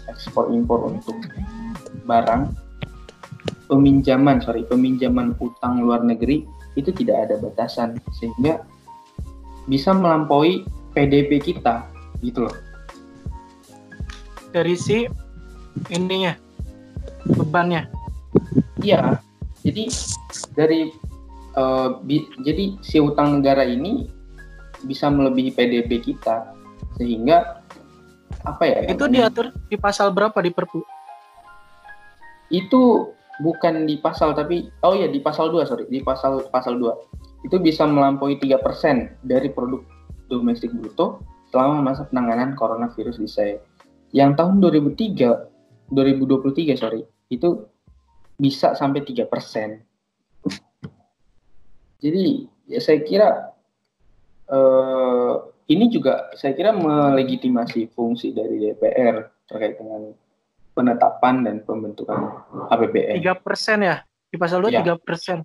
ekspor 0.07 0.49
impor 0.51 0.87
untuk 0.87 1.19
barang 2.07 2.51
peminjaman 3.67 4.39
sorry 4.39 4.63
peminjaman 4.63 5.35
utang 5.41 5.83
luar 5.83 6.01
negeri 6.05 6.47
itu 6.79 6.91
tidak 6.95 7.29
ada 7.29 7.35
batasan. 7.39 7.99
Sehingga 8.17 8.63
bisa 9.67 9.91
melampaui 9.91 10.63
PDB 10.95 11.41
kita 11.43 11.85
gitu 12.23 12.47
loh. 12.47 12.55
Dari 14.55 14.75
si 14.79 15.03
ininya 15.91 16.31
bebannya. 17.27 17.89
Iya. 18.79 19.19
Jadi 19.65 19.89
dari 20.53 20.93
uh, 21.55 21.99
bi 22.03 22.23
jadi 22.43 22.77
si 22.83 23.01
utang 23.01 23.39
negara 23.39 23.65
ini 23.65 24.07
bisa 24.85 25.09
melebihi 25.09 25.55
PDB 25.55 25.91
kita. 26.03 26.53
Sehingga 26.95 27.59
apa 28.45 28.63
ya 28.63 28.79
itu 28.87 29.05
diatur 29.09 29.51
di 29.67 29.75
pasal 29.75 30.13
berapa 30.13 30.37
di 30.39 30.51
Perpu? 30.53 30.79
Itu 32.53 33.11
bukan 33.41 33.89
di 33.89 33.99
pasal 33.99 34.31
tapi 34.37 34.69
oh 34.85 34.95
ya 34.95 35.09
di 35.09 35.19
pasal 35.19 35.51
2 35.51 35.65
sorry. 35.67 35.85
Di 35.89 35.99
pasal 36.03 36.47
pasal 36.51 36.77
2 36.79 37.47
itu 37.47 37.57
bisa 37.61 37.85
melampaui 37.85 38.41
3% 38.41 39.21
dari 39.21 39.53
produk 39.53 39.85
domestik 40.25 40.73
bruto 40.73 41.21
selama 41.53 41.93
masa 41.93 42.09
penanganan 42.09 42.57
coronavirus 42.57 43.21
di 43.21 43.29
saya. 43.29 43.57
Yang 44.15 44.41
tahun 44.41 44.55
2003 44.63 45.91
2023 45.93 46.73
sorry 46.79 47.05
itu 47.29 47.65
bisa 48.35 48.73
sampai 48.75 49.05
3%. 49.05 49.84
Jadi 52.05 52.45
ya 52.69 52.77
saya 52.77 53.01
kira 53.01 53.29
uh, 54.53 55.41
ini 55.65 55.89
juga 55.89 56.29
saya 56.37 56.53
kira 56.53 56.69
melegitimasi 56.69 57.89
fungsi 57.97 58.29
dari 58.29 58.61
DPR 58.61 59.25
terkait 59.49 59.81
dengan 59.81 60.13
penetapan 60.77 61.41
dan 61.41 61.55
pembentukan 61.65 62.45
APBN. 62.69 63.25
Tiga 63.25 63.33
persen 63.33 63.81
ya 63.81 64.05
di 64.29 64.37
pasal 64.37 64.61
dua 64.61 64.69
ya. 64.69 64.85
tiga 64.85 65.01
persen. 65.01 65.41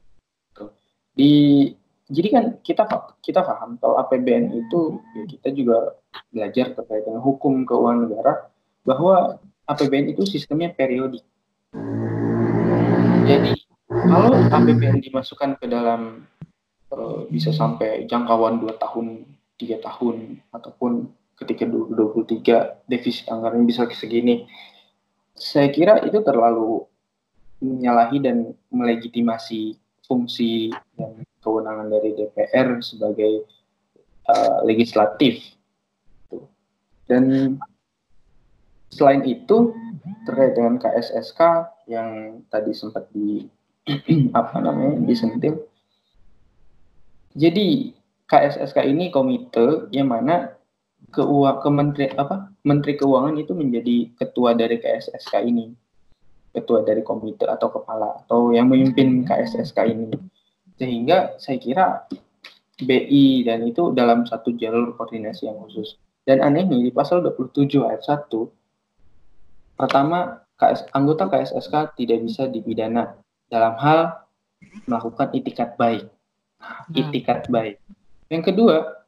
Di 1.16 1.32
jadi 2.12 2.28
kan 2.28 2.44
kita 2.60 2.84
kita 3.24 3.40
paham 3.40 3.80
kalau 3.80 3.96
APBN 4.04 4.52
itu 4.52 5.00
ya 5.16 5.24
kita 5.32 5.48
juga 5.56 5.96
belajar 6.28 6.76
terkait 6.76 7.08
dengan 7.08 7.24
hukum 7.24 7.64
keuangan 7.64 8.04
negara 8.04 8.52
bahwa 8.84 9.40
APBN 9.64 10.12
itu 10.12 10.28
sistemnya 10.28 10.68
periodik. 10.76 11.24
Jadi 13.24 13.56
kalau 13.88 14.36
APBN 14.50 15.00
dimasukkan 15.00 15.56
ke 15.56 15.70
dalam 15.70 16.28
uh, 16.94 17.26
bisa 17.30 17.50
sampai 17.50 18.06
jangkauan 18.06 18.62
dua 18.62 18.76
tahun, 18.78 19.26
tiga 19.58 19.78
tahun 19.82 20.42
ataupun 20.54 21.10
ketika 21.40 21.64
2023 21.64 22.84
defisit 22.90 23.24
anggaran 23.32 23.64
bisa 23.64 23.88
segini 23.96 24.44
saya 25.40 25.72
kira 25.72 26.04
itu 26.04 26.20
terlalu 26.20 26.84
menyalahi 27.64 28.20
dan 28.20 28.52
melegitimasi 28.68 29.80
fungsi 30.04 30.68
dan 31.00 31.24
kewenangan 31.40 31.88
dari 31.88 32.12
DPR 32.12 32.84
sebagai 32.84 33.48
uh, 34.28 34.60
legislatif. 34.68 35.40
Dan 37.08 37.56
selain 38.92 39.24
itu 39.24 39.72
terkait 40.28 40.52
dengan 40.54 40.76
KSSK 40.76 41.40
yang 41.88 42.42
tadi 42.52 42.72
sempat 42.76 43.08
di 43.16 43.48
apa 44.38 44.60
namanya 44.60 45.00
disentil. 45.08 45.69
Jadi 47.34 47.94
KSSK 48.26 48.86
ini 48.90 49.14
komite 49.14 49.86
yang 49.94 50.10
mana 50.10 50.54
keuang 51.10 51.62
kementeri 51.62 52.10
apa 52.14 52.50
menteri 52.66 52.94
keuangan 52.98 53.38
itu 53.38 53.54
menjadi 53.54 54.10
ketua 54.18 54.54
dari 54.54 54.78
KSSK 54.82 55.34
ini. 55.46 55.70
Ketua 56.50 56.82
dari 56.82 57.06
komite 57.06 57.46
atau 57.46 57.70
kepala 57.70 58.26
atau 58.26 58.50
yang 58.50 58.66
memimpin 58.66 59.22
KSSK 59.22 59.78
ini. 59.86 60.10
Sehingga 60.74 61.38
saya 61.38 61.58
kira 61.62 61.86
BI 62.82 63.46
dan 63.46 63.62
itu 63.62 63.92
dalam 63.94 64.26
satu 64.26 64.56
jalur 64.58 64.96
koordinasi 64.98 65.46
yang 65.46 65.60
khusus. 65.62 66.00
Dan 66.26 66.42
anehnya 66.42 66.78
di 66.78 66.90
pasal 66.90 67.22
27 67.22 67.86
ayat 67.86 68.02
1 68.02 68.26
pertama 69.78 70.42
KS, 70.60 70.90
anggota 70.92 71.30
KSSK 71.30 71.96
tidak 71.96 72.18
bisa 72.26 72.50
dipidana 72.50 73.16
dalam 73.48 73.78
hal 73.78 74.26
melakukan 74.84 75.32
itikat 75.32 75.78
baik. 75.80 76.10
Itikat 76.92 77.48
baik 77.48 77.80
yang 78.30 78.44
kedua 78.44 79.00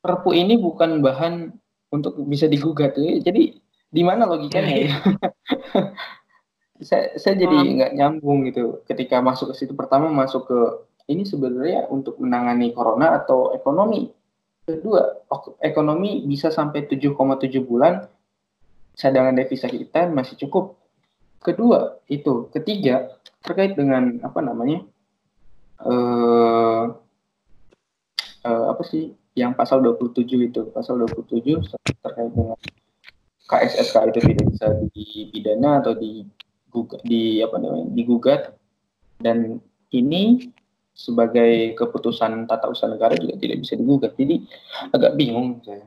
Perpu 0.00 0.32
ini 0.32 0.56
bukan 0.56 1.04
bahan 1.04 1.52
untuk 1.92 2.16
bisa 2.24 2.48
digugat. 2.48 2.96
Jadi 2.96 3.60
di 3.92 4.02
mana 4.02 4.24
logikanya 4.24 4.74
ya? 4.88 4.92
saya 6.88 7.12
saya 7.20 7.36
jadi 7.36 7.58
nggak 7.76 7.92
nyambung 7.92 8.48
gitu 8.48 8.80
ketika 8.88 9.20
masuk 9.20 9.52
ke 9.52 9.54
situ 9.60 9.76
pertama 9.76 10.08
masuk 10.08 10.48
ke 10.48 10.58
ini 11.12 11.28
sebenarnya 11.28 11.84
untuk 11.92 12.16
menangani 12.16 12.72
corona 12.72 13.20
atau 13.20 13.52
ekonomi. 13.52 14.08
Kedua, 14.64 15.20
ekonomi 15.60 16.24
bisa 16.24 16.48
sampai 16.48 16.88
7,7 16.88 17.12
bulan 17.60 18.06
cadangan 18.96 19.36
devisa 19.36 19.68
kita 19.68 20.08
masih 20.08 20.40
cukup. 20.46 20.80
Kedua, 21.44 22.00
itu. 22.08 22.48
Ketiga, 22.54 23.10
terkait 23.44 23.74
dengan 23.76 24.22
apa 24.22 24.40
namanya? 24.40 24.86
Eh 25.86 26.84
uh, 28.44 28.64
apa 28.72 28.82
sih? 28.84 29.16
yang 29.38 29.52
pasal 29.54 29.82
27 29.82 30.50
itu. 30.50 30.60
Pasal 30.74 31.00
27 31.06 31.64
terkait 32.02 32.30
dengan 32.34 32.58
KSSK 33.46 33.96
itu 34.14 34.18
tidak 34.22 34.46
bisa 34.52 34.66
dipidana 34.94 35.82
atau 35.82 35.94
di 35.98 36.26
di 37.06 37.42
apa 37.42 37.56
namanya 37.58 37.86
digugat. 37.94 38.42
Dan 39.20 39.60
ini 39.92 40.50
sebagai 40.94 41.74
keputusan 41.76 42.44
tata 42.44 42.68
usaha 42.68 42.90
negara 42.90 43.14
juga 43.18 43.38
tidak 43.38 43.64
bisa 43.64 43.74
digugat. 43.78 44.12
Jadi 44.18 44.44
agak 44.94 45.16
bingung 45.16 45.62
saya. 45.62 45.86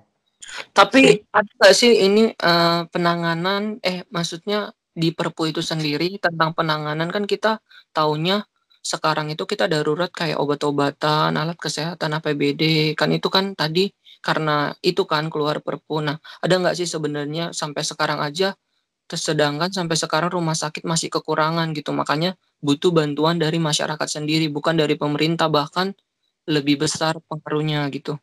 Tapi 0.76 1.24
ada 1.32 1.48
nggak 1.48 1.76
sih 1.76 2.04
ini 2.04 2.36
uh, 2.36 2.84
penanganan? 2.92 3.80
Eh 3.80 4.04
maksudnya 4.12 4.76
di 4.94 5.10
Perpu 5.10 5.50
itu 5.50 5.64
sendiri 5.64 6.22
tentang 6.22 6.54
penanganan 6.54 7.10
kan 7.10 7.26
kita 7.26 7.64
taunya 7.96 8.46
sekarang 8.84 9.32
itu 9.32 9.48
kita 9.48 9.72
darurat 9.72 10.12
kayak 10.12 10.36
obat-obatan, 10.44 11.32
alat 11.40 11.56
kesehatan, 11.56 12.20
APBD, 12.20 12.94
kan 13.00 13.16
itu 13.16 13.32
kan 13.32 13.56
tadi 13.56 13.96
karena 14.20 14.76
itu 14.84 15.08
kan 15.08 15.32
keluar 15.32 15.64
perpu. 15.64 16.04
Nah, 16.04 16.20
ada 16.44 16.54
nggak 16.60 16.76
sih 16.76 16.88
sebenarnya 16.88 17.56
sampai 17.56 17.80
sekarang 17.88 18.20
aja, 18.20 18.60
sedangkan 19.08 19.72
sampai 19.72 19.96
sekarang 19.96 20.36
rumah 20.36 20.56
sakit 20.56 20.84
masih 20.84 21.08
kekurangan 21.08 21.72
gitu, 21.72 21.96
makanya 21.96 22.36
butuh 22.60 22.92
bantuan 22.92 23.40
dari 23.40 23.56
masyarakat 23.56 24.08
sendiri, 24.08 24.52
bukan 24.52 24.76
dari 24.76 25.00
pemerintah, 25.00 25.48
bahkan 25.48 25.96
lebih 26.44 26.84
besar 26.84 27.24
pengaruhnya 27.24 27.88
gitu. 27.88 28.20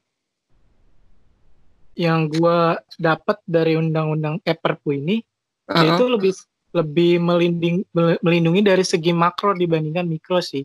Yang 1.97 2.37
gue 2.37 2.61
dapat 3.01 3.41
dari 3.49 3.81
undang-undang 3.81 4.45
eh 4.45 4.57
perpu 4.57 4.93
ini, 4.93 5.25
uh 5.69 5.73
-huh. 5.73 5.89
itu 5.97 6.05
lebih 6.05 6.33
lebih 6.71 7.19
melinding, 7.19 7.83
melindungi 8.23 8.63
dari 8.63 8.85
segi 8.87 9.11
makro 9.11 9.55
dibandingkan 9.55 10.07
mikro 10.07 10.39
sih. 10.39 10.63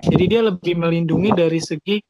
Jadi 0.00 0.24
dia 0.30 0.40
lebih 0.40 0.78
melindungi 0.78 1.30
dari 1.34 1.60
segi 1.60 2.00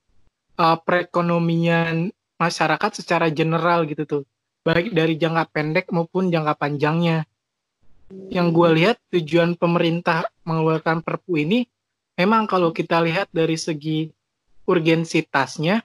uh, 0.61 0.79
perekonomian 0.79 2.13
masyarakat 2.37 2.91
secara 3.03 3.33
general 3.33 3.89
gitu 3.89 4.05
tuh. 4.07 4.23
Baik 4.61 4.93
dari 4.93 5.17
jangka 5.17 5.49
pendek 5.51 5.87
maupun 5.91 6.29
jangka 6.29 6.55
panjangnya. 6.55 7.25
Yang 8.29 8.47
gue 8.53 8.69
lihat 8.77 8.97
tujuan 9.11 9.57
pemerintah 9.57 10.29
mengeluarkan 10.45 11.01
perpu 11.01 11.41
ini 11.41 11.65
memang 12.19 12.45
kalau 12.45 12.75
kita 12.75 13.01
lihat 13.01 13.31
dari 13.33 13.57
segi 13.57 14.11
urgensitasnya 14.67 15.81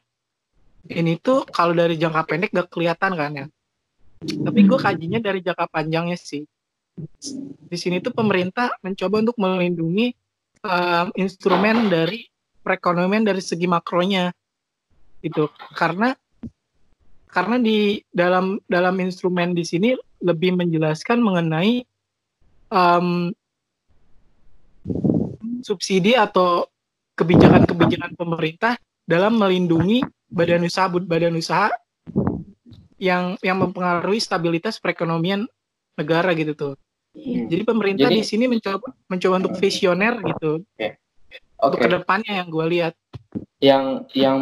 ini 0.92 1.18
tuh 1.18 1.48
kalau 1.50 1.74
dari 1.74 1.98
jangka 1.98 2.22
pendek 2.28 2.52
gak 2.54 2.70
kelihatan 2.70 3.12
kan 3.16 3.32
ya. 3.34 3.46
Tapi 4.26 4.60
gue 4.66 4.78
kajinya 4.78 5.20
dari 5.22 5.40
jangka 5.42 5.66
panjangnya 5.70 6.18
sih 6.18 6.46
di 7.66 7.78
sini 7.78 8.00
tuh 8.00 8.16
pemerintah 8.16 8.72
mencoba 8.80 9.20
untuk 9.20 9.38
melindungi 9.38 10.16
uh, 10.64 11.12
instrumen 11.20 11.92
dari 11.92 12.24
perekonomian 12.64 13.28
dari 13.28 13.44
segi 13.44 13.68
makronya 13.68 14.32
itu 15.20 15.52
karena 15.76 16.16
karena 17.28 17.60
di 17.60 18.00
dalam 18.08 18.56
dalam 18.64 18.96
instrumen 19.04 19.52
di 19.52 19.68
sini 19.68 19.92
lebih 20.24 20.56
menjelaskan 20.56 21.20
mengenai 21.20 21.84
um, 22.72 23.36
subsidi 25.60 26.16
atau 26.16 26.64
kebijakan-kebijakan 27.20 28.16
pemerintah 28.16 28.80
dalam 29.04 29.36
melindungi 29.36 30.00
badan 30.32 30.64
usaha 30.64 30.88
badan 30.88 31.36
usaha 31.36 31.70
yang 32.96 33.36
yang 33.44 33.60
mempengaruhi 33.60 34.24
stabilitas 34.24 34.80
perekonomian 34.80 35.44
negara 36.00 36.32
gitu 36.36 36.56
tuh. 36.56 36.74
Hmm. 37.16 37.48
Jadi 37.48 37.64
pemerintah 37.64 38.12
Jadi, 38.12 38.20
di 38.20 38.24
sini 38.28 38.46
mencoba 38.52 38.92
mencoba 39.08 39.34
untuk 39.40 39.56
visioner 39.56 40.20
gitu. 40.20 40.60
Okay. 40.76 41.00
Okay. 41.32 41.40
Untuk 41.64 41.80
ke 41.80 41.88
depannya 41.88 42.44
yang 42.44 42.48
gue 42.52 42.66
lihat. 42.68 42.94
Yang 43.64 43.86
yang 44.12 44.40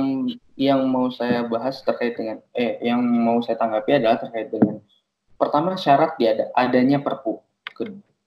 yang 0.58 0.82
mau 0.90 1.14
saya 1.14 1.46
bahas 1.46 1.86
terkait 1.86 2.18
dengan 2.18 2.42
eh 2.58 2.82
yang 2.82 3.00
mau 3.00 3.46
saya 3.46 3.62
tanggapi 3.62 4.02
adalah 4.02 4.18
terkait 4.18 4.50
dengan 4.50 4.82
pertama 5.38 5.78
syarat 5.78 6.18
di 6.18 6.26
ada 6.26 6.50
adanya 6.58 6.98
perpu. 6.98 7.38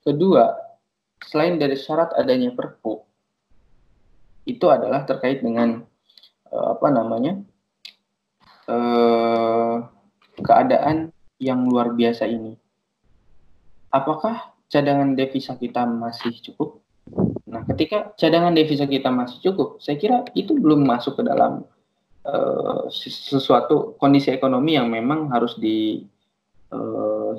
Kedua, 0.06 0.54
selain 1.26 1.58
dari 1.58 1.74
syarat 1.74 2.14
adanya 2.14 2.54
perpu 2.54 3.02
itu 4.46 4.66
adalah 4.70 5.02
terkait 5.02 5.42
dengan 5.42 5.82
uh, 6.54 6.78
apa 6.78 6.88
namanya? 6.94 7.42
Uh, 8.66 9.86
keadaan 10.42 11.14
yang 11.38 11.62
luar 11.70 11.94
biasa 11.94 12.26
ini 12.26 12.58
apakah 13.96 14.52
cadangan 14.68 15.16
devisa 15.16 15.56
kita 15.56 15.86
masih 15.88 16.34
cukup? 16.42 16.82
Nah, 17.46 17.62
ketika 17.70 18.12
cadangan 18.18 18.52
devisa 18.52 18.84
kita 18.84 19.08
masih 19.08 19.38
cukup, 19.40 19.78
saya 19.78 19.96
kira 19.96 20.26
itu 20.34 20.52
belum 20.58 20.82
masuk 20.82 21.16
ke 21.18 21.22
dalam 21.22 21.62
uh, 22.26 22.90
sesuatu 22.90 23.94
kondisi 24.02 24.34
ekonomi 24.34 24.74
yang 24.74 24.90
memang 24.90 25.30
harus 25.30 25.54
di 25.56 26.02
uh, 26.74 27.38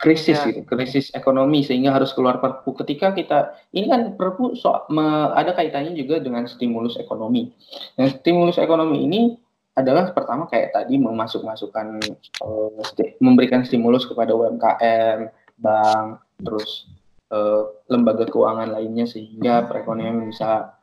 krisis 0.00 0.40
Ya. 0.40 0.48
gitu, 0.48 0.64
krisis 0.64 1.12
ekonomi 1.12 1.60
sehingga 1.60 1.92
harus 1.92 2.16
keluar 2.16 2.40
Perpu. 2.40 2.72
Ketika 2.72 3.12
kita 3.12 3.52
ini 3.76 3.92
kan 3.92 4.16
Perpu 4.16 4.56
so, 4.56 4.72
me- 4.88 5.30
ada 5.36 5.52
kaitannya 5.52 5.92
juga 5.92 6.16
dengan 6.24 6.48
stimulus 6.48 6.96
ekonomi. 6.96 7.52
Dan 8.00 8.08
stimulus 8.08 8.56
ekonomi 8.56 9.04
ini 9.04 9.36
adalah 9.76 10.08
pertama 10.16 10.48
kayak 10.48 10.72
tadi 10.72 10.96
memasuk-masukkan 10.96 12.00
eh, 12.00 12.80
sti- 12.88 13.20
memberikan 13.20 13.60
stimulus 13.62 14.08
kepada 14.08 14.32
UMKM, 14.32 15.28
bank, 15.60 16.24
terus 16.40 16.88
eh, 17.28 17.62
lembaga 17.92 18.26
keuangan 18.26 18.72
lainnya 18.72 19.06
sehingga 19.06 19.68
perekonomian 19.68 20.26
bisa 20.26 20.74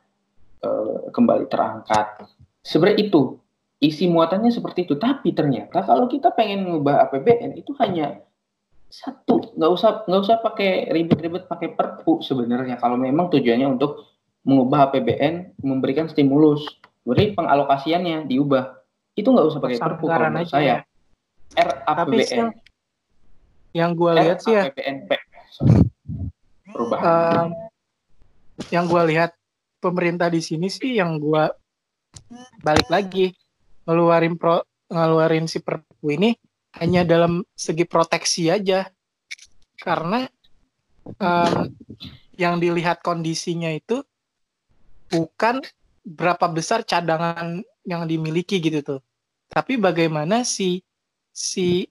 eh, 0.62 1.12
kembali 1.12 1.50
terangkat. 1.50 2.24
Sebenarnya 2.62 3.10
itu 3.10 3.36
isi 3.82 4.10
muatannya 4.10 4.50
seperti 4.50 4.86
itu. 4.86 4.94
Tapi 4.98 5.34
ternyata 5.34 5.82
kalau 5.82 6.10
kita 6.10 6.34
pengen 6.34 6.66
ngubah 6.66 7.08
APBN 7.08 7.58
itu 7.58 7.74
hanya 7.82 8.22
satu, 8.88 9.52
nggak 9.54 9.70
usah 9.72 9.90
nggak 10.08 10.22
usah 10.24 10.36
pakai 10.40 10.88
ribet-ribet 10.90 11.44
pakai 11.46 11.76
perpu 11.76 12.24
sebenarnya. 12.24 12.80
Kalau 12.80 12.96
memang 12.96 13.28
tujuannya 13.28 13.68
untuk 13.68 14.08
mengubah 14.48 14.88
APBN, 14.88 15.60
memberikan 15.60 16.08
stimulus, 16.08 16.64
berarti 17.04 17.36
pengalokasiannya 17.36 18.24
diubah. 18.30 18.80
Itu 19.12 19.34
nggak 19.34 19.46
usah 19.50 19.60
pakai 19.60 19.78
perpu 19.78 20.04
kalau 20.08 20.32
menurut 20.32 20.48
saya. 20.48 20.80
ya. 20.80 21.68
Tapi 21.84 22.22
RAPBN. 22.22 22.67
Yang 23.76 23.92
gue 23.94 24.12
lihat 24.12 24.38
sih 24.40 24.54
ya. 24.54 24.70
Perubahan. 26.68 27.02
em, 27.02 27.48
yang 28.68 28.84
gue 28.86 29.02
lihat 29.14 29.32
pemerintah 29.78 30.28
di 30.28 30.42
sini 30.42 30.68
sih 30.68 30.98
yang 30.98 31.16
gue 31.16 31.44
balik 32.60 32.88
lagi 32.90 33.32
ngeluarin 33.86 34.36
pro 34.36 34.60
ngeluarin 34.90 35.46
si 35.48 35.62
perpu 35.62 36.12
ini 36.12 36.34
hanya 36.80 37.04
dalam 37.06 37.40
segi 37.56 37.88
proteksi 37.88 38.52
aja 38.52 38.84
karena 39.78 40.28
em, 41.16 41.72
yang 42.36 42.60
dilihat 42.60 43.00
kondisinya 43.00 43.72
itu 43.72 44.04
bukan 45.08 45.64
berapa 46.04 46.46
besar 46.52 46.84
cadangan 46.84 47.64
yang 47.88 48.04
dimiliki 48.04 48.60
gitu 48.60 48.84
tuh 48.84 49.00
tapi 49.48 49.80
bagaimana 49.80 50.44
si 50.44 50.84
si 51.32 51.88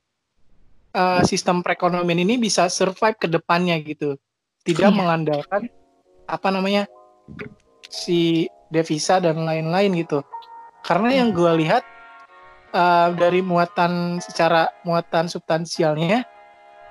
eh, 0.97 1.21
sistem 1.21 1.61
perekonomian 1.61 2.25
ini 2.25 2.41
bisa 2.41 2.65
survive 2.73 3.17
ke 3.21 3.29
depannya 3.29 3.77
gitu 3.85 4.17
tidak 4.65 4.89
Iya. 4.91 4.97
mengandalkan 4.97 5.61
apa 6.27 6.47
namanya 6.49 6.89
si 7.87 8.49
devisa 8.73 9.21
dan 9.21 9.45
lain-lain 9.45 9.95
gitu 9.95 10.25
karena 10.83 11.23
yang 11.23 11.29
gue 11.31 11.51
lihat 11.63 11.85
eh, 12.73 13.09
dari 13.15 13.39
muatan 13.45 14.17
secara 14.19 14.67
muatan 14.83 15.29
substansialnya 15.29 16.25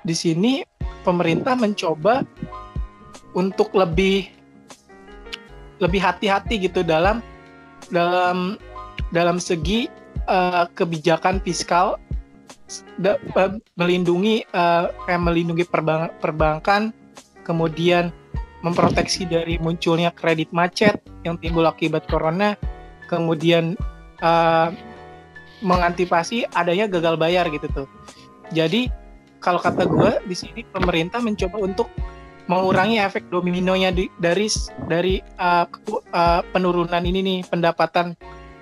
di 0.01 0.15
sini 0.15 0.63
pemerintah 1.03 1.53
mencoba 1.53 2.23
untuk 3.35 3.75
lebih 3.75 4.31
lebih 5.77 6.01
hati-hati 6.01 6.57
gitu 6.57 6.81
dalam 6.81 7.21
dalam 7.93 8.57
dalam 9.13 9.37
segi 9.37 9.85
eh, 10.25 10.65
kebijakan 10.73 11.37
fiskal 11.45 12.01
eh, 13.03 13.51
melindungi 13.75 14.43
eh, 14.43 14.85
kayak 15.05 15.21
melindungi 15.23 15.65
perbank- 15.67 16.19
perbankan 16.19 16.91
kemudian 17.43 18.11
memproteksi 18.65 19.23
dari 19.23 19.55
munculnya 19.57 20.11
kredit 20.11 20.51
macet 20.51 20.99
yang 21.23 21.39
timbul 21.39 21.63
akibat 21.63 22.03
corona 22.07 22.55
kemudian 23.07 23.79
eh, 24.19 24.69
mengantisipasi 25.57 26.45
adanya 26.53 26.85
gagal 26.85 27.17
bayar 27.17 27.49
gitu 27.49 27.65
tuh. 27.73 27.87
Jadi 28.53 28.91
kalau 29.41 29.57
kata 29.57 29.85
gue 29.85 30.11
di 30.25 30.35
sini 30.37 30.61
pemerintah 30.65 31.21
mencoba 31.21 31.57
untuk 31.61 31.89
mengurangi 32.47 32.95
efek 33.01 33.27
dominonya 33.27 33.91
di- 33.91 34.11
dari 34.21 34.47
dari 34.87 35.19
eh, 35.19 35.65
ke- 35.67 36.03
eh, 36.13 36.41
penurunan 36.51 37.03
ini 37.03 37.19
nih 37.23 37.39
pendapatan 37.47 38.13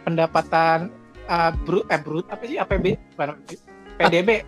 pendapatan 0.04 0.90
eh, 1.26 1.52
brut 1.66 1.86
eh 1.90 2.00
brut 2.00 2.26
apa 2.30 2.44
sih? 2.46 2.58
APB 2.58 2.86
bukan 3.16 3.28
APB, 3.36 3.50
PDB 4.00 4.44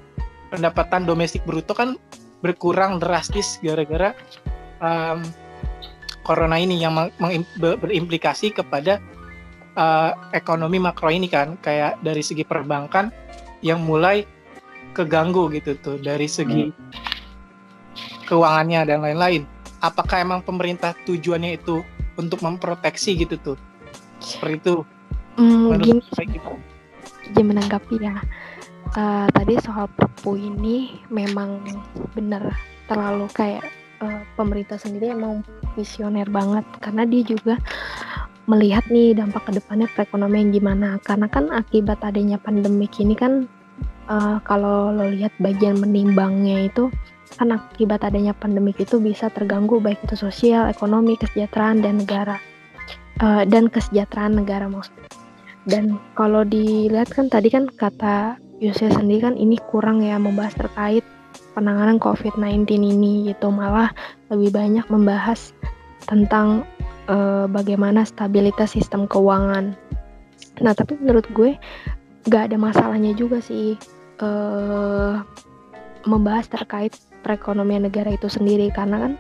pendapatan 0.51 1.03
domestik 1.03 1.43
bruto 1.43 1.75
kan 1.75 1.99
berkurang 2.39 3.01
drastis 3.01 3.57
gara-gara 3.63 4.13
em, 4.83 5.25
corona 6.23 6.59
ini 6.59 6.79
yang 6.83 7.09
berimplikasi 7.59 8.51
kepada 8.51 8.99
eh, 9.75 10.11
ekonomi 10.35 10.77
makro 10.77 11.07
ini 11.07 11.31
kan 11.31 11.55
kayak 11.63 11.99
dari 12.03 12.21
segi 12.21 12.43
perbankan 12.43 13.09
yang 13.63 13.81
mulai 13.83 14.27
keganggu 14.93 15.49
gitu 15.53 15.77
tuh 15.79 15.97
dari 16.01 16.25
segi 16.25 16.69
keuangannya 18.27 18.81
dan 18.83 18.99
lain-lain. 19.01 19.47
Apakah 19.79 20.19
emang 20.25 20.41
pemerintah 20.43 20.97
tujuannya 21.05 21.61
itu 21.61 21.85
untuk 22.19 22.43
memproteksi 22.43 23.13
gitu 23.23 23.39
tuh? 23.39 23.57
Seperti 24.19 24.57
itu. 24.57 24.75
Hmm, 25.37 25.77
gini 25.79 26.01
Menurut 26.01 26.05
saya 26.17 26.27
gitu. 26.27 26.53
menanggapi 27.37 27.95
ya. 28.01 28.17
Eh, 28.95 29.27
tadi 29.35 29.59
soal 29.59 29.91
Perpu 29.91 30.39
ini 30.39 31.03
memang 31.11 31.59
benar 32.15 32.55
terlalu 32.87 33.27
kayak 33.35 33.67
eh, 33.99 34.21
pemerintah 34.39 34.79
sendiri 34.79 35.11
emang 35.11 35.43
visioner 35.75 36.29
banget. 36.31 36.63
Karena 36.79 37.03
dia 37.03 37.23
juga 37.27 37.59
melihat 38.47 38.87
nih 38.87 39.11
dampak 39.11 39.51
ke 39.51 39.51
depannya 39.59 39.91
perekonomian 39.91 40.55
gimana. 40.55 41.01
Karena 41.03 41.27
kan 41.27 41.51
akibat 41.51 41.99
adanya 41.99 42.39
pandemik 42.39 42.95
ini 43.03 43.17
kan 43.17 43.49
eh, 44.07 44.37
kalau 44.47 44.95
lo 44.95 45.11
lihat 45.11 45.35
bagian 45.43 45.83
menimbangnya 45.83 46.71
itu 46.71 46.87
kan 47.35 47.51
akibat 47.51 48.07
adanya 48.07 48.31
pandemik 48.31 48.79
itu 48.79 49.03
bisa 49.03 49.27
terganggu 49.27 49.83
baik 49.83 49.99
itu 50.07 50.15
sosial, 50.15 50.71
ekonomi, 50.71 51.19
kesejahteraan 51.19 51.83
dan 51.83 51.99
negara. 51.99 52.39
Eh, 53.19 53.43
dan 53.49 53.67
kesejahteraan 53.67 54.39
negara 54.39 54.71
maksudnya. 54.71 55.09
Dan 55.67 55.99
kalau 56.15 56.47
dilihat 56.47 57.11
kan 57.11 57.27
tadi 57.27 57.51
kan 57.51 57.67
kata 57.67 58.39
Yusuf 58.57 58.89
sendiri 58.89 59.21
kan 59.21 59.35
ini 59.37 59.61
kurang 59.69 60.01
ya 60.01 60.17
membahas 60.17 60.57
terkait 60.57 61.05
penanganan 61.53 62.01
COVID-19 62.01 62.65
ini 62.73 63.29
gitu 63.29 63.53
malah 63.53 63.93
lebih 64.33 64.49
banyak 64.53 64.85
membahas 64.89 65.53
tentang 66.09 66.65
eh, 67.05 67.45
bagaimana 67.45 68.01
stabilitas 68.01 68.73
sistem 68.73 69.05
keuangan. 69.05 69.77
Nah 70.61 70.73
tapi 70.73 70.97
menurut 70.97 71.29
gue 71.37 71.53
gak 72.27 72.49
ada 72.51 72.57
masalahnya 72.57 73.13
juga 73.13 73.37
sih 73.37 73.77
eh, 74.21 75.13
membahas 76.07 76.45
terkait 76.49 76.97
perekonomian 77.21 77.85
negara 77.85 78.09
itu 78.15 78.31
sendiri 78.31 78.73
karena 78.73 79.03
kan 79.05 79.13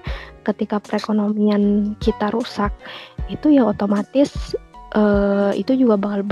ketika 0.47 0.79
perekonomian 0.79 1.93
kita 1.99 2.31
rusak 2.31 2.71
itu 3.29 3.53
ya 3.53 3.69
otomatis 3.69 4.55
eh, 4.97 5.51
itu 5.53 5.77
juga 5.77 5.99
bakal 5.99 6.25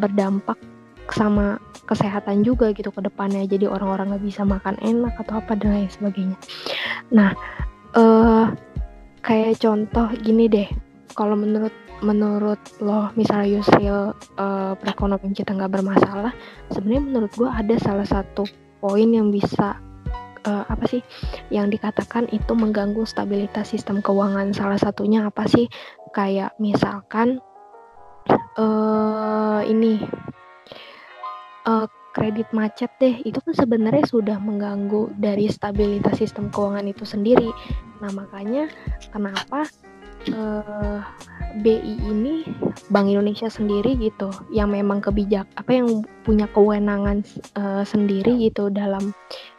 berdampak 0.00 0.56
sama 1.12 1.60
kesehatan 1.88 2.44
juga 2.44 2.70
gitu 2.76 2.92
ke 2.92 3.00
depannya 3.00 3.48
jadi 3.48 3.68
orang-orang 3.68 4.12
nggak 4.12 4.24
bisa 4.24 4.42
makan 4.44 4.76
enak 4.84 5.16
atau 5.16 5.40
apa 5.40 5.56
dan 5.56 5.72
lain 5.74 5.90
sebagainya. 5.90 6.36
Nah 7.12 7.32
eh 7.96 8.46
kayak 9.24 9.58
contoh 9.60 10.08
gini 10.20 10.46
deh 10.46 10.68
kalau 11.16 11.34
menurut 11.34 11.72
menurut 11.98 12.60
lo 12.78 13.10
misalnya 13.18 13.58
Yusril 13.58 14.14
eh, 14.38 14.72
perekonomian 14.78 15.34
kita 15.34 15.50
nggak 15.50 15.72
bermasalah 15.80 16.30
sebenarnya 16.70 17.02
menurut 17.02 17.32
gua 17.34 17.58
ada 17.58 17.74
salah 17.82 18.06
satu 18.06 18.46
poin 18.78 19.10
yang 19.10 19.34
bisa 19.34 19.82
eh, 20.46 20.64
apa 20.68 20.84
sih 20.86 21.02
yang 21.50 21.68
dikatakan 21.72 22.30
itu 22.30 22.52
mengganggu 22.54 23.02
stabilitas 23.02 23.74
sistem 23.74 23.98
keuangan. 24.04 24.54
Salah 24.54 24.78
satunya 24.78 25.26
apa 25.26 25.44
sih? 25.50 25.66
Kayak 26.14 26.54
misalkan 26.62 27.42
eh 28.58 29.60
ini 29.68 30.00
eh, 31.68 31.86
kredit 32.16 32.48
macet 32.56 32.90
deh 32.98 33.20
itu 33.22 33.38
kan 33.38 33.54
sebenarnya 33.54 34.02
sudah 34.08 34.40
mengganggu 34.40 35.12
dari 35.20 35.46
stabilitas 35.46 36.18
sistem 36.18 36.48
keuangan 36.50 36.88
itu 36.88 37.04
sendiri. 37.04 37.52
Nah 38.02 38.10
makanya 38.10 38.72
kenapa 39.12 39.68
eh, 40.26 40.98
BI 41.62 41.94
ini 42.02 42.44
Bank 42.90 43.06
Indonesia 43.12 43.46
sendiri 43.46 43.94
gitu 44.00 44.32
yang 44.50 44.72
memang 44.72 45.04
kebijak 45.04 45.46
apa 45.54 45.70
yang 45.78 46.02
punya 46.24 46.50
kewenangan 46.50 47.22
eh, 47.54 47.84
sendiri 47.84 48.40
gitu 48.50 48.72
dalam 48.72 49.14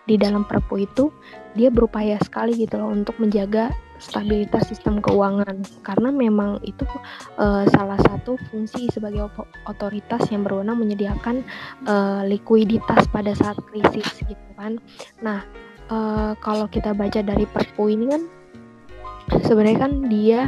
di 0.10 0.18
dalam 0.18 0.42
Perpu 0.42 0.82
itu 0.82 1.14
dia 1.58 1.70
berupaya 1.74 2.18
sekali 2.22 2.54
gitu 2.54 2.78
loh 2.78 2.94
untuk 2.94 3.18
menjaga 3.18 3.74
stabilitas 4.00 4.72
sistem 4.72 5.04
keuangan 5.04 5.60
karena 5.84 6.10
memang 6.10 6.64
itu 6.64 6.88
eh, 7.38 7.64
salah 7.70 8.00
satu 8.08 8.40
fungsi 8.50 8.88
sebagai 8.90 9.28
otoritas 9.68 10.24
yang 10.32 10.48
berwenang 10.48 10.80
menyediakan 10.80 11.44
eh, 11.86 12.22
likuiditas 12.26 13.06
pada 13.12 13.36
saat 13.36 13.60
krisis 13.70 14.24
gitu 14.24 14.50
kan. 14.56 14.80
Nah 15.20 15.44
eh, 15.92 16.32
kalau 16.40 16.66
kita 16.72 16.96
baca 16.96 17.20
dari 17.20 17.44
Perpu 17.44 17.92
ini 17.92 18.06
kan 18.08 18.24
sebenarnya 19.44 19.80
kan 19.80 19.94
dia 20.08 20.42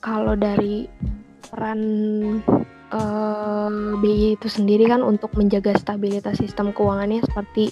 kalau 0.00 0.34
dari 0.34 0.88
peran 1.52 1.80
eh, 2.90 3.70
BI 4.00 4.40
itu 4.40 4.48
sendiri 4.48 4.88
kan 4.88 5.04
untuk 5.04 5.36
menjaga 5.36 5.76
stabilitas 5.76 6.40
sistem 6.40 6.72
keuangannya 6.72 7.20
seperti 7.28 7.70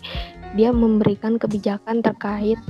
dia 0.52 0.70
memberikan 0.70 1.40
kebijakan 1.40 2.04
terkait 2.04 2.60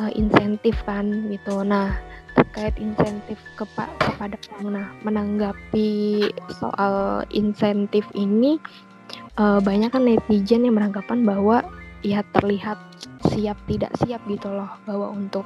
uh, 0.00 0.12
insentif 0.12 0.76
kan 0.84 1.28
gitu. 1.32 1.64
Nah, 1.64 1.96
terkait 2.36 2.74
insentif 2.78 3.36
kepa 3.58 3.90
kepada 3.98 4.36
pengguna 4.48 4.94
menanggapi 5.02 6.24
soal 6.60 7.26
insentif 7.34 8.06
ini 8.14 8.56
uh, 9.36 9.58
banyak 9.60 9.90
kan 9.90 10.06
netizen 10.06 10.66
yang 10.66 10.78
beranggapan 10.78 11.26
bahwa 11.26 11.64
ya 12.00 12.24
terlihat 12.32 12.80
siap 13.28 13.60
tidak 13.68 13.92
siap 14.00 14.24
gitu 14.24 14.48
loh 14.48 14.72
bahwa 14.88 15.12
untuk 15.12 15.44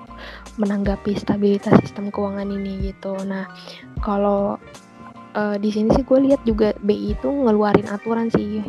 menanggapi 0.60 1.18
stabilitas 1.18 1.74
sistem 1.82 2.14
keuangan 2.14 2.46
ini 2.46 2.94
gitu. 2.94 3.18
Nah, 3.26 3.50
kalau 3.98 4.54
uh, 5.34 5.56
di 5.58 5.68
sini 5.74 5.90
sih 5.98 6.06
gue 6.06 6.18
lihat 6.30 6.40
juga 6.46 6.72
BI 6.80 7.18
itu 7.18 7.28
ngeluarin 7.28 7.90
aturan 7.90 8.30
sih 8.30 8.62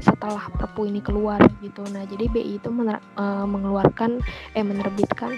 setelah 0.00 0.48
Perpu 0.54 0.88
ini 0.88 1.02
keluar 1.02 1.42
gitu. 1.60 1.84
Nah, 1.90 2.06
jadi 2.06 2.30
BI 2.30 2.62
itu 2.62 2.68
mener, 2.72 3.02
uh, 3.18 3.44
mengeluarkan 3.44 4.22
eh 4.56 4.64
menerbitkan 4.64 5.36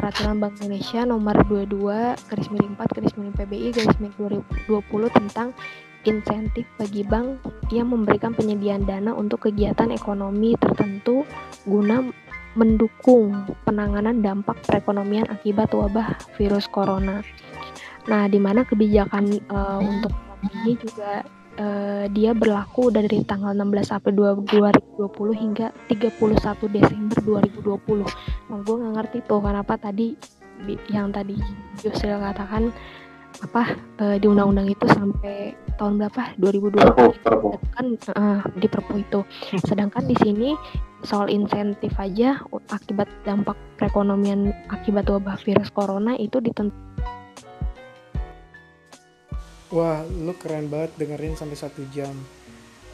Peraturan 0.00 0.40
Bank 0.40 0.56
Indonesia 0.64 1.04
nomor 1.04 1.36
22 1.44 2.16
garis 2.16 2.48
miring 2.48 2.72
4 2.72 2.96
garis 2.96 3.12
miring 3.20 3.36
PBI 3.36 3.68
garis 3.68 3.96
miring 4.00 4.40
2020 4.64 5.12
tentang 5.12 5.52
insentif 6.08 6.64
bagi 6.80 7.04
bank 7.04 7.44
yang 7.68 7.92
memberikan 7.92 8.32
penyediaan 8.32 8.88
dana 8.88 9.12
untuk 9.12 9.44
kegiatan 9.44 9.92
ekonomi 9.92 10.56
tertentu 10.56 11.28
guna 11.68 12.00
mendukung 12.56 13.44
penanganan 13.68 14.24
dampak 14.24 14.56
perekonomian 14.64 15.28
akibat 15.28 15.70
wabah 15.70 16.16
virus 16.40 16.64
corona. 16.66 17.20
Nah, 18.08 18.26
di 18.26 18.40
mana 18.40 18.64
kebijakan 18.64 19.38
uh, 19.52 19.78
untuk 19.78 20.10
ini 20.64 20.74
juga 20.80 21.22
uh, 21.60 22.04
dia 22.10 22.32
berlaku 22.32 22.88
dari 22.88 23.22
tanggal 23.28 23.52
16 23.52 23.92
April 23.92 24.40
2020 24.40 25.36
hingga 25.36 25.66
31 25.92 26.16
Desember 26.72 27.18
2020. 27.20 28.50
Nah, 28.50 28.58
gue 28.64 28.74
nggak 28.80 28.94
ngerti 28.96 29.18
tuh 29.28 29.40
kenapa 29.44 29.76
tadi 29.76 30.16
yang 30.92 31.08
tadi 31.12 31.36
Yusril 31.84 32.20
katakan 32.20 32.68
apa 33.40 33.78
uh, 34.02 34.16
di 34.18 34.26
undang-undang 34.26 34.68
itu 34.68 34.84
sampai 34.90 35.54
tahun 35.78 36.02
berapa? 36.02 36.34
2020 36.36 37.72
kan 37.72 37.86
uh, 38.18 38.42
di 38.58 38.66
Perpu 38.66 39.00
itu. 39.00 39.20
Sedangkan 39.64 40.04
di 40.04 40.16
sini 40.18 40.52
soal 41.06 41.32
insentif 41.32 41.94
aja 41.96 42.42
akibat 42.68 43.08
dampak 43.24 43.56
perekonomian 43.80 44.52
akibat 44.68 45.08
wabah 45.08 45.40
virus 45.40 45.72
corona 45.72 46.12
itu 46.20 46.42
ditentukan 46.42 47.19
Wah, 49.70 50.02
lu 50.02 50.34
keren 50.34 50.66
banget 50.66 50.90
dengerin 50.98 51.38
sampai 51.38 51.54
satu 51.54 51.86
jam. 51.94 52.10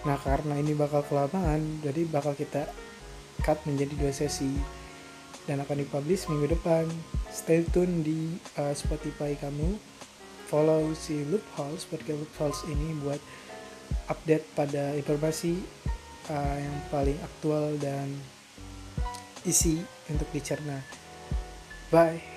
Nah, 0.05 0.21
karena 0.21 0.61
ini 0.61 0.77
bakal 0.77 1.01
kelamaan, 1.09 1.81
jadi 1.81 2.05
bakal 2.05 2.37
kita 2.37 2.69
cut 3.41 3.57
menjadi 3.65 3.97
dua 3.97 4.13
sesi 4.13 4.53
dan 5.49 5.65
akan 5.65 5.81
dipublish 5.81 6.29
minggu 6.29 6.53
depan. 6.53 6.85
Stay 7.33 7.65
tune 7.73 8.05
di 8.05 8.37
uh, 8.61 8.77
Spotify 8.77 9.33
kamu. 9.41 9.81
Follow 10.47 10.95
si 10.95 11.27
Loopholes, 11.27 11.89
podcast 11.89 12.23
Loopholes 12.23 12.61
ini 12.71 12.95
buat 13.03 13.19
update 14.13 14.47
pada 14.55 14.95
informasi 14.95 15.59
uh, 16.31 16.57
yang 16.61 16.77
paling 16.93 17.19
aktual 17.19 17.75
dan 17.83 18.15
isi 19.43 19.83
untuk 20.13 20.29
dicerna. 20.31 20.79
Bye. 21.91 22.36